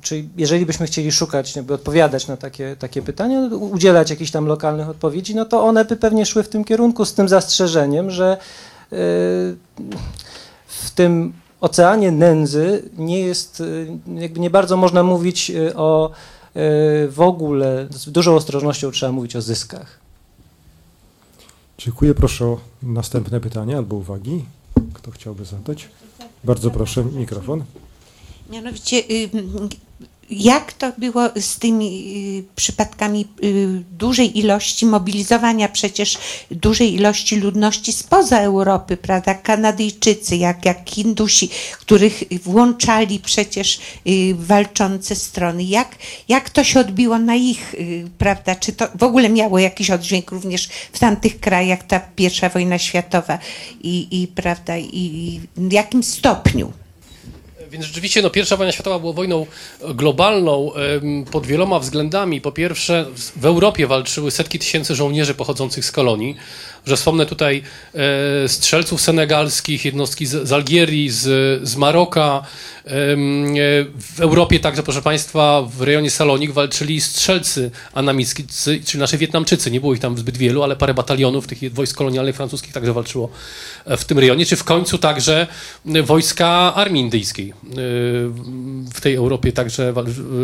[0.00, 4.46] Czyli jeżeli byśmy chcieli szukać, jakby odpowiadać na takie, takie pytania, no, udzielać jakichś tam
[4.46, 8.36] lokalnych odpowiedzi, no to one by pewnie szły w tym kierunku z tym zastrzeżeniem, że
[8.90, 8.98] yy,
[10.66, 16.10] w tym oceanie nędzy nie jest, yy, jakby nie bardzo można mówić yy, o
[17.08, 20.00] w ogóle, z dużą ostrożnością trzeba mówić o zyskach.
[21.78, 22.14] Dziękuję.
[22.14, 24.44] Proszę o następne pytanie albo uwagi.
[24.94, 25.88] Kto chciałby zadać?
[26.44, 27.64] Bardzo proszę, mikrofon.
[28.50, 29.30] Mianowicie, y,
[30.30, 36.18] jak to było z tymi y, przypadkami y, dużej ilości mobilizowania przecież
[36.50, 39.34] dużej ilości ludności spoza Europy, prawda?
[39.34, 41.48] Kanadyjczycy, jak, jak Hindusi,
[41.78, 43.80] których włączali przecież
[44.34, 45.64] walczące strony.
[45.64, 45.96] Jak,
[46.28, 47.74] jak to się odbiło na ich,
[48.18, 48.54] prawda?
[48.54, 53.38] Czy to w ogóle miało jakiś oddźwięk również w tamtych krajach, ta pierwsza wojna światowa
[53.82, 56.72] i, i prawda, i w jakim stopniu?
[57.76, 59.46] Więc rzeczywiście no, pierwsza wojna światowa była wojną
[59.94, 60.72] globalną
[61.30, 62.40] pod wieloma względami.
[62.40, 66.36] Po pierwsze, w Europie walczyły setki tysięcy żołnierzy pochodzących z kolonii
[66.86, 67.62] że wspomnę tutaj
[68.44, 71.22] e, strzelców senegalskich, jednostki z, Algierii, z,
[71.68, 72.42] z Maroka.
[72.86, 72.90] E,
[74.00, 78.44] w Europie także, proszę Państwa, w rejonie Salonik walczyli strzelcy anamiccy,
[78.84, 79.70] czyli nasze Wietnamczycy.
[79.70, 83.30] Nie było ich tam zbyt wielu, ale parę batalionów tych wojsk kolonialnych francuskich także walczyło
[83.86, 85.46] w tym rejonie, czy w końcu także
[86.04, 87.54] wojska armii indyjskiej e,
[88.94, 89.94] w tej Europie także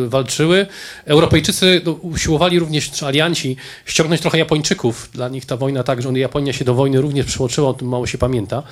[0.06, 0.66] walczyły.
[1.05, 3.56] Europejczycy no, usiłowali również, czy alianci,
[3.86, 5.10] ściągnąć trochę Japończyków.
[5.12, 8.06] Dla nich ta wojna także, on Japonia się do wojny również przyłączyła, o tym mało
[8.06, 8.62] się pamięta.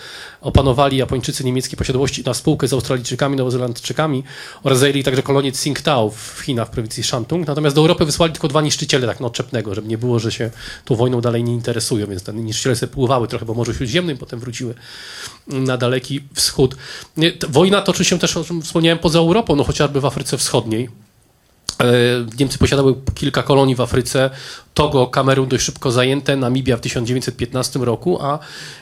[0.40, 4.24] Opanowali Japończycy niemieckie posiadłości na spółkę z Australijczykami, Nowozelandczykami
[4.62, 7.46] oraz zajęli także kolonię Tsingtao w Chinach, w prowincji Shantung.
[7.46, 10.50] Natomiast do Europy wysłali tylko dwa niszczyciele, tak no czepnego, żeby nie było, że się
[10.84, 14.40] tą wojną dalej nie interesują, więc te niszczyciele sobie pływały trochę po Morzu Śródziemnym, potem
[14.40, 14.74] wróciły
[15.46, 16.76] na Daleki Wschód.
[17.48, 21.09] Wojna toczy się też, o czym wspomniałem, poza Europą, no chociażby w Afryce Wschodniej.
[21.80, 21.84] E,
[22.38, 24.30] Niemcy posiadały kilka kolonii w Afryce,
[24.74, 28.38] Togo, Kamerun dość szybko zajęte, Namibia w 1915 roku, a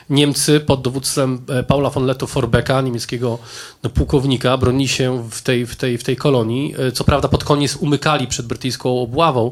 [0.09, 3.39] Niemcy pod dowództwem e, Paula von Letto Forbecka, niemieckiego
[3.83, 6.75] no, pułkownika, bronili się w tej, w, tej, w tej kolonii.
[6.79, 9.51] E, co prawda pod koniec umykali przed brytyjską obławą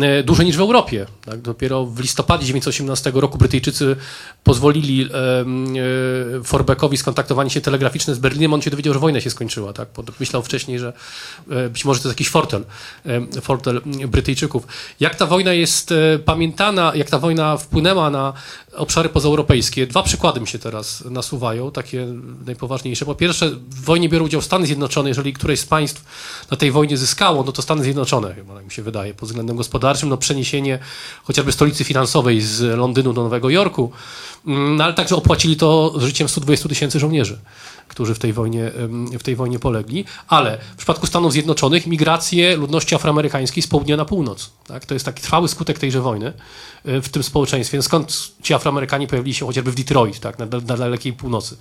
[0.00, 1.06] e, dłużej niż w Europie.
[1.24, 1.40] Tak?
[1.40, 3.96] Dopiero w listopadzie 1918 roku Brytyjczycy
[4.44, 5.08] pozwolili
[6.44, 8.54] Forbeckowi skontaktowanie się telegraficzne z Berlinem.
[8.54, 9.72] On się dowiedział, że wojna się skończyła.
[9.72, 9.88] Tak?
[10.20, 10.92] Myślał wcześniej, że
[11.70, 12.64] być może to jest jakiś fortel,
[13.42, 14.66] fortel Brytyjczyków.
[15.00, 15.94] Jak ta wojna jest
[16.24, 18.32] pamiętana, jak ta wojna wpłynęła na
[18.76, 19.86] obszary pozaeuropejskie.
[19.90, 22.06] Dwa przykłady mi się teraz nasuwają, takie
[22.46, 23.04] najpoważniejsze.
[23.04, 25.08] Po pierwsze, w wojnie biorą udział Stany Zjednoczone.
[25.08, 26.04] Jeżeli któreś z państw
[26.50, 29.56] na tej wojnie zyskało, no to Stany Zjednoczone, chyba tak mi się wydaje, pod względem
[29.56, 30.78] gospodarczym, no przeniesienie
[31.24, 33.92] chociażby stolicy finansowej z Londynu do Nowego Jorku,
[34.46, 37.38] mm, no ale także opłacili to życiem 120 tysięcy żołnierzy
[37.90, 38.70] którzy w tej, wojnie,
[39.18, 44.04] w tej wojnie polegli, ale w przypadku Stanów Zjednoczonych migrację ludności afroamerykańskiej z południa na
[44.04, 44.50] północ.
[44.66, 44.86] Tak?
[44.86, 46.32] To jest taki trwały skutek tejże wojny
[46.84, 47.82] e, w tym społeczeństwie.
[47.82, 50.38] Skąd ci Afroamerykanie pojawili się chociażby w Detroit, tak?
[50.38, 51.56] na, na dalekiej północy?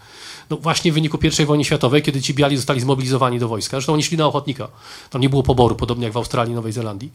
[0.49, 3.77] No właśnie w wyniku I wojny światowej, kiedy ci biali zostali zmobilizowani do wojska.
[3.77, 4.67] Zresztą oni szli na ochotnika.
[5.09, 7.11] Tam nie było poboru, podobnie jak w Australii, Nowej Zelandii.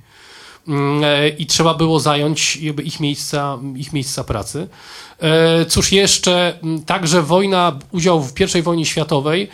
[0.69, 4.69] Mm, e, i trzeba było zająć ich miejsca, ich miejsca pracy.
[5.21, 9.49] E, cóż jeszcze, także wojna, udział w I wojnie światowej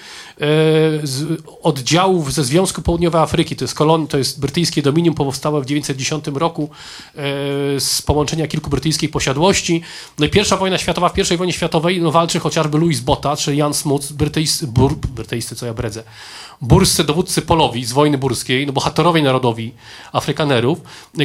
[1.02, 3.56] z oddziałów ze Związku Południowej Afryki.
[3.56, 6.70] To jest, kolon, to jest brytyjskie dominium powstałe w 1910 roku
[7.78, 9.82] z połączenia kilku brytyjskich posiadłości.
[10.18, 13.56] No i pierwsza wojna światowa, w pierwszej wojnie światowej no, walczy chociażby Louis Botta, czy
[13.56, 16.02] Jan Smuts, brytyjscy, bur, brytyjscy, co ja bredzę,
[16.60, 19.72] burscy dowódcy polowi z wojny burskiej, no bohaterowie narodowi
[20.12, 20.78] Afrykanerów,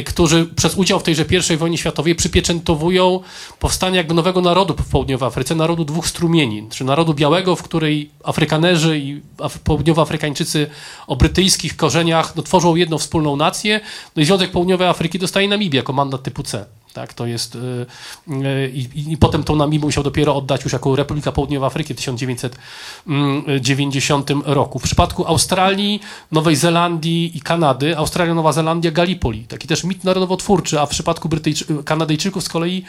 [0.06, 3.20] którzy przez udział w tejże pierwszej wojnie światowej przypieczętowują
[3.58, 8.10] powstanie jakby nowego narodu w południowej Afryce, narodu dwóch strumieni, czy narodu białego, w której
[8.24, 10.66] Afrykanerzy i Af południowoafrykańczycy
[11.06, 13.80] o brytyjskich korzeniach no, tworzą jedną wspólną nację,
[14.16, 16.66] no i Związek Południowej Afryki dostaje Namibię jako mandat typu C.
[16.96, 17.86] Tak, to jest, yy,
[18.28, 24.30] yy, i, potem tą Namibię musiał dopiero oddać już jako Republika Południowa Afryki w 1990
[24.44, 24.78] roku.
[24.78, 26.00] W przypadku Australii,
[26.32, 31.28] Nowej Zelandii i Kanady, Australia, Nowa Zelandia, Gallipoli, taki też mit narodowotwórczy, a w przypadku
[31.28, 32.84] Brytyjczy Kanadyjczyków z kolei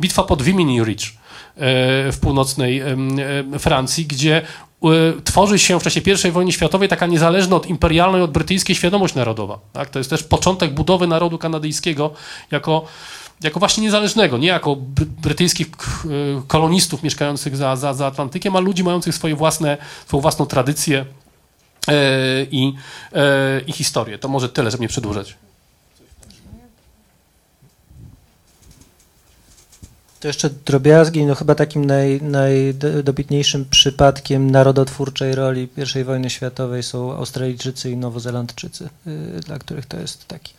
[0.00, 1.12] bitwa pod Vimini Ridge yy,
[2.12, 2.82] w północnej
[3.58, 4.42] Francji, gdzie
[5.24, 9.58] tworzy się w czasie I wojny światowej taka niezależna od imperialnej, od brytyjskiej świadomość narodowa.
[9.72, 9.90] Tak?
[9.90, 12.10] To jest też początek budowy narodu kanadyjskiego
[12.50, 12.84] jako
[13.44, 14.76] jako właśnie niezależnego, nie jako
[15.22, 16.08] brytyjskich e,
[16.46, 21.04] kolonistów mieszkających za, za, za Atlantykiem, a ludzi mających swoje własne, swoją własną tradycję
[21.88, 21.94] e,
[22.50, 22.74] i,
[23.12, 24.18] e, i historię.
[24.18, 25.36] To może tyle, żeby nie przedłużać.
[30.22, 35.68] To jeszcze drobiazgi, no chyba takim naj, najdobitniejszym przypadkiem narodotwórczej roli
[36.00, 40.54] I wojny światowej są Australijczycy i Nowozelandczycy, y, dla których to jest taki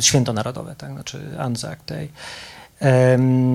[0.00, 2.08] święto narodowe, tak, znaczy Anzac Day.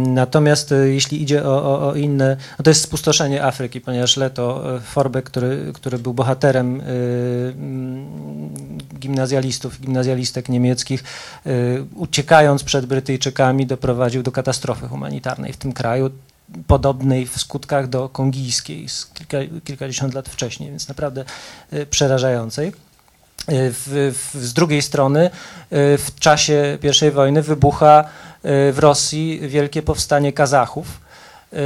[0.07, 4.75] Natomiast y, jeśli idzie o, o, o, inne, no to jest spustoszenie Afryki, ponieważ Leto
[4.77, 8.07] y, Forbe, który, który był bohaterem mm,
[8.99, 11.03] gimnazjalistów, gimnazjalistek niemieckich,
[11.95, 16.09] uciekając przed Brytyjczykami, doprowadził do katastrofy humanitarnej w tym kraju,
[16.67, 21.25] podobnej w skutkach do kongijskiej z kilka, kilkadziesiąt lat wcześniej, więc naprawdę
[21.89, 22.71] przerażającej.
[23.47, 25.29] W, w, z drugiej strony y,
[25.97, 26.77] w czasie
[27.07, 28.07] I wojny wybucha y,
[28.71, 30.87] w Rosji wielkie powstanie Kazachów,
[31.53, 31.57] y,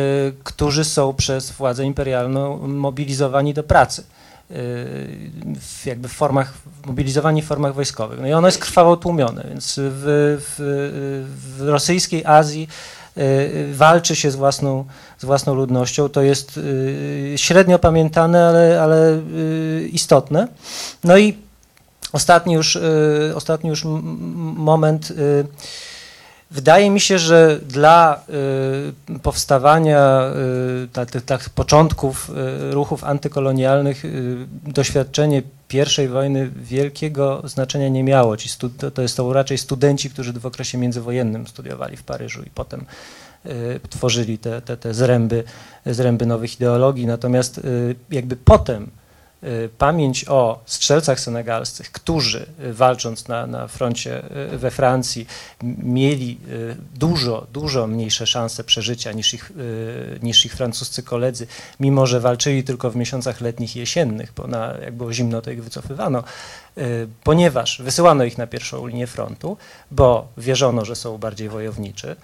[0.44, 4.04] którzy są przez władzę imperialną mobilizowani do pracy.
[5.60, 6.54] W, jakby w formach,
[6.86, 8.20] mobilizowani w formach wojskowych.
[8.20, 10.56] No i ono jest krwawo tłumione, więc w, w,
[11.58, 12.68] w rosyjskiej Azji
[13.74, 14.86] walczy się z własną,
[15.18, 16.10] z własną ludnością.
[16.10, 16.60] To jest
[17.36, 19.22] średnio pamiętane, ale, ale
[19.92, 20.48] istotne.
[21.04, 21.45] No i
[22.16, 23.84] Ostatni już, y, ostatni już
[24.56, 25.12] moment.
[25.12, 25.46] Y,
[26.52, 28.24] wydaje mi się, że dla
[29.10, 30.22] y, powstawania
[31.38, 32.32] tych początków
[32.72, 34.04] ruchów antykolonialnych
[34.64, 35.44] doświadczenie
[36.04, 38.38] I wojny wielkiego znaczenia nie miało.
[38.38, 38.50] Ci
[38.94, 42.86] to, jest to raczej studenci, którzy w okresie międzywojennym studiowali w Paryżu i potem
[43.90, 45.44] tworzyli te, te, te zręby,
[45.86, 47.08] zręby nowych ideologii.
[47.08, 47.62] Natomiast
[48.12, 48.92] jakby potem
[49.78, 55.28] pamięć o strzelcach senegalskich, którzy y, walcząc na, na froncie y, we Francji
[55.64, 56.40] mieli
[56.96, 59.52] dużo, dużo mniejsze szanse przeżycia niż ich,
[60.22, 61.48] niż ich francuscy koledzy,
[61.80, 65.52] mimo że walczyli tylko w miesiącach letnich i jesiennych, bo na, jak było zimno, to
[65.52, 66.24] ich wycofywano,
[67.24, 69.58] ponieważ wysyłano ich na pierwszą linię frontu,
[69.92, 72.16] bo wierzono, że są bardziej wojowniczy,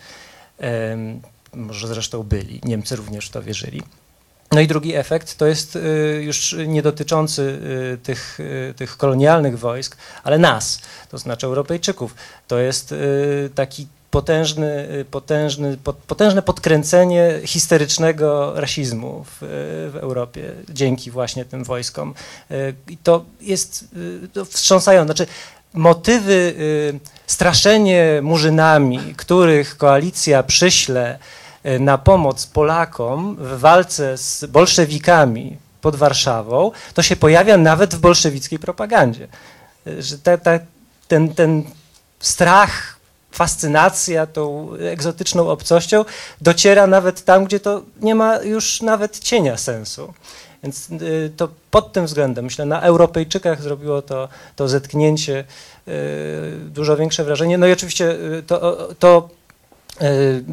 [1.54, 3.82] może zresztą byli, Niemcy również w to wierzyli.
[4.52, 5.80] No i drugi efekt to jest y,
[6.23, 7.41] już nie dotyczący
[7.94, 12.15] y, tych, y, tych kolonialnych wojsk, ale nas, to znaczy Europejczyków.
[12.48, 12.95] To jest
[13.56, 19.38] taki potężny, potężny, potężne podkręcenie histerycznego rasizmu w,
[19.94, 22.14] w, Europie dzięki właśnie tym wojskom.
[22.90, 23.86] I to jest
[24.34, 25.14] to wstrząsające.
[25.14, 25.32] Znaczy,
[25.73, 26.53] motywy
[27.28, 31.19] straszenie murzynami, których koalicja przyśle
[31.80, 38.60] na pomoc Polakom w walce z bolszewikami pod Warszawą, to się pojawia nawet w bolszewickiej
[38.60, 39.28] propagandzie.
[39.88, 40.18] E, że
[41.08, 41.64] ten, ten
[42.20, 43.00] strach,
[43.32, 46.06] fascynacja tą egzotyczną obcością
[46.42, 50.14] dociera nawet tam, gdzie to nie ma już nawet cienia sensu.
[50.64, 50.98] Więc e,
[51.38, 55.44] to pod tym względem, myślę, na Europejczykach zrobiło to, to zetknięcie
[56.66, 57.58] dużo większe wrażenie.
[57.58, 58.18] No i oczywiście
[58.48, 59.41] to, to E,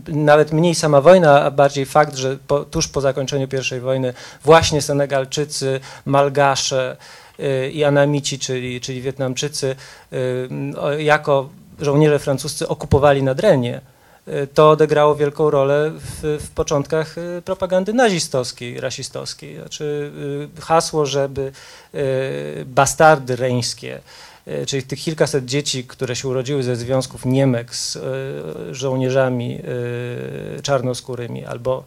[0.08, 4.14] nawet mniej sama wojna, a bardziej fakt, że po, tuż po zakończeniu I wojny
[4.44, 6.96] właśnie Senegalczycy, Malgasze
[7.38, 9.76] e, i Anamici, czyli, czyli Wietnamczycy,
[10.12, 11.48] e, jako
[11.80, 13.80] żołnierze francuscy okupowali Nadrenie,
[14.54, 17.14] to odegrało wielką rolę w, w, początkach
[17.44, 19.56] propagandy nazistowskiej, rasistowskiej.
[19.56, 20.12] Znaczy
[20.60, 21.52] hasło, żeby
[22.66, 24.00] bastardy reńskie, E,
[24.66, 28.00] czyli tych kilkaset dzieci, które się urodziły ze związków Niemek z e,
[28.74, 29.58] żołnierzami
[30.58, 31.84] e, czarnoskórymi albo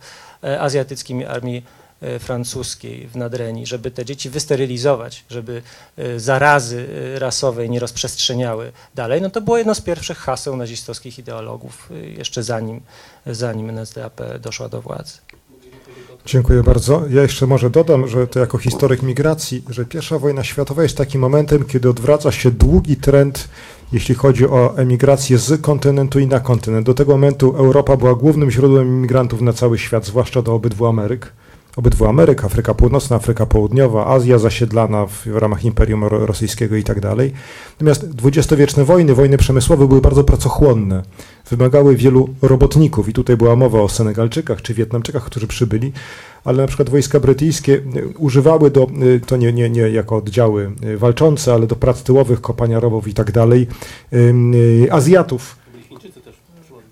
[0.60, 1.66] azjatyckimi armii
[2.02, 5.62] e, francuskiej w Nadrenii, żeby te dzieci wysterylizować, żeby
[5.98, 11.20] e, zarazy e, rasowej nie rozprzestrzeniały dalej, no to było jedno z pierwszych haseł nazistowskich
[11.20, 12.82] ideologów, jeszcze zanim,
[13.26, 15.18] zanim NSDAP doszła do władzy.
[16.26, 17.04] Dziękuję bardzo.
[17.10, 21.22] Ja jeszcze może dodam, że to jako historyk migracji, że pierwsza wojna światowa jest takim
[21.22, 23.50] momentem, kiedy odwraca się długi trend,
[23.94, 26.86] jeśli chodzi o emigrację z kontynentu i na kontynent.
[26.86, 31.34] Do tego momentu Europa była głównym źródłem imigrantów na cały świat, zwłaszcza do obydwu Ameryk.
[31.76, 37.00] Obydwu Ameryk, Afryka Północna, Afryka Południowa, Azja zasiedlana w, w ramach Imperium Rosyjskiego i tak
[37.00, 37.34] dalej.
[37.72, 41.04] Natomiast dwudziestowieczne wojny, wojny przemysłowe były bardzo pracochłonne.
[41.50, 43.10] Wymagały wielu robotników.
[43.10, 45.92] I tutaj była mowa o Senegalczykach czy Wietnamczykach, którzy przybyli,
[46.44, 50.72] ale na przykład wojska brytyjskie y, używały do, y, to nie, nie, nie jako oddziały
[50.84, 53.68] y, walczące, ale do prac tyłowych, kopania rowów i tak dalej,
[54.92, 55.61] Azjatów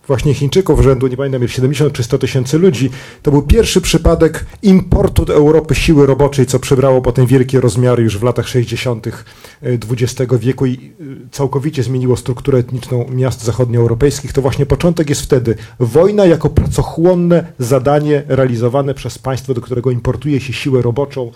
[0.09, 2.89] właśnie Chińczyków rzędu, nie pamiętam, 70 czy 100 tysięcy ludzi.
[3.23, 8.17] To był pierwszy przypadek importu do Europy siły roboczej, co przybrało potem wielkie rozmiary już
[8.17, 9.07] w latach 60.
[9.61, 14.33] XX wieku i y, całkowicie zmieniło strukturę etniczną miast zachodnioeuropejskich.
[14.33, 15.55] To właśnie początek jest wtedy.
[15.79, 21.31] Wojna jako pracochłonne zadanie realizowane przez państwo, do którego importuje się siłę roboczą,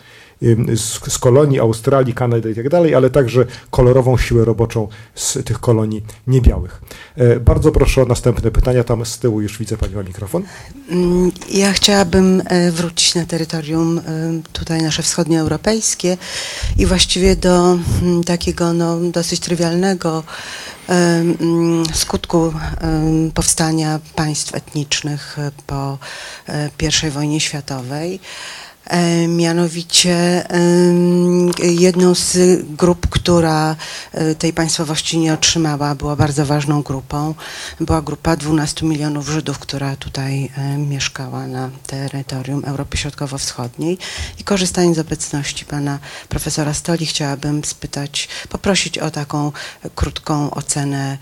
[0.76, 6.04] z, z kolonii Australii, Kanady i tak ale także kolorową siłę roboczą z tych kolonii
[6.28, 6.82] niebiałych.
[7.16, 8.84] E, bardzo proszę o następne pytania.
[8.84, 10.44] Tam z tyłu już widzę Pani ma mikrofon.
[10.90, 14.02] Mm, ja chciałabym e, wrócić na terytorium e,
[14.54, 16.18] tutaj nasze wschodnioeuropejskie
[16.78, 20.24] i właściwie do mm, takiego no, dosyć trywialnego
[20.88, 22.54] mm, skutku
[23.34, 25.38] powstania państw etnicznych
[25.68, 25.98] po
[27.08, 28.20] I wojnie światowej.
[28.88, 30.48] E, mianowicie
[31.60, 32.38] jedną z
[32.70, 33.76] grup, która
[34.12, 37.36] e, tej państwowości nie otrzymała, była bardzo ważną grupą,
[37.80, 43.98] była grupa 12 milionów Żydów, która tutaj e, mieszkała na terytorium Europy Środkowo-Wschodniej.
[44.40, 46.00] I korzystając z obecności pana
[46.30, 49.52] profesora Stoli chciałabym spytać, poprosić o taką
[49.96, 51.18] krótką ocenę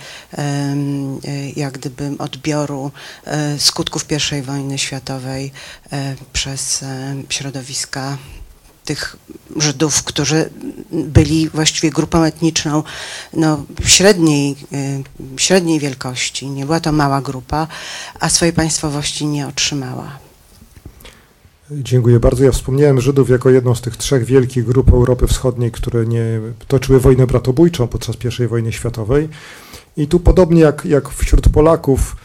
[1.56, 2.92] jak gdyby odbioru
[3.58, 4.06] skutków
[4.40, 5.52] I wojny światowej
[6.34, 6.84] przez
[7.30, 8.18] środowisko środowiska
[8.86, 9.16] tych
[9.58, 10.50] Żydów, którzy
[10.92, 12.84] byli właściwie grupą etniczną
[13.34, 15.04] no, średniej, y,
[15.38, 16.50] średniej wielkości.
[16.50, 17.68] Nie była to mała grupa,
[18.20, 20.20] a swojej państwowości nie otrzymała.
[21.72, 22.44] Dziękuję bardzo.
[22.44, 26.26] Ja wspomniałem Żydów jako jedną z tych trzech wielkich grup Europy Wschodniej, które nie
[26.68, 29.30] toczyły wojnę bratobójczą podczas I wojny światowej.
[29.98, 32.16] I tu podobnie jak, jak wśród Polaków,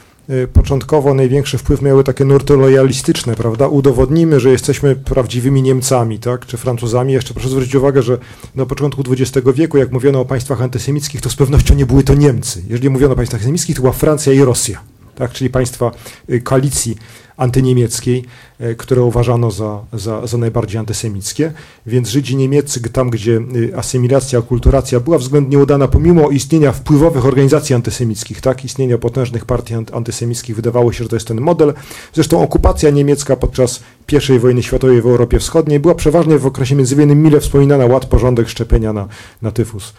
[0.53, 3.69] początkowo największy wpływ miały takie nurty lojalistyczne, prawda?
[3.69, 6.47] Udowodnimy, że jesteśmy prawdziwymi Niemcami, tak?
[6.47, 7.13] Czy Francuzami.
[7.13, 8.19] Jeszcze proszę zwrócić uwagę, że
[8.55, 12.15] na początku XX wieku, jak mówiono o państwach antysemickich, to z pewnością nie były to
[12.15, 12.63] Niemcy.
[12.69, 14.81] Jeżeli mówiono o państwach antysemickich, to była Francja i Rosja,
[15.17, 15.33] tak?
[15.33, 15.91] Czyli państwa
[16.31, 16.97] y, koalicji
[17.37, 18.25] antyniemieckiej,
[18.61, 21.53] e, które uważano za, za, za najbardziej antysemickie.
[21.87, 27.75] Więc Żydzi niemieccy, tam gdzie y, asymilacja, akulturacja była względnie udana, pomimo istnienia wpływowych organizacji
[27.75, 31.75] antysemickich, tak, istnienia potężnych partii antysemickich, wydawało się, że to jest ten model.
[32.13, 33.83] Zresztą okupacja niemiecka podczas
[34.37, 38.49] I wojny światowej w Europie Wschodniej była przeważnie w okresie międzywojennym mile wspominana ład, porządek,
[38.49, 39.09] szczepienia na,
[39.43, 39.93] na tyfus.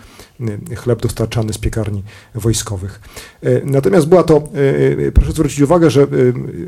[0.72, 2.04] Y, chleb dostarczany z piekarni
[2.36, 3.02] wojskowych.
[3.44, 6.08] Y, natomiast była to, y, proszę zwrócić uwagę, że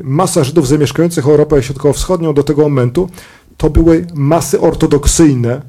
[0.02, 3.10] masa Żydów zamieszkających Europę Środkowo-Wschodnią do tego momentu
[3.56, 5.62] to były masy ortodoksyjne,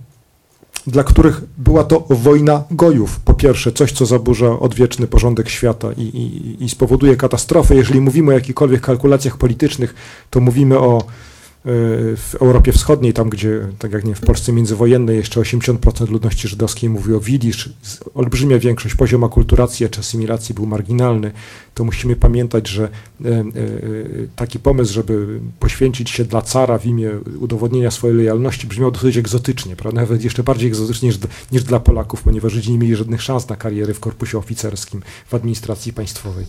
[0.87, 3.19] dla których była to wojna gojów.
[3.19, 7.75] Po pierwsze, coś, co zaburza odwieczny porządek świata i, i, i spowoduje katastrofę.
[7.75, 9.95] Jeżeli mówimy o jakichkolwiek kalkulacjach politycznych,
[10.29, 11.03] to mówimy o
[11.65, 16.89] w Europie Wschodniej, tam gdzie, tak jak nie w Polsce międzywojennej, jeszcze 80% ludności żydowskiej
[16.89, 17.69] mówi o widzisz,
[18.13, 21.31] olbrzymia większość, poziom akulturacji czy asymilacji był marginalny,
[21.73, 23.43] to musimy pamiętać, że e, e,
[24.35, 29.75] taki pomysł, żeby poświęcić się dla cara w imię udowodnienia swojej lojalności brzmiał dosyć egzotycznie,
[29.75, 30.01] prawda?
[30.01, 31.17] nawet jeszcze bardziej egzotycznie niż,
[31.51, 35.33] niż dla Polaków, ponieważ Żydzi nie mieli żadnych szans na kariery w korpusie oficerskim, w
[35.33, 36.45] administracji państwowej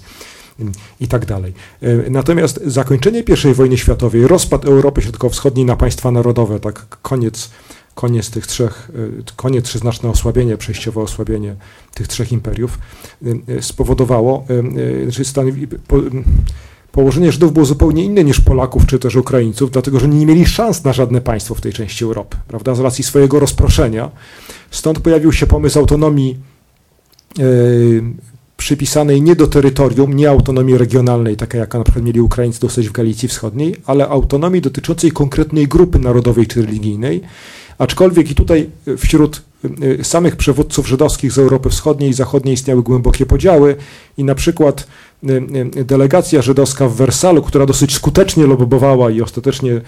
[1.00, 1.52] i tak dalej.
[1.82, 7.50] E, natomiast zakończenie I wojny światowej, rozpad Europy Środkowo-Wschodniej na państwa narodowe, tak koniec,
[7.94, 11.56] koniec tych trzech, e, koniec czy znaczne osłabienie, przejściowe osłabienie
[11.94, 12.78] tych trzech imperiów
[13.48, 14.44] e, spowodowało,
[15.08, 15.96] że stanowi, po,
[16.92, 20.84] położenie Żydów było zupełnie inne niż Polaków czy też Ukraińców, dlatego że nie mieli szans
[20.84, 24.10] na żadne państwo w tej części Europy, prawda, z racji swojego rozproszenia.
[24.70, 26.38] Stąd pojawił się pomysł autonomii
[28.62, 32.92] przypisanej nie do terytorium, nie autonomii regionalnej, takiej jaka na przykład mieli Ukraińcy dostać w
[32.92, 37.20] Galicji Wschodniej, ale autonomii dotyczącej konkretnej grupy narodowej czy religijnej.
[37.78, 43.26] Aczkolwiek i tutaj wśród y, samych przywódców żydowskich z Europy Wschodniej i Zachodniej istniały głębokie
[43.26, 43.76] podziały
[44.18, 44.86] i na przykład
[45.84, 49.80] delegacja żydowska w Wersalu, która dosyć skutecznie lobbowała i ostatecznie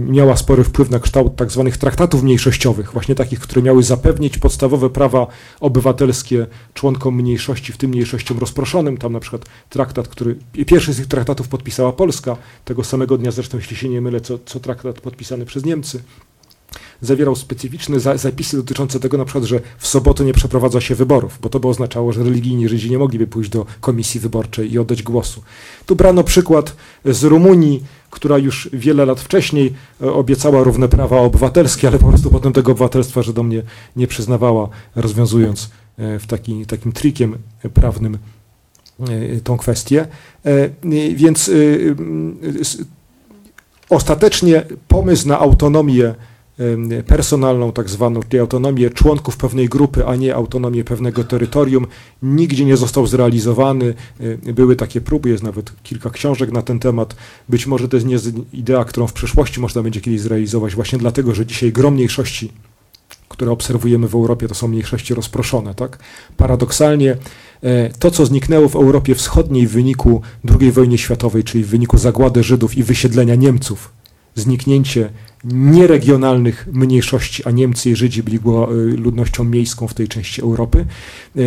[0.00, 4.90] miała spory wpływ na kształt tak zwanych traktatów mniejszościowych, właśnie takich, które miały zapewnić podstawowe
[4.90, 5.26] prawa
[5.60, 8.96] obywatelskie członkom mniejszości, w tym mniejszościom rozproszonym.
[8.96, 10.36] Tam na przykład traktat, który,
[10.66, 14.38] pierwszy z tych traktatów podpisała Polska, tego samego dnia zresztą, jeśli się nie mylę, co,
[14.46, 16.02] co traktat podpisany przez Niemcy
[17.00, 21.48] zawierał specyficzne zapisy dotyczące tego na przykład, że w sobotę nie przeprowadza się wyborów, bo
[21.48, 25.42] to by oznaczało, że religijni Żydzi nie mogliby pójść do komisji wyborczej i oddać głosu.
[25.86, 29.72] Tu brano przykład z Rumunii, która już wiele lat wcześniej
[30.02, 33.62] e, obiecała równe prawa obywatelskie, ale po prostu potem tego obywatelstwa Żydom nie,
[33.96, 37.38] nie przyznawała, rozwiązując e, w taki, takim trikiem
[37.74, 38.18] prawnym
[39.00, 40.06] e, tą kwestię.
[41.14, 41.50] Więc
[43.90, 46.14] ostatecznie pomysł na autonomię
[47.06, 51.86] personalną, tak zwaną, czyli autonomię członków pewnej grupy, a nie autonomię pewnego terytorium,
[52.22, 53.94] nigdzie nie został zrealizowany.
[54.54, 57.16] Były takie próby, jest nawet kilka książek na ten temat.
[57.48, 58.16] Być może to jest nie
[58.52, 62.50] idea, którą w przyszłości można będzie kiedyś zrealizować, właśnie dlatego, że dzisiaj grom mniejszości
[63.28, 65.74] które obserwujemy w Europie, to są mniejszości rozproszone.
[65.74, 65.98] Tak?
[66.36, 67.16] Paradoksalnie
[67.62, 70.22] e, to, co zniknęło w Europie Wschodniej w wyniku
[70.60, 73.92] II wojny światowej, czyli w wyniku zagłady Żydów i wysiedlenia Niemców,
[74.34, 75.10] zniknięcie
[75.44, 80.86] nieregionalnych mniejszości, a Niemcy i Żydzi byli y, ludnością miejską w tej części Europy,
[81.36, 81.40] y,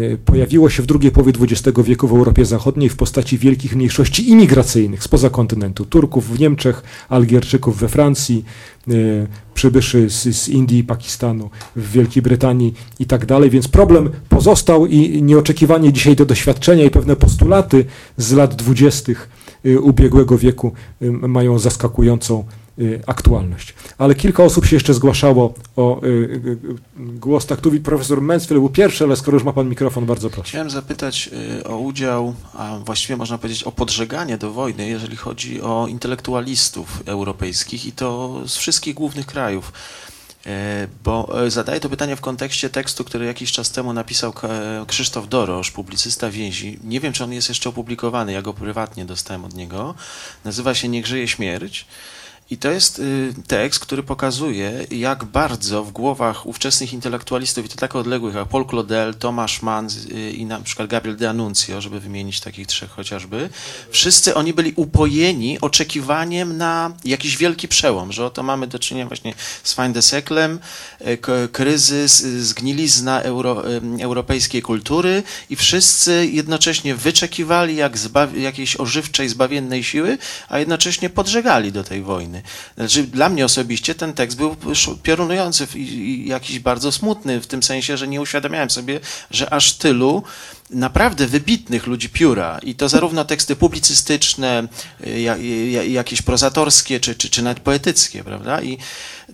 [0.00, 4.30] y, pojawiło się w drugiej połowie XX wieku w Europie Zachodniej w postaci wielkich mniejszości
[4.30, 5.84] imigracyjnych spoza kontynentu.
[5.84, 8.44] Turków w Niemczech, Algierczyków we Francji,
[9.54, 15.22] przybyszy z, z Indii Pakistanu, w Wielkiej Brytanii i tak dalej, więc problem pozostał i
[15.22, 17.84] nieoczekiwanie dzisiaj te doświadczenia i pewne postulaty
[18.16, 19.28] z lat dwudziestych
[19.64, 22.44] ubiegłego wieku mają zaskakującą
[22.78, 23.74] Y, aktualność.
[23.98, 26.58] Ale kilka osób się jeszcze zgłaszało o y, y,
[26.96, 27.46] głos.
[27.46, 30.48] Tak, tu profesor Mansfield był pierwszy, ale skoro już ma pan mikrofon, bardzo proszę.
[30.48, 31.30] Chciałem zapytać
[31.64, 37.86] o udział, a właściwie można powiedzieć o podżeganie do wojny, jeżeli chodzi o intelektualistów europejskich
[37.86, 39.72] i to z wszystkich głównych krajów.
[40.46, 44.34] E, bo e, zadaję to pytanie w kontekście tekstu, który jakiś czas temu napisał
[44.86, 46.78] Krzysztof Dorosz, publicysta więzi.
[46.84, 49.94] Nie wiem, czy on jest jeszcze opublikowany, ja go prywatnie dostałem od niego.
[50.44, 51.86] Nazywa się Niech żyje śmierć.
[52.52, 57.76] I to jest y, tekst, który pokazuje, jak bardzo w głowach ówczesnych intelektualistów, i to
[57.76, 62.00] tak odległych, jak Paul Claudel, Tomasz Mann y, i na przykład Gabriel de Annunzio, żeby
[62.00, 63.48] wymienić takich trzech chociażby,
[63.90, 69.34] wszyscy oni byli upojeni oczekiwaniem na jakiś wielki przełom, że oto mamy do czynienia właśnie
[69.62, 70.58] z Feindeseklem,
[71.00, 73.62] y, kryzys, zgnilizna euro,
[74.00, 80.18] europejskiej kultury i wszyscy jednocześnie wyczekiwali jak zbaw, jakiejś ożywczej, zbawiennej siły,
[80.48, 82.41] a jednocześnie podżegali do tej wojny.
[82.76, 84.56] Znaczy, dla mnie osobiście ten tekst był
[85.02, 89.00] piorunujący i jakiś bardzo smutny, w tym sensie, że nie uświadamiałem sobie,
[89.30, 90.22] że aż tylu
[90.72, 94.68] naprawdę wybitnych ludzi pióra i to zarówno teksty publicystyczne,
[95.88, 98.62] jakieś prozatorskie, czy, czy, czy nawet poetyckie, prawda?
[98.62, 98.78] I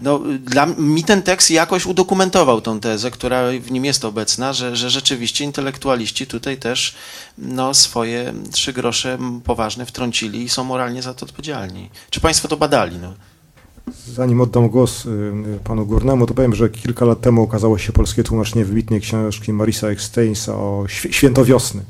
[0.01, 4.77] no, dla mi ten tekst jakoś udokumentował tą tezę, która w nim jest obecna, że,
[4.77, 6.94] że rzeczywiście intelektualiści tutaj też
[7.39, 11.90] no, swoje trzy grosze poważne wtrącili i są moralnie za to odpowiedzialni.
[12.10, 12.97] Czy Państwo to badali?
[12.97, 13.15] No?
[14.15, 17.93] Zanim oddam głos y, y, panu Górnemu, to powiem, że kilka lat temu ukazało się
[17.93, 21.82] polskie tłumaczenie wybitnej książki Marisa Ecksteinsa o Święto Wiosny.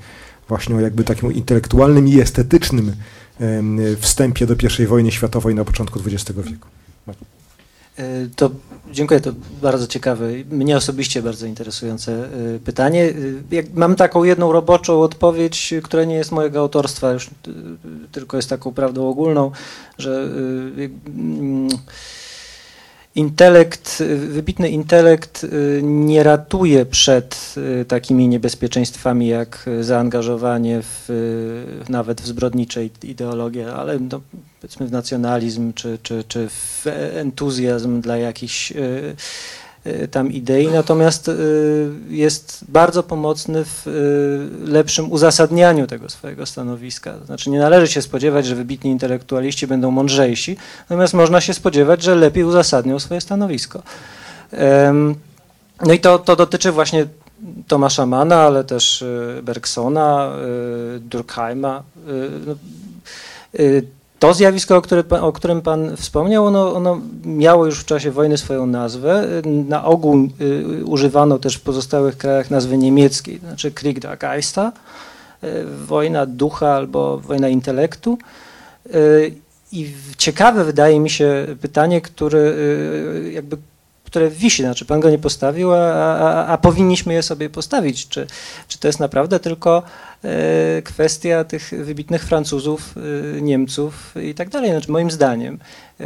[0.48, 2.92] Właśnie o jakby takim intelektualnym i estetycznym
[3.98, 6.68] wstępie do I wojny światowej na początku XX wieku.
[7.98, 8.50] E, to
[8.92, 13.04] dziękuję, to bardzo ciekawe, mnie osobiście bardzo interesujące e, pytanie.
[13.52, 17.30] E, mam taką jedną roboczą odpowiedź, która nie jest mojego autorstwa, już
[18.12, 19.50] tylko jest taką prawdą ogólną,
[19.98, 20.28] że
[23.18, 32.20] intelekt, wybitny intelekt y, nie ratuje przed y, takimi niebezpieczeństwami jak zaangażowanie w, y, nawet
[32.20, 34.20] w zbrodnicze ideologie, ale no,
[34.60, 38.72] powiedzmy w nacjonalizm czy, czy, czy w entuzjazm dla jakichś
[40.10, 47.14] tam idei, natomiast y, jest bardzo pomocny w y, lepszym uzasadnianiu tego swojego stanowiska.
[47.26, 50.56] Znaczy nie należy się spodziewać, że wybitni intelektualiści będą mądrzejsi,
[50.90, 53.82] natomiast można się spodziewać, że lepiej uzasadnią swoje stanowisko.
[55.86, 57.06] No i to, to dotyczy właśnie
[57.68, 59.04] Tomasza Mana, ale też
[59.42, 60.32] Bergsona,
[61.00, 61.82] Durkheima.
[64.18, 68.38] To zjawisko, o, które, o, którym Pan wspomniał, ono, ono, miało już w czasie wojny
[68.38, 69.24] swoją nazwę.
[69.44, 74.70] Na ogół y, używano też w pozostałych krajach nazwy niemieckiej, znaczy Krieg der Geister,
[75.44, 78.18] y, wojna ducha albo wojna intelektu.
[78.94, 79.34] Y,
[79.72, 82.54] I ciekawe wydaje mi się pytanie, które
[83.32, 83.56] jakby
[84.08, 88.08] które wisi, znaczy pan go nie postawił, a, a, a powinniśmy je sobie postawić.
[88.08, 88.26] Czy,
[88.68, 89.82] czy to jest naprawdę tylko
[90.24, 92.94] e, kwestia tych wybitnych Francuzów,
[93.36, 94.70] e, Niemców i tak dalej?
[94.70, 95.58] Znaczy moim zdaniem,
[96.00, 96.04] e,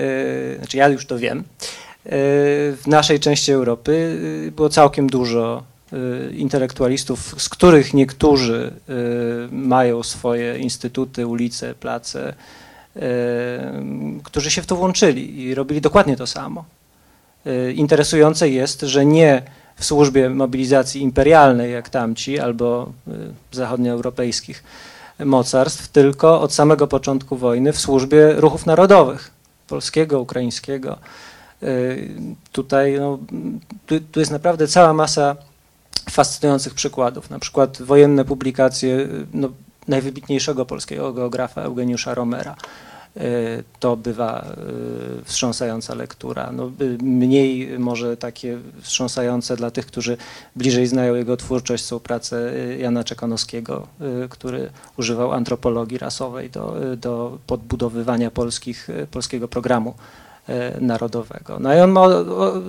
[0.58, 1.44] znaczy ja już to wiem,
[2.04, 4.18] w naszej części Europy
[4.56, 5.62] było całkiem dużo
[6.36, 8.72] intelektualistów, z których niektórzy
[9.50, 12.34] mają swoje instytuty, ulice, place,
[14.24, 16.64] którzy się w to włączyli i robili dokładnie to samo.
[17.46, 19.42] E, Interesujące jest, że nie
[19.76, 23.12] w służbie mobilizacji imperialnej jak tamci albo e,
[23.52, 24.64] zachodnioeuropejskich
[25.24, 29.30] mocarstw, tylko od samego początku wojny w służbie ruchów narodowych,
[29.68, 30.98] polskiego, ukraińskiego.
[31.62, 31.66] E,
[32.52, 33.18] Tutaj no,
[33.86, 35.36] tu, tu jest naprawdę cała masa
[36.10, 39.48] fascynujących przykładów, na przykład wojenne publikacje no,
[39.88, 42.56] najwybitniejszego polskiego geografa Eugeniusza Romera.
[43.16, 46.52] E, To bywa e, wstrząsająca lektura.
[46.52, 46.70] No,
[47.02, 50.16] mniej może takie wstrząsające dla tych, którzy
[50.56, 53.86] bliżej znają jego twórczość są prace y, Jana Czekanowskiego,
[54.30, 60.21] który używał antropologii rasowej do, do podbudowywania polskich, polskiego programu e,
[60.80, 61.58] narodowego.
[61.60, 62.08] No i on ma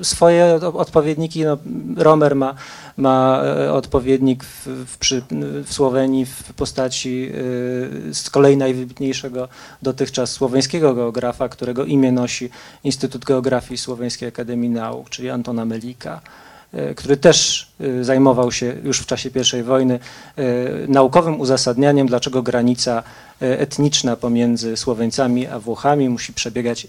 [0.02, 1.58] swoje odpowiedniki, no,
[1.98, 2.56] Romer ma,
[2.98, 4.98] ma e, odpowiednik w, w,
[5.66, 7.30] w Słowenii w postaci
[8.10, 9.48] e, z kolei najwybitniejszego
[9.82, 12.50] dotychczas słoweńskiego geografa, którego imię nosi
[12.84, 16.22] Instytut Geografii Słoweńskiej Akademii Nauk, czyli Antona Melika
[16.74, 19.30] e, który też e, zajmował się już w czasie
[19.60, 20.00] I wojny
[20.38, 20.44] e,
[20.88, 23.04] naukowym uzasadnianiem, dlaczego granica
[23.42, 26.88] e, etniczna pomiędzy Słoweńcami a Włochami musi przebiegać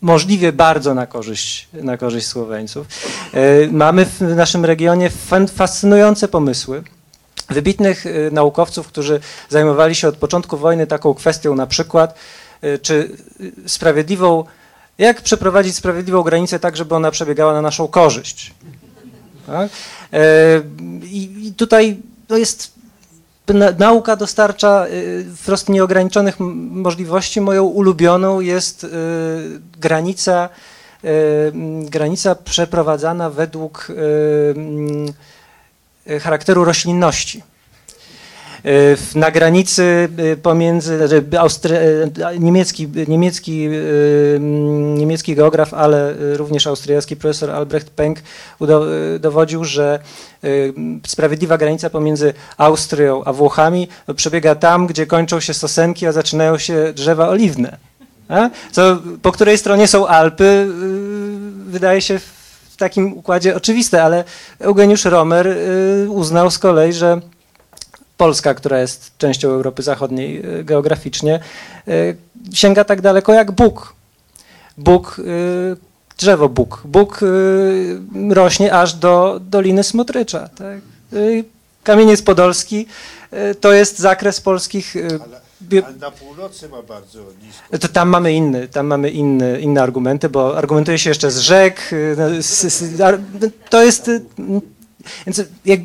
[0.00, 2.86] możliwie bardzo na korzyść, na korzyść Słoweńców.
[3.34, 5.10] E, Mamy w naszym regionie
[5.54, 6.82] fascynujące pomysły
[7.50, 12.14] wybitnych e, naukowców, którzy zajmowali się od początku wojny taką kwestią na przykład,
[12.62, 13.16] e, czy
[13.66, 14.44] sprawiedliwą,
[14.98, 18.54] jak przeprowadzić sprawiedliwą granicę tak, żeby ona przebiegała na naszą korzyść.
[19.46, 19.70] Tak?
[21.02, 21.96] I, tutaj
[22.26, 22.77] to jest
[23.78, 27.40] nauka dostarcza y, wprost nieograniczonych możliwości.
[27.40, 28.88] Moją ulubioną jest y,
[29.78, 30.48] granica,
[31.04, 31.52] y,
[31.90, 33.88] granica przeprowadzana według
[36.22, 37.42] charakteru roślinności.
[39.14, 41.22] Na granicy y, pomiędzy znaczy
[42.34, 49.98] y, niemiecki, niemiecki, y, mm, niemiecki geograf, ale również austriacki profesor Albrecht y, dowodził, że
[51.06, 56.92] sprawiedliwa granica pomiędzy Austrią a Włochami przebiega tam, gdzie kończą się sosenki, a zaczynają się
[56.92, 57.76] drzewa oliwne.
[58.72, 60.66] Co, po której stronie są Alpy,
[61.66, 62.18] wydaje się
[62.70, 64.24] w takim układzie oczywiste, ale
[64.58, 65.56] Eugeniusz Romer
[66.08, 67.20] uznał z kolei, że
[68.18, 71.40] Polska, która jest częścią Europy Zachodniej y, geograficznie,
[71.88, 72.16] y,
[72.52, 73.94] sięga tak daleko jak Bóg.
[74.78, 75.76] Bóg, y,
[76.18, 76.82] drzewo Bóg.
[76.84, 77.20] Bóg
[78.30, 80.48] rośnie aż do Doliny Smotrycza.
[80.48, 80.78] Tak?
[81.84, 82.86] Kamieniec Podolski
[83.60, 84.94] to jest zakres polskich
[85.68, 87.78] bio- Ale na północy ma bardzo nisko.
[87.78, 91.90] to tam mamy inny, tam mamy inny, inne argumenty, bo argumentuje się jeszcze z rzek.
[92.16, 93.18] no, s- ar-
[93.70, 94.10] To jest.
[95.26, 95.80] Więc jak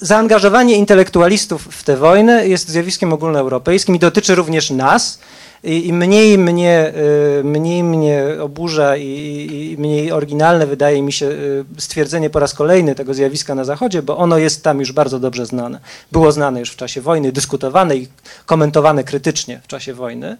[0.00, 5.18] zaangażowanie intelektualistów w tę wojnę jest zjawiskiem ogólnoeuropejskim i dotyczy również nas.
[5.64, 6.92] I, mniej, mnie,
[7.40, 12.54] y, mniej mnie oburza i, i, mniej oryginalne wydaje mi się y, stwierdzenie po raz
[12.54, 15.80] kolejny tego zjawiska na Zachodzie, bo ono jest tam już bardzo dobrze znane.
[16.12, 18.08] Było znane już w czasie wojny, dyskutowane i
[18.46, 20.36] komentowane krytycznie w czasie wojny.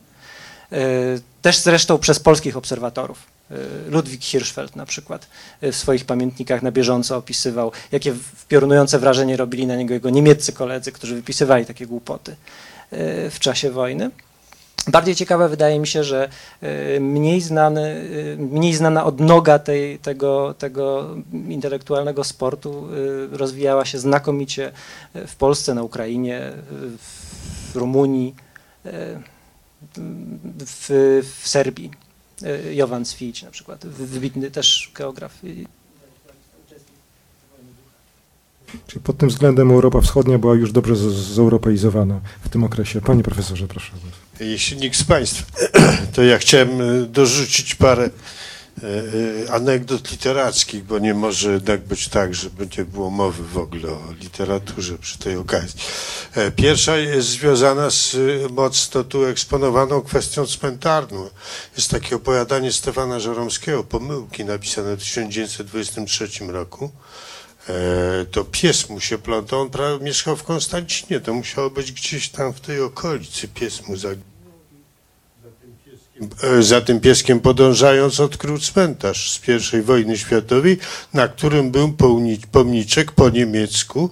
[0.72, 0.78] E,
[1.42, 3.35] Też zresztą przez polskich obserwatorów.
[3.50, 5.28] E, Ludwik Hirschfeld na przykład
[5.60, 8.14] e, w swoich pamiętnikach na bieżąco opisywał, jakie
[8.48, 12.36] piorunujące wrażenie robili na niego jego niemieccy koledzy, którzy wypisywali takie głupoty
[12.90, 14.10] e, w czasie wojny.
[14.88, 16.28] Bardziej ciekawe wydaje mi się, że
[17.00, 18.04] mniej, znany,
[18.38, 21.14] mniej znana odnoga tej, tego, tego
[21.48, 22.88] intelektualnego sportu
[23.32, 24.72] rozwijała się znakomicie
[25.14, 26.52] w Polsce, na Ukrainie,
[27.72, 28.34] w Rumunii,
[30.66, 31.90] w, w Serbii.
[32.42, 35.34] E, Jovan Cvić na przykład, wy- wybitny też geograf.
[38.86, 43.00] Czyli pod tym względem Europa Wschodnia była już dobrze zeuropeizowana w tym okresie.
[43.00, 43.92] Panie profesorze, proszę.
[44.40, 45.44] Jeśli nikt z Państwa,
[46.14, 48.10] to ja chciałem e, dorzucić parę
[49.50, 54.12] anegdot literackich, bo nie może jednak być tak, żeby nie było mowy w ogóle o
[54.20, 55.80] literaturze przy tej okazji.
[56.34, 61.30] E, Pierwsza jest związana z e, mocno tu eksponowaną kwestią cmentarną.
[61.76, 66.90] Jest takie opowiadanie Stefana Żoromskiego, Pomyłki, napisane w 1923 roku.
[67.68, 67.72] E,
[68.30, 69.70] to pies mu się plątał, on
[70.00, 74.35] mieszkał w Konstancinie, to musiało być gdzieś tam w tej okolicy, pies mu zaginął.
[76.20, 79.40] Za tym pieskiem E, za tym pieskiem podążając odkrył cmentarz z
[79.74, 80.78] I wojny światowej,
[81.14, 81.94] na którym był
[82.52, 84.10] pomniczek po niemiecku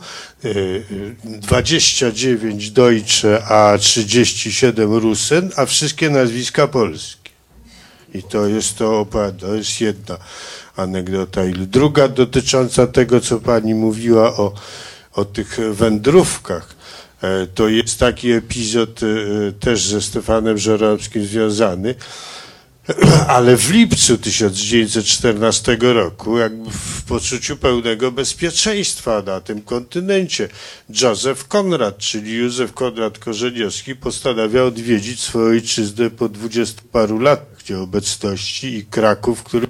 [1.25, 7.31] 29 e, Deutsche, a 37 Rusen, a wszystkie nazwiska polskie.
[8.15, 9.07] I to jest to,
[9.41, 10.19] to jest jedna
[10.77, 11.41] anegdota.
[11.57, 14.53] Druga dotycząca tego, co pani mówiła o,
[15.13, 16.74] o tych wędrówkach.
[17.25, 21.95] E, to jest taki epizod e, też ze Stefanem Żeromskim związany,
[23.37, 30.49] ale w lipcu 1914 roku, jakby w poczuciu pełnego bezpieczeństwa na tym kontynencie,
[30.89, 38.75] Józef Konrad, czyli Józef Konrad Korzeniowski, postanawia odwiedzić swoją ojczyznę po dwudziestu paru latach nieobecności
[38.75, 39.67] i Kraków, który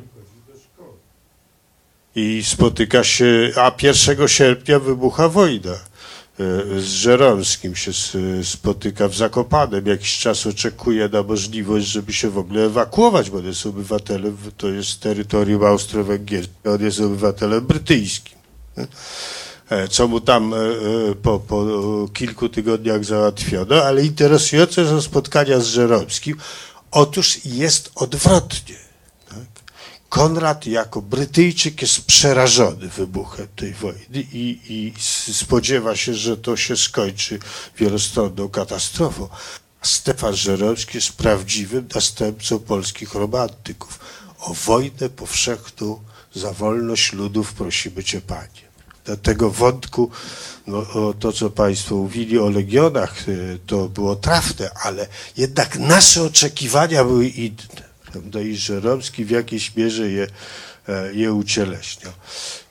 [2.17, 5.94] i spotyka się, a 1 sierpnia wybucha wojna
[6.79, 7.91] z Żeromskim się
[8.45, 9.87] spotyka w Zakopanem.
[9.87, 14.69] Jakiś czas oczekuje na możliwość, żeby się w ogóle ewakuować, bo on jest obywatelem, to
[14.69, 18.39] jest terytorium austro-węgierskie, on jest obywatelem brytyjskim.
[19.71, 20.59] E, co mu tam e,
[21.23, 21.67] po, po
[22.13, 26.37] kilku tygodniach załatwiono, ale interesujące są spotkania z Żeromskim.
[26.91, 28.84] Otóż jest odwrotnie.
[30.15, 34.95] Konrad jako Brytyjczyk jest przerażony wybuchem tej wojny i, i
[35.33, 37.39] spodziewa się, że to się skończy
[37.79, 39.29] wielostronną katastrofą.
[39.83, 43.99] Stefan Żeromski jest prawdziwym następcą polskich romantyków.
[44.41, 46.01] O wojnę powszechną
[46.35, 48.65] za wolność ludów prosimy Cię, Panie.
[49.05, 50.11] Do tego wątku,
[50.67, 50.87] no,
[51.21, 57.29] to co Państwo mówili o legionach, y, to było trafne, ale jednak nasze oczekiwania były
[57.29, 60.27] inne prawda, i Żeromski w jakiejś mierze je,
[60.89, 62.13] e, je ucieleśniał.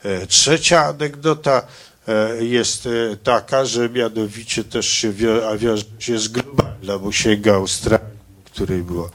[0.03, 1.67] E, trzecia anegdota
[2.07, 2.87] e, jest
[3.23, 5.13] taka, że mianowicie też się
[5.57, 9.09] wiąże się z globalna, bo sięga Australii, której było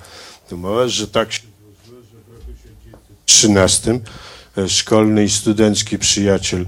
[0.50, 1.40] mowa, że tak się
[1.86, 2.52] że w roku
[3.26, 4.00] 1913
[4.68, 6.66] szkolny i studencki przyjaciel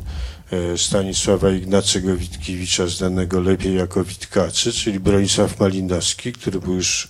[0.76, 7.08] Stanisława Ignacego Witkiewicza, znanego lepiej jako Witkaczy, czyli Bronisław Malinowski, który był już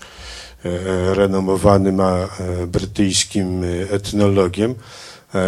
[1.14, 2.28] renomowanym e,
[2.66, 4.74] brytyjskim e, etnologiem,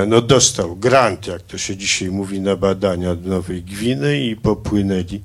[0.06, 5.20] no dostał grant, jak to się dzisiaj mówi, na badania Nowej Gwiny i popłynęli,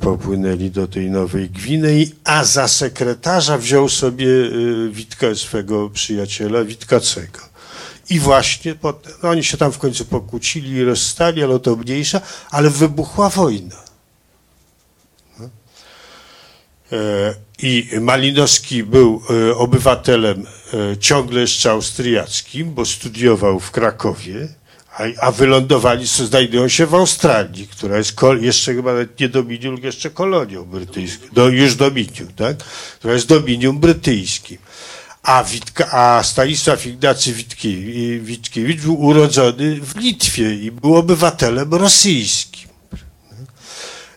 [0.00, 4.26] popłynęli do tej Nowej Gwiny, a za sekretarza wziął sobie
[4.90, 7.52] Witka, swego przyjaciela Witkacego.
[8.10, 12.20] I właśnie potem, no oni się tam w końcu pokłócili i rozstali, ale to mniejsza,
[12.50, 13.76] ale wybuchła wojna.
[15.38, 15.48] No.
[17.62, 24.48] I Malinowski był e, obywatelem e, ciągle jeszcze austriackim, bo studiował w Krakowie,
[25.20, 31.26] a, wylądowali, znajdują się w Australii, która jest jeszcze chyba nie dominium, jeszcze kolonią brytyjską,
[31.32, 32.56] do, już dominium, tak?
[32.98, 34.58] Która jest dominium brytyjskim.
[35.22, 37.32] A, Witka, a Stanisław Ignacy
[38.20, 42.71] Witkiewicz był urodzony w Litwie i był obywatelem rosyjskim.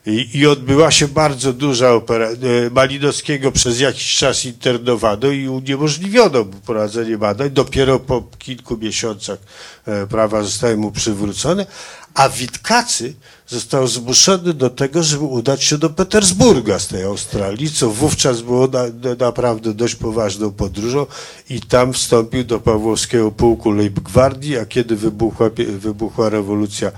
[0.05, 2.27] I, I, odbyła się bardzo duża opera.
[2.27, 2.35] E,
[2.71, 7.49] Malinowskiego przez jakiś czas internowano i uniemożliwiono mu prowadzenie badań.
[7.49, 9.39] Dopiero po kilku miesiącach
[9.85, 11.65] e, prawa zostały mu przywrócone,
[12.13, 13.13] a Witkacy
[13.47, 18.67] został zmuszony do tego, żeby udać się do Petersburga z tej Australii, co wówczas było
[18.67, 18.83] na,
[19.19, 21.05] naprawdę dość poważną podróżą
[21.49, 25.49] i tam wstąpił do Pawłowskiego Pułku Leibgwardii, a kiedy wybuchła,
[25.79, 26.91] wybuchła rewolucja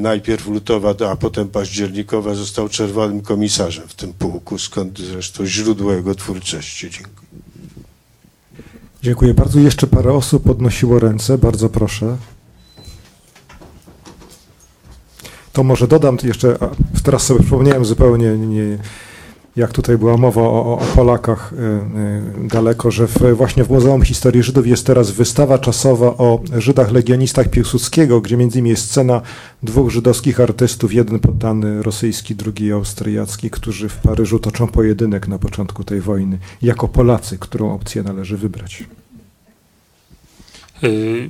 [0.00, 6.14] najpierw lutowa, a potem październikowa, został czerwonym komisarzem w tym pułku, skąd zresztą źródło jego
[6.14, 6.90] twórczości.
[6.90, 7.30] Dziękuję.
[9.02, 9.60] Dziękuję bardzo.
[9.60, 11.38] Jeszcze parę osób podnosiło ręce.
[11.38, 12.16] Bardzo proszę.
[15.52, 16.58] To może dodam jeszcze,
[17.02, 18.78] teraz sobie przypomniałem zupełnie nie,
[19.56, 21.56] jak tutaj była mowa o, o Polakach y,
[22.44, 26.92] y, daleko, że w, właśnie w Muzeum Historii Żydów jest teraz wystawa czasowa o Żydach
[26.92, 29.22] legionistach Piłsudskiego, gdzie między innymi jest scena
[29.62, 35.84] dwóch żydowskich artystów, jeden poddany rosyjski, drugi austriacki, którzy w Paryżu toczą pojedynek na początku
[35.84, 38.84] tej wojny, jako Polacy, którą opcję należy wybrać.
[40.84, 41.28] Y,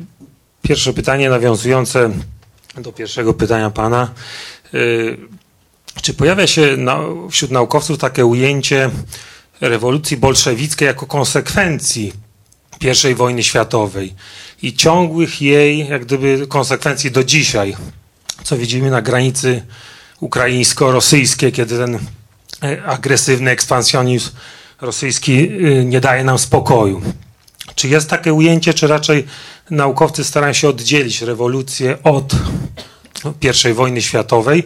[0.62, 2.10] pierwsze pytanie nawiązujące
[2.78, 4.10] do pierwszego pytania pana.
[6.02, 6.98] Czy pojawia się na,
[7.30, 8.90] wśród naukowców takie ujęcie
[9.60, 12.12] rewolucji bolszewickiej jako konsekwencji
[13.10, 14.14] I wojny światowej
[14.62, 17.76] i ciągłych jej, jak gdyby, konsekwencji do dzisiaj,
[18.44, 19.62] co widzimy na granicy
[20.20, 21.98] ukraińsko-rosyjskiej, kiedy ten
[22.62, 24.30] e, agresywny ekspansjonizm
[24.80, 27.02] rosyjski e, nie daje nam spokoju.
[27.74, 29.26] Czy jest takie ujęcie, czy raczej
[29.70, 32.32] naukowcy starają się oddzielić rewolucję od
[33.70, 34.64] I wojny światowej,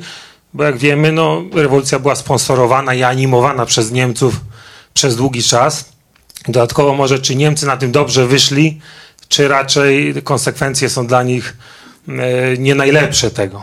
[0.55, 4.41] bo jak wiemy, no, rewolucja była sponsorowana i animowana przez Niemców
[4.95, 5.89] przez długi czas.
[6.49, 8.81] Dodatkowo może, czy Niemcy na tym dobrze wyszli,
[9.29, 11.57] czy raczej konsekwencje są dla nich
[12.09, 12.13] e,
[12.59, 13.63] nie najlepsze tego.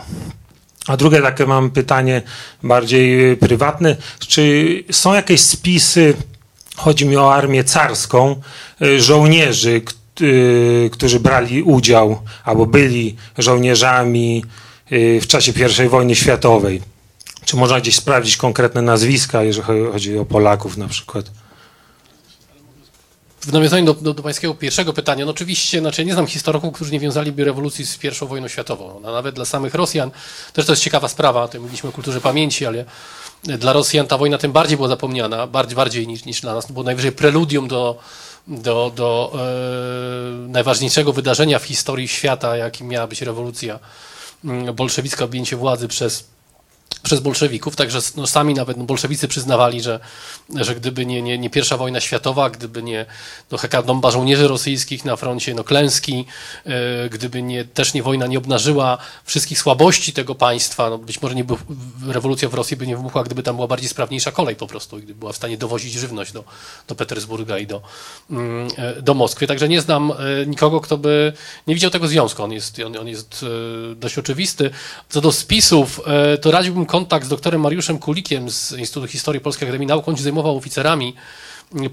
[0.86, 2.22] A drugie takie mam pytanie
[2.62, 3.96] bardziej prywatne.
[4.18, 6.14] Czy są jakieś spisy,
[6.76, 8.40] chodzi mi o armię carską,
[8.82, 9.82] e, żołnierzy,
[10.20, 14.44] e, którzy brali udział albo byli żołnierzami
[15.20, 15.52] w czasie
[15.84, 16.82] I wojny światowej?
[17.44, 21.30] Czy można gdzieś sprawdzić konkretne nazwiska, jeżeli chodzi o Polaków na przykład?
[23.40, 26.92] W nawiązaniu do, do, do, pańskiego pierwszego pytania, no oczywiście, znaczy nie znam historyków, którzy
[26.92, 29.00] nie wiązaliby rewolucji z I wojną światową.
[29.02, 30.10] No, nawet dla samych Rosjan,
[30.52, 32.84] też to jest ciekawa sprawa, tutaj mówiliśmy o kulturze pamięci, ale
[33.44, 36.66] dla Rosjan ta wojna tym bardziej była zapomniana, bardziej, bardziej niż, niż dla nas.
[36.66, 37.98] To było najwyżej preludium do,
[38.46, 43.78] do, do e, najważniejszego wydarzenia w historii świata, jakim miała być rewolucja
[44.44, 46.31] mm, bolszewicka, objęcie władzy przez
[47.02, 50.00] przez bolszewików, także no, sami nawet no, bolszewicy przyznawali, że,
[50.54, 53.06] że gdyby nie, nie, nie pierwsza wojna światowa, gdyby nie
[53.50, 56.24] no, hekatomba żołnierzy rosyjskich na froncie, no klęski,
[56.64, 61.34] e, gdyby nie, też nie wojna nie obnażyła wszystkich słabości tego państwa, no, być może
[61.34, 61.54] nie by,
[62.06, 65.14] rewolucja w Rosji by nie wybuchła, gdyby tam była bardziej sprawniejsza kolej po prostu, gdyby
[65.14, 66.44] była w stanie dowozić żywność do,
[66.88, 67.82] do Petersburga i do,
[68.30, 69.46] mm, e, do Moskwy.
[69.46, 70.14] Także nie znam e,
[70.46, 71.32] nikogo, kto by
[71.66, 72.42] nie widział tego związku.
[72.42, 73.44] On jest, on, on jest
[73.96, 74.70] dość oczywisty.
[75.08, 76.00] Co do spisów,
[76.40, 80.08] to radziłbym kontakt z doktorem Mariuszem Kulikiem z Instytutu Historii Polskiej Akademii Nauk.
[80.08, 81.14] On się zajmował oficerami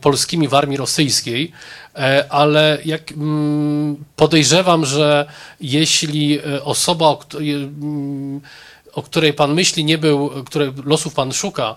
[0.01, 1.51] polskimi w armii rosyjskiej,
[1.95, 5.25] e, ale jak mm, podejrzewam, że
[5.61, 8.41] jeśli e, osoba, o, mm,
[8.93, 11.75] o której pan myśli, nie był, której losów pan szuka,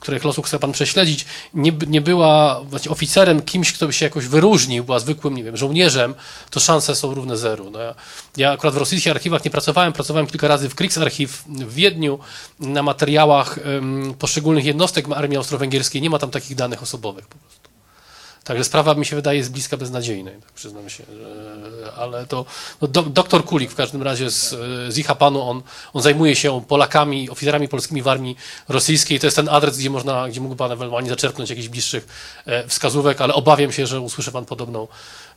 [0.00, 4.26] których losów chce pan prześledzić, nie, nie była właśnie oficerem, kimś, kto by się jakoś
[4.26, 6.14] wyróżnił, była zwykłym, nie wiem, żołnierzem,
[6.50, 7.70] to szanse są równe zeru.
[7.70, 7.94] No ja,
[8.36, 12.18] ja akurat w rosyjskich archiwach nie pracowałem, pracowałem kilka razy w Kriegsarchiv w Wiedniu
[12.60, 13.58] na materiałach
[14.18, 17.73] poszczególnych jednostek armii austro-węgierskiej, nie ma tam takich danych osobowych po prostu.
[18.44, 21.04] Także sprawa mi się wydaje z bliska beznadziejnej, tak przyznam się.
[21.96, 22.44] Ale to
[22.80, 24.50] no, do, doktor Kulik w każdym razie z,
[24.94, 25.62] z IHAPANu, on,
[25.92, 28.36] on zajmuje się Polakami, oficerami polskimi w armii
[28.68, 29.20] rosyjskiej.
[29.20, 32.06] To jest ten adres, gdzie można, gdzie mógł pan ewentualnie zaczerpnąć jakichś bliższych
[32.46, 34.88] e, wskazówek, ale obawiam się, że usłyszy pan podobną,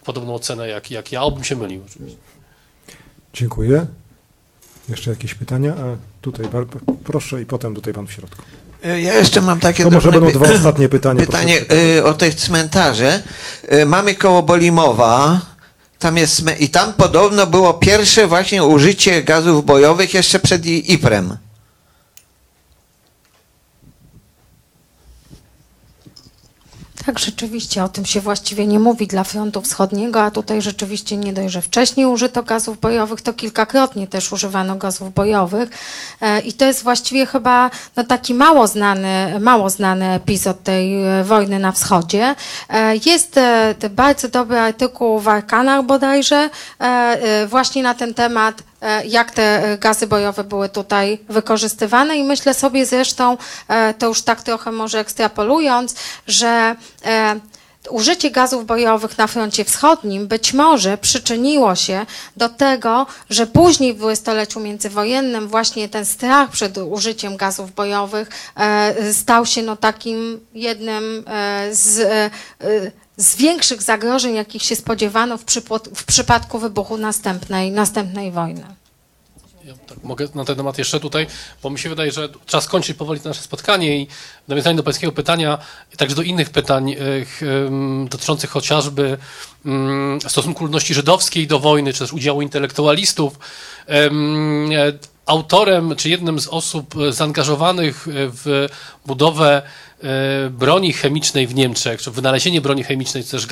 [0.06, 1.22] podobną ocenę jak, jak ja.
[1.22, 2.18] Obym się mylił oczywiście.
[3.34, 3.88] Dziękuję.
[4.90, 5.74] Jeszcze jakieś pytania?
[5.74, 6.46] A tutaj
[7.04, 8.44] proszę i potem tutaj pan w środku.
[8.84, 9.84] E, ja jeszcze mam takie.
[9.84, 11.26] To może będą dwa ostatnie pytania.
[11.26, 11.62] Pytanie
[11.98, 13.24] y, o tych cmentarze.
[13.74, 15.42] Y, mamy koło Bolimowa.
[16.00, 21.38] Tam jest i tam podobno było pierwsze właśnie użycie gazów bojowych jeszcze przed IPREM.
[27.08, 31.34] Tak, rzeczywiście o tym się właściwie nie mówi dla frontu wschodniego, a tutaj rzeczywiście nie
[31.34, 35.70] dość, że wcześniej użyto gazów bojowych, to kilkakrotnie też używano gazów bojowych
[36.22, 41.24] e, i to jest właściwie chyba no, taki mało znany, mało znany epizod tej e,
[41.24, 42.36] wojny na wschodzie.
[42.70, 43.40] E, jest
[43.90, 46.50] bardzo dobry artykuł w Arkanach bodajże
[47.48, 48.64] właśnie na ten temat
[49.06, 52.18] jak te e, gazy bojowe były tutaj wykorzystywane.
[52.18, 53.38] I myślę sobie zresztą,
[53.68, 55.96] e, to już tak trochę może ekstrapolując,
[56.28, 56.76] że
[57.90, 62.06] użycie gazów bojowych na froncie wschodnim być może przyczyniło się
[62.38, 68.30] do tego, że później w dwudziestoleciu międzywojennym właśnie ten strach przed użyciem gazów bojowych
[69.12, 71.24] stał się no takim jednym
[71.72, 72.10] z
[73.18, 75.44] z większych zagrożeń, jakich się spodziewano w,
[75.96, 78.64] w przypadku wybuchu następnej, następnej wojny.
[79.66, 81.28] Ja tak mogę na ten temat jeszcze tutaj,
[81.64, 84.08] bo mi się wydaje, że czas kończyć powoli nasze spotkanie i
[84.46, 85.58] w nawiązaniu do pańskiego pytania,
[85.98, 86.96] także do innych pytań
[88.10, 89.18] dotyczących chociażby
[90.28, 93.40] stosunku ludności żydowskiej do wojny, czy też udziału intelektualistów.
[95.26, 98.68] Autorem, czy jednym z osób zaangażowanych w
[99.06, 99.87] budowę E,
[100.52, 103.48] broni chemicznej w Niemczech, czy wynalezienie broni chemicznej, czy też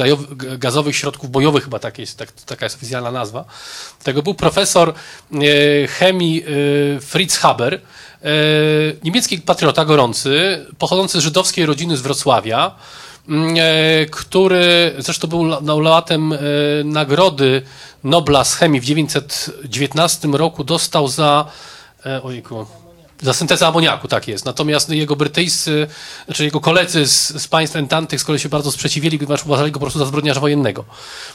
[0.58, 3.46] gazowych środków bojowych, chyba tak jest, tak, taka jest oficjalna nazwa,
[4.04, 4.94] tego był profesor
[5.34, 7.82] e, chemii e, Fritz Haber,
[9.04, 12.76] niemiecki patriota gorący, pochodzący z żydowskiej rodziny z Wrocławia,
[14.12, 16.34] który zresztą był laureatem
[16.84, 17.62] nagrody
[18.04, 21.46] Nobla z chemii w 1919 roku, dostał za
[22.24, 22.66] ojku,
[23.22, 24.46] za syntezę amoniaku, tak jest.
[24.46, 25.88] Natomiast jego brytyjscy,
[26.26, 29.80] znaczy jego koledzy z, z państw entantych z kolei się bardzo sprzeciwili, ponieważ uważali go
[29.80, 30.86] po prostu za zbrodniarza wojennego.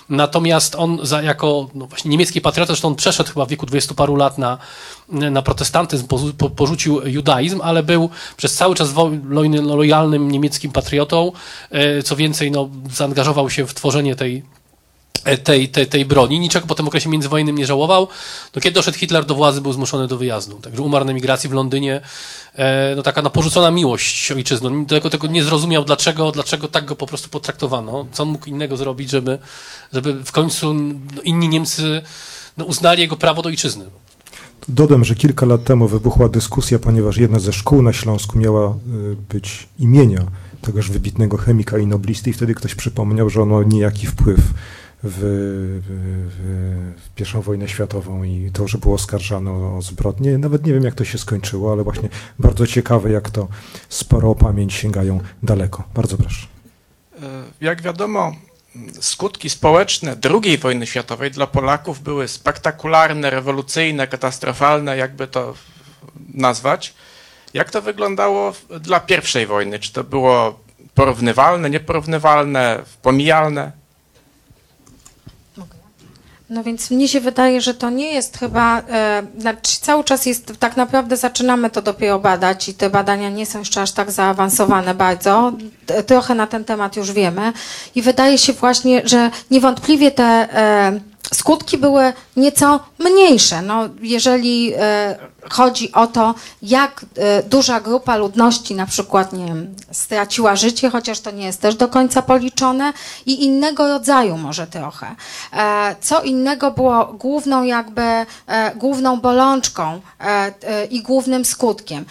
[0.09, 3.95] Natomiast on za, jako no właśnie niemiecki patriota, zresztą on przeszedł chyba w wieku dwudziestu
[3.95, 4.59] paru lat na,
[5.09, 11.33] na protestantyzm, po, po, porzucił judaizm, ale był przez cały czas wojny lojalnym niemieckim patriotą.
[11.71, 14.43] E, co więcej, no, zaangażował się w tworzenie tej
[15.45, 16.41] tej, tej, tej broni.
[16.41, 18.09] Niczego po tym okresie międzywojennym nie żałował.
[18.55, 20.57] No, kiedy doszedł Hitler do władzy, był zmuszony do wyjazdu.
[20.57, 22.01] Także umarł na emigracji w Londynie.
[22.55, 24.87] E, no, taka no, porzucona miłość ojczyzną.
[24.87, 28.07] Tego, tego nie zrozumiał, dlaczego, dlaczego tak go po prostu potraktowano.
[28.13, 29.39] Co on mógł innego zrobić, żeby,
[29.93, 32.03] żeby w końcu no, inni Niemcy
[32.57, 33.85] no, uznali jego prawo do ojczyzny.
[34.69, 39.17] Dodam, że kilka lat temu wybuchła dyskusja, ponieważ jedna ze szkół na Śląsku miała y,
[39.29, 40.27] być imienia
[40.63, 44.41] tegoż wybitnego chemika i noblisty i wtedy ktoś przypomniał, że on ma niejaki wpływ
[45.03, 45.81] w,
[47.01, 50.39] w, pierwszą wojnę światową i to, że było oskarżane o zbrodnie.
[50.39, 52.09] Nawet nie wiem, jak to się skończyło, ale właśnie
[52.39, 53.49] bardzo ciekawe, jak to
[53.89, 55.85] sporo pamięć sięgają daleko.
[55.95, 56.47] Bardzo proszę.
[57.61, 58.33] Jak wiadomo,
[59.01, 65.55] skutki społeczne II wojny światowej dla Polaków były spektakularne, rewolucyjne, katastrofalne, jakby to
[66.35, 66.95] nazwać.
[67.55, 69.79] Jak to wyglądało dla pierwszej wojny?
[69.79, 70.61] Czy to było
[70.95, 73.80] porównywalne, nieporównywalne, pomijalne?
[76.51, 80.53] No więc mnie się wydaje, że to nie jest chyba, e, znaczy cały czas jest,
[80.59, 84.95] tak naprawdę zaczynamy to dopiero badać i te badania nie są jeszcze aż tak zaawansowane
[84.95, 85.53] bardzo.
[86.07, 87.53] Trochę na ten temat już wiemy
[87.95, 91.01] i wydaje się właśnie, że niewątpliwie te e,
[91.35, 93.63] skutki były nieco mniejsze.
[93.63, 95.19] No, jeżeli e,
[95.51, 101.21] chodzi o to, jak e, duża grupa ludności na przykład nie wiem, straciła życie, chociaż
[101.21, 102.93] to nie jest też do końca policzone,
[103.27, 105.07] i innego rodzaju może trochę.
[105.53, 108.27] E, co innego było główną jakby,
[108.77, 110.01] główną bolączką
[110.91, 112.05] i głównym skutkiem.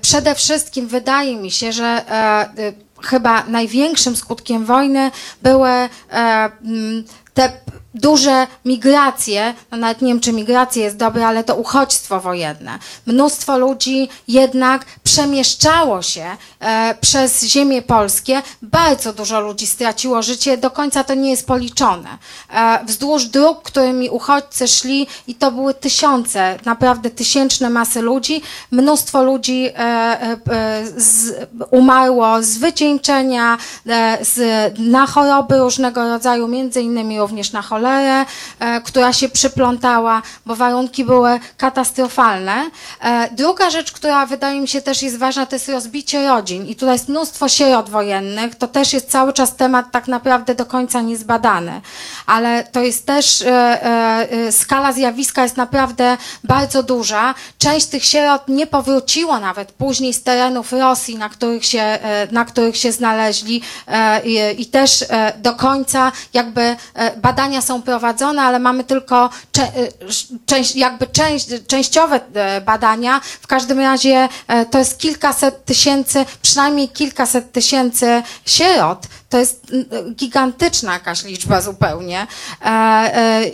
[0.00, 2.04] przede wszystkim wydaje mi się, że
[3.02, 5.10] chyba największym skutkiem wojny
[5.42, 5.70] były
[7.34, 7.52] te
[7.96, 12.78] duże migracje, no nawet nie wiem, czy migracje jest dobre, ale to uchodźstwo wojenne.
[13.06, 18.42] Mnóstwo ludzi jednak przemieszczało się e, przez ziemię polskie.
[18.62, 22.08] Bardzo dużo ludzi straciło życie, do końca to nie jest policzone.
[22.50, 29.22] E, wzdłuż dróg, którymi uchodźcy szli i to były tysiące, naprawdę tysięczne masy ludzi, mnóstwo
[29.22, 30.38] ludzi e, e,
[30.96, 31.34] z,
[31.70, 34.38] umarło z wycieńczenia, e, z,
[34.78, 38.26] na choroby różnego rodzaju, między innymi również na cholerę, cholerę,
[38.60, 42.70] e, która się przyplątała, bo warunki były katastrofalne.
[43.00, 46.66] E, druga rzecz, która wydaje mi się też jest ważna, to jest rozbicie rodzin.
[46.66, 48.54] I tutaj jest mnóstwo sierot wojennych.
[48.54, 51.80] To też jest cały czas temat tak naprawdę do końca niezbadany.
[52.26, 57.34] Ale to jest też, e, skala zjawiska jest naprawdę bardzo duża.
[57.58, 61.98] Część tych sierot nie powróciło nawet później z terenów Rosji, na których się,
[62.32, 63.62] na których się znaleźli
[64.24, 65.04] i, i też
[65.38, 66.76] do końca jakby
[67.16, 69.62] badania są prowadzone, ale mamy tylko y,
[70.46, 73.20] część, jakby część, częściowe e, badania.
[73.40, 79.06] W każdym razie e, to jest kilkaset tysięcy, przynajmniej kilkaset tysięcy sierot.
[79.28, 79.66] To jest
[80.10, 82.26] gigantyczna jakaś liczba zupełnie.
[82.64, 83.46] E,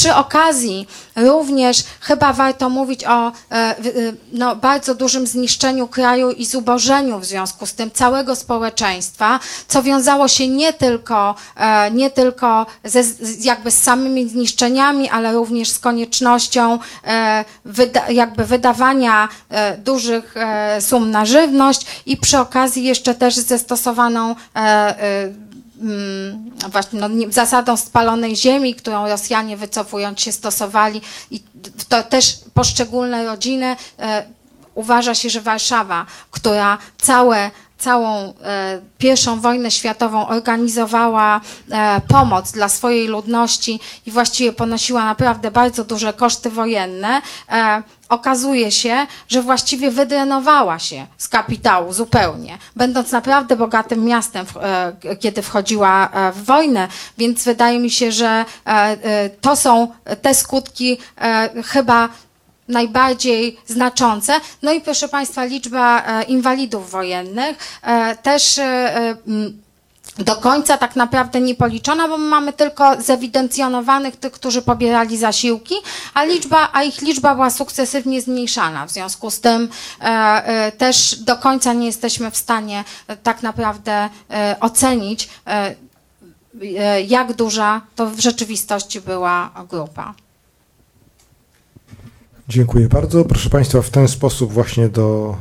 [0.00, 3.74] przy okazji również chyba warto mówić o e, e,
[4.32, 10.28] no, bardzo dużym zniszczeniu kraju i zubożeniu w związku z tym całego społeczeństwa, co wiązało
[10.28, 13.02] się nie tylko, e, nie tylko ze,
[13.40, 16.78] jakby z samymi zniszczeniami, ale również z koniecznością
[17.64, 19.28] wyda, jakby wydawania
[19.78, 20.34] dużych
[20.80, 24.34] sum na żywność i przy okazji jeszcze też ze stosowaną
[26.68, 31.00] właśnie no, zasadą spalonej ziemi, którą Rosjanie wycofując się stosowali
[31.30, 31.42] i
[31.88, 34.24] to też poszczególne rodziny e,
[34.74, 41.40] uważa się, że Warszawa, która całe całą e, pierwszą wojnę światową organizowała
[41.70, 47.22] e, pomoc dla swojej ludności i właściwie ponosiła naprawdę bardzo duże koszty wojenne,
[48.10, 55.42] okazuje się, że właściwie wydrenowała się z kapitału zupełnie, będąc naprawdę bogatym miastem, e, kiedy
[55.42, 56.88] wchodziła e, w wojnę,
[57.18, 59.88] więc wydaje mi się, że e, to są
[60.22, 60.98] te skutki
[61.66, 62.08] chyba
[62.68, 64.40] najbardziej znaczące.
[64.62, 67.80] No i proszę Państwa, liczba inwalidów wojennych
[68.22, 68.60] też
[70.18, 75.74] do końca tak naprawdę nie policzona, bo my mamy tylko zewidencjonowanych tych, którzy pobierali zasiłki,
[76.14, 78.86] a, liczba, a ich liczba była sukcesywnie zmniejszana.
[78.86, 79.68] W związku z tym
[80.00, 85.74] e, e, też do końca nie jesteśmy w stanie e, tak naprawdę e, ocenić, e,
[86.62, 90.14] e, jak duża to w rzeczywistości była grupa.
[92.48, 93.24] Dziękuję bardzo.
[93.24, 95.36] Proszę Państwa, w ten sposób właśnie do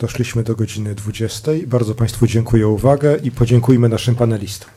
[0.00, 1.52] Doszliśmy do godziny 20.
[1.66, 4.70] Bardzo Państwu dziękuję za uwagę i podziękujmy naszym panelistom.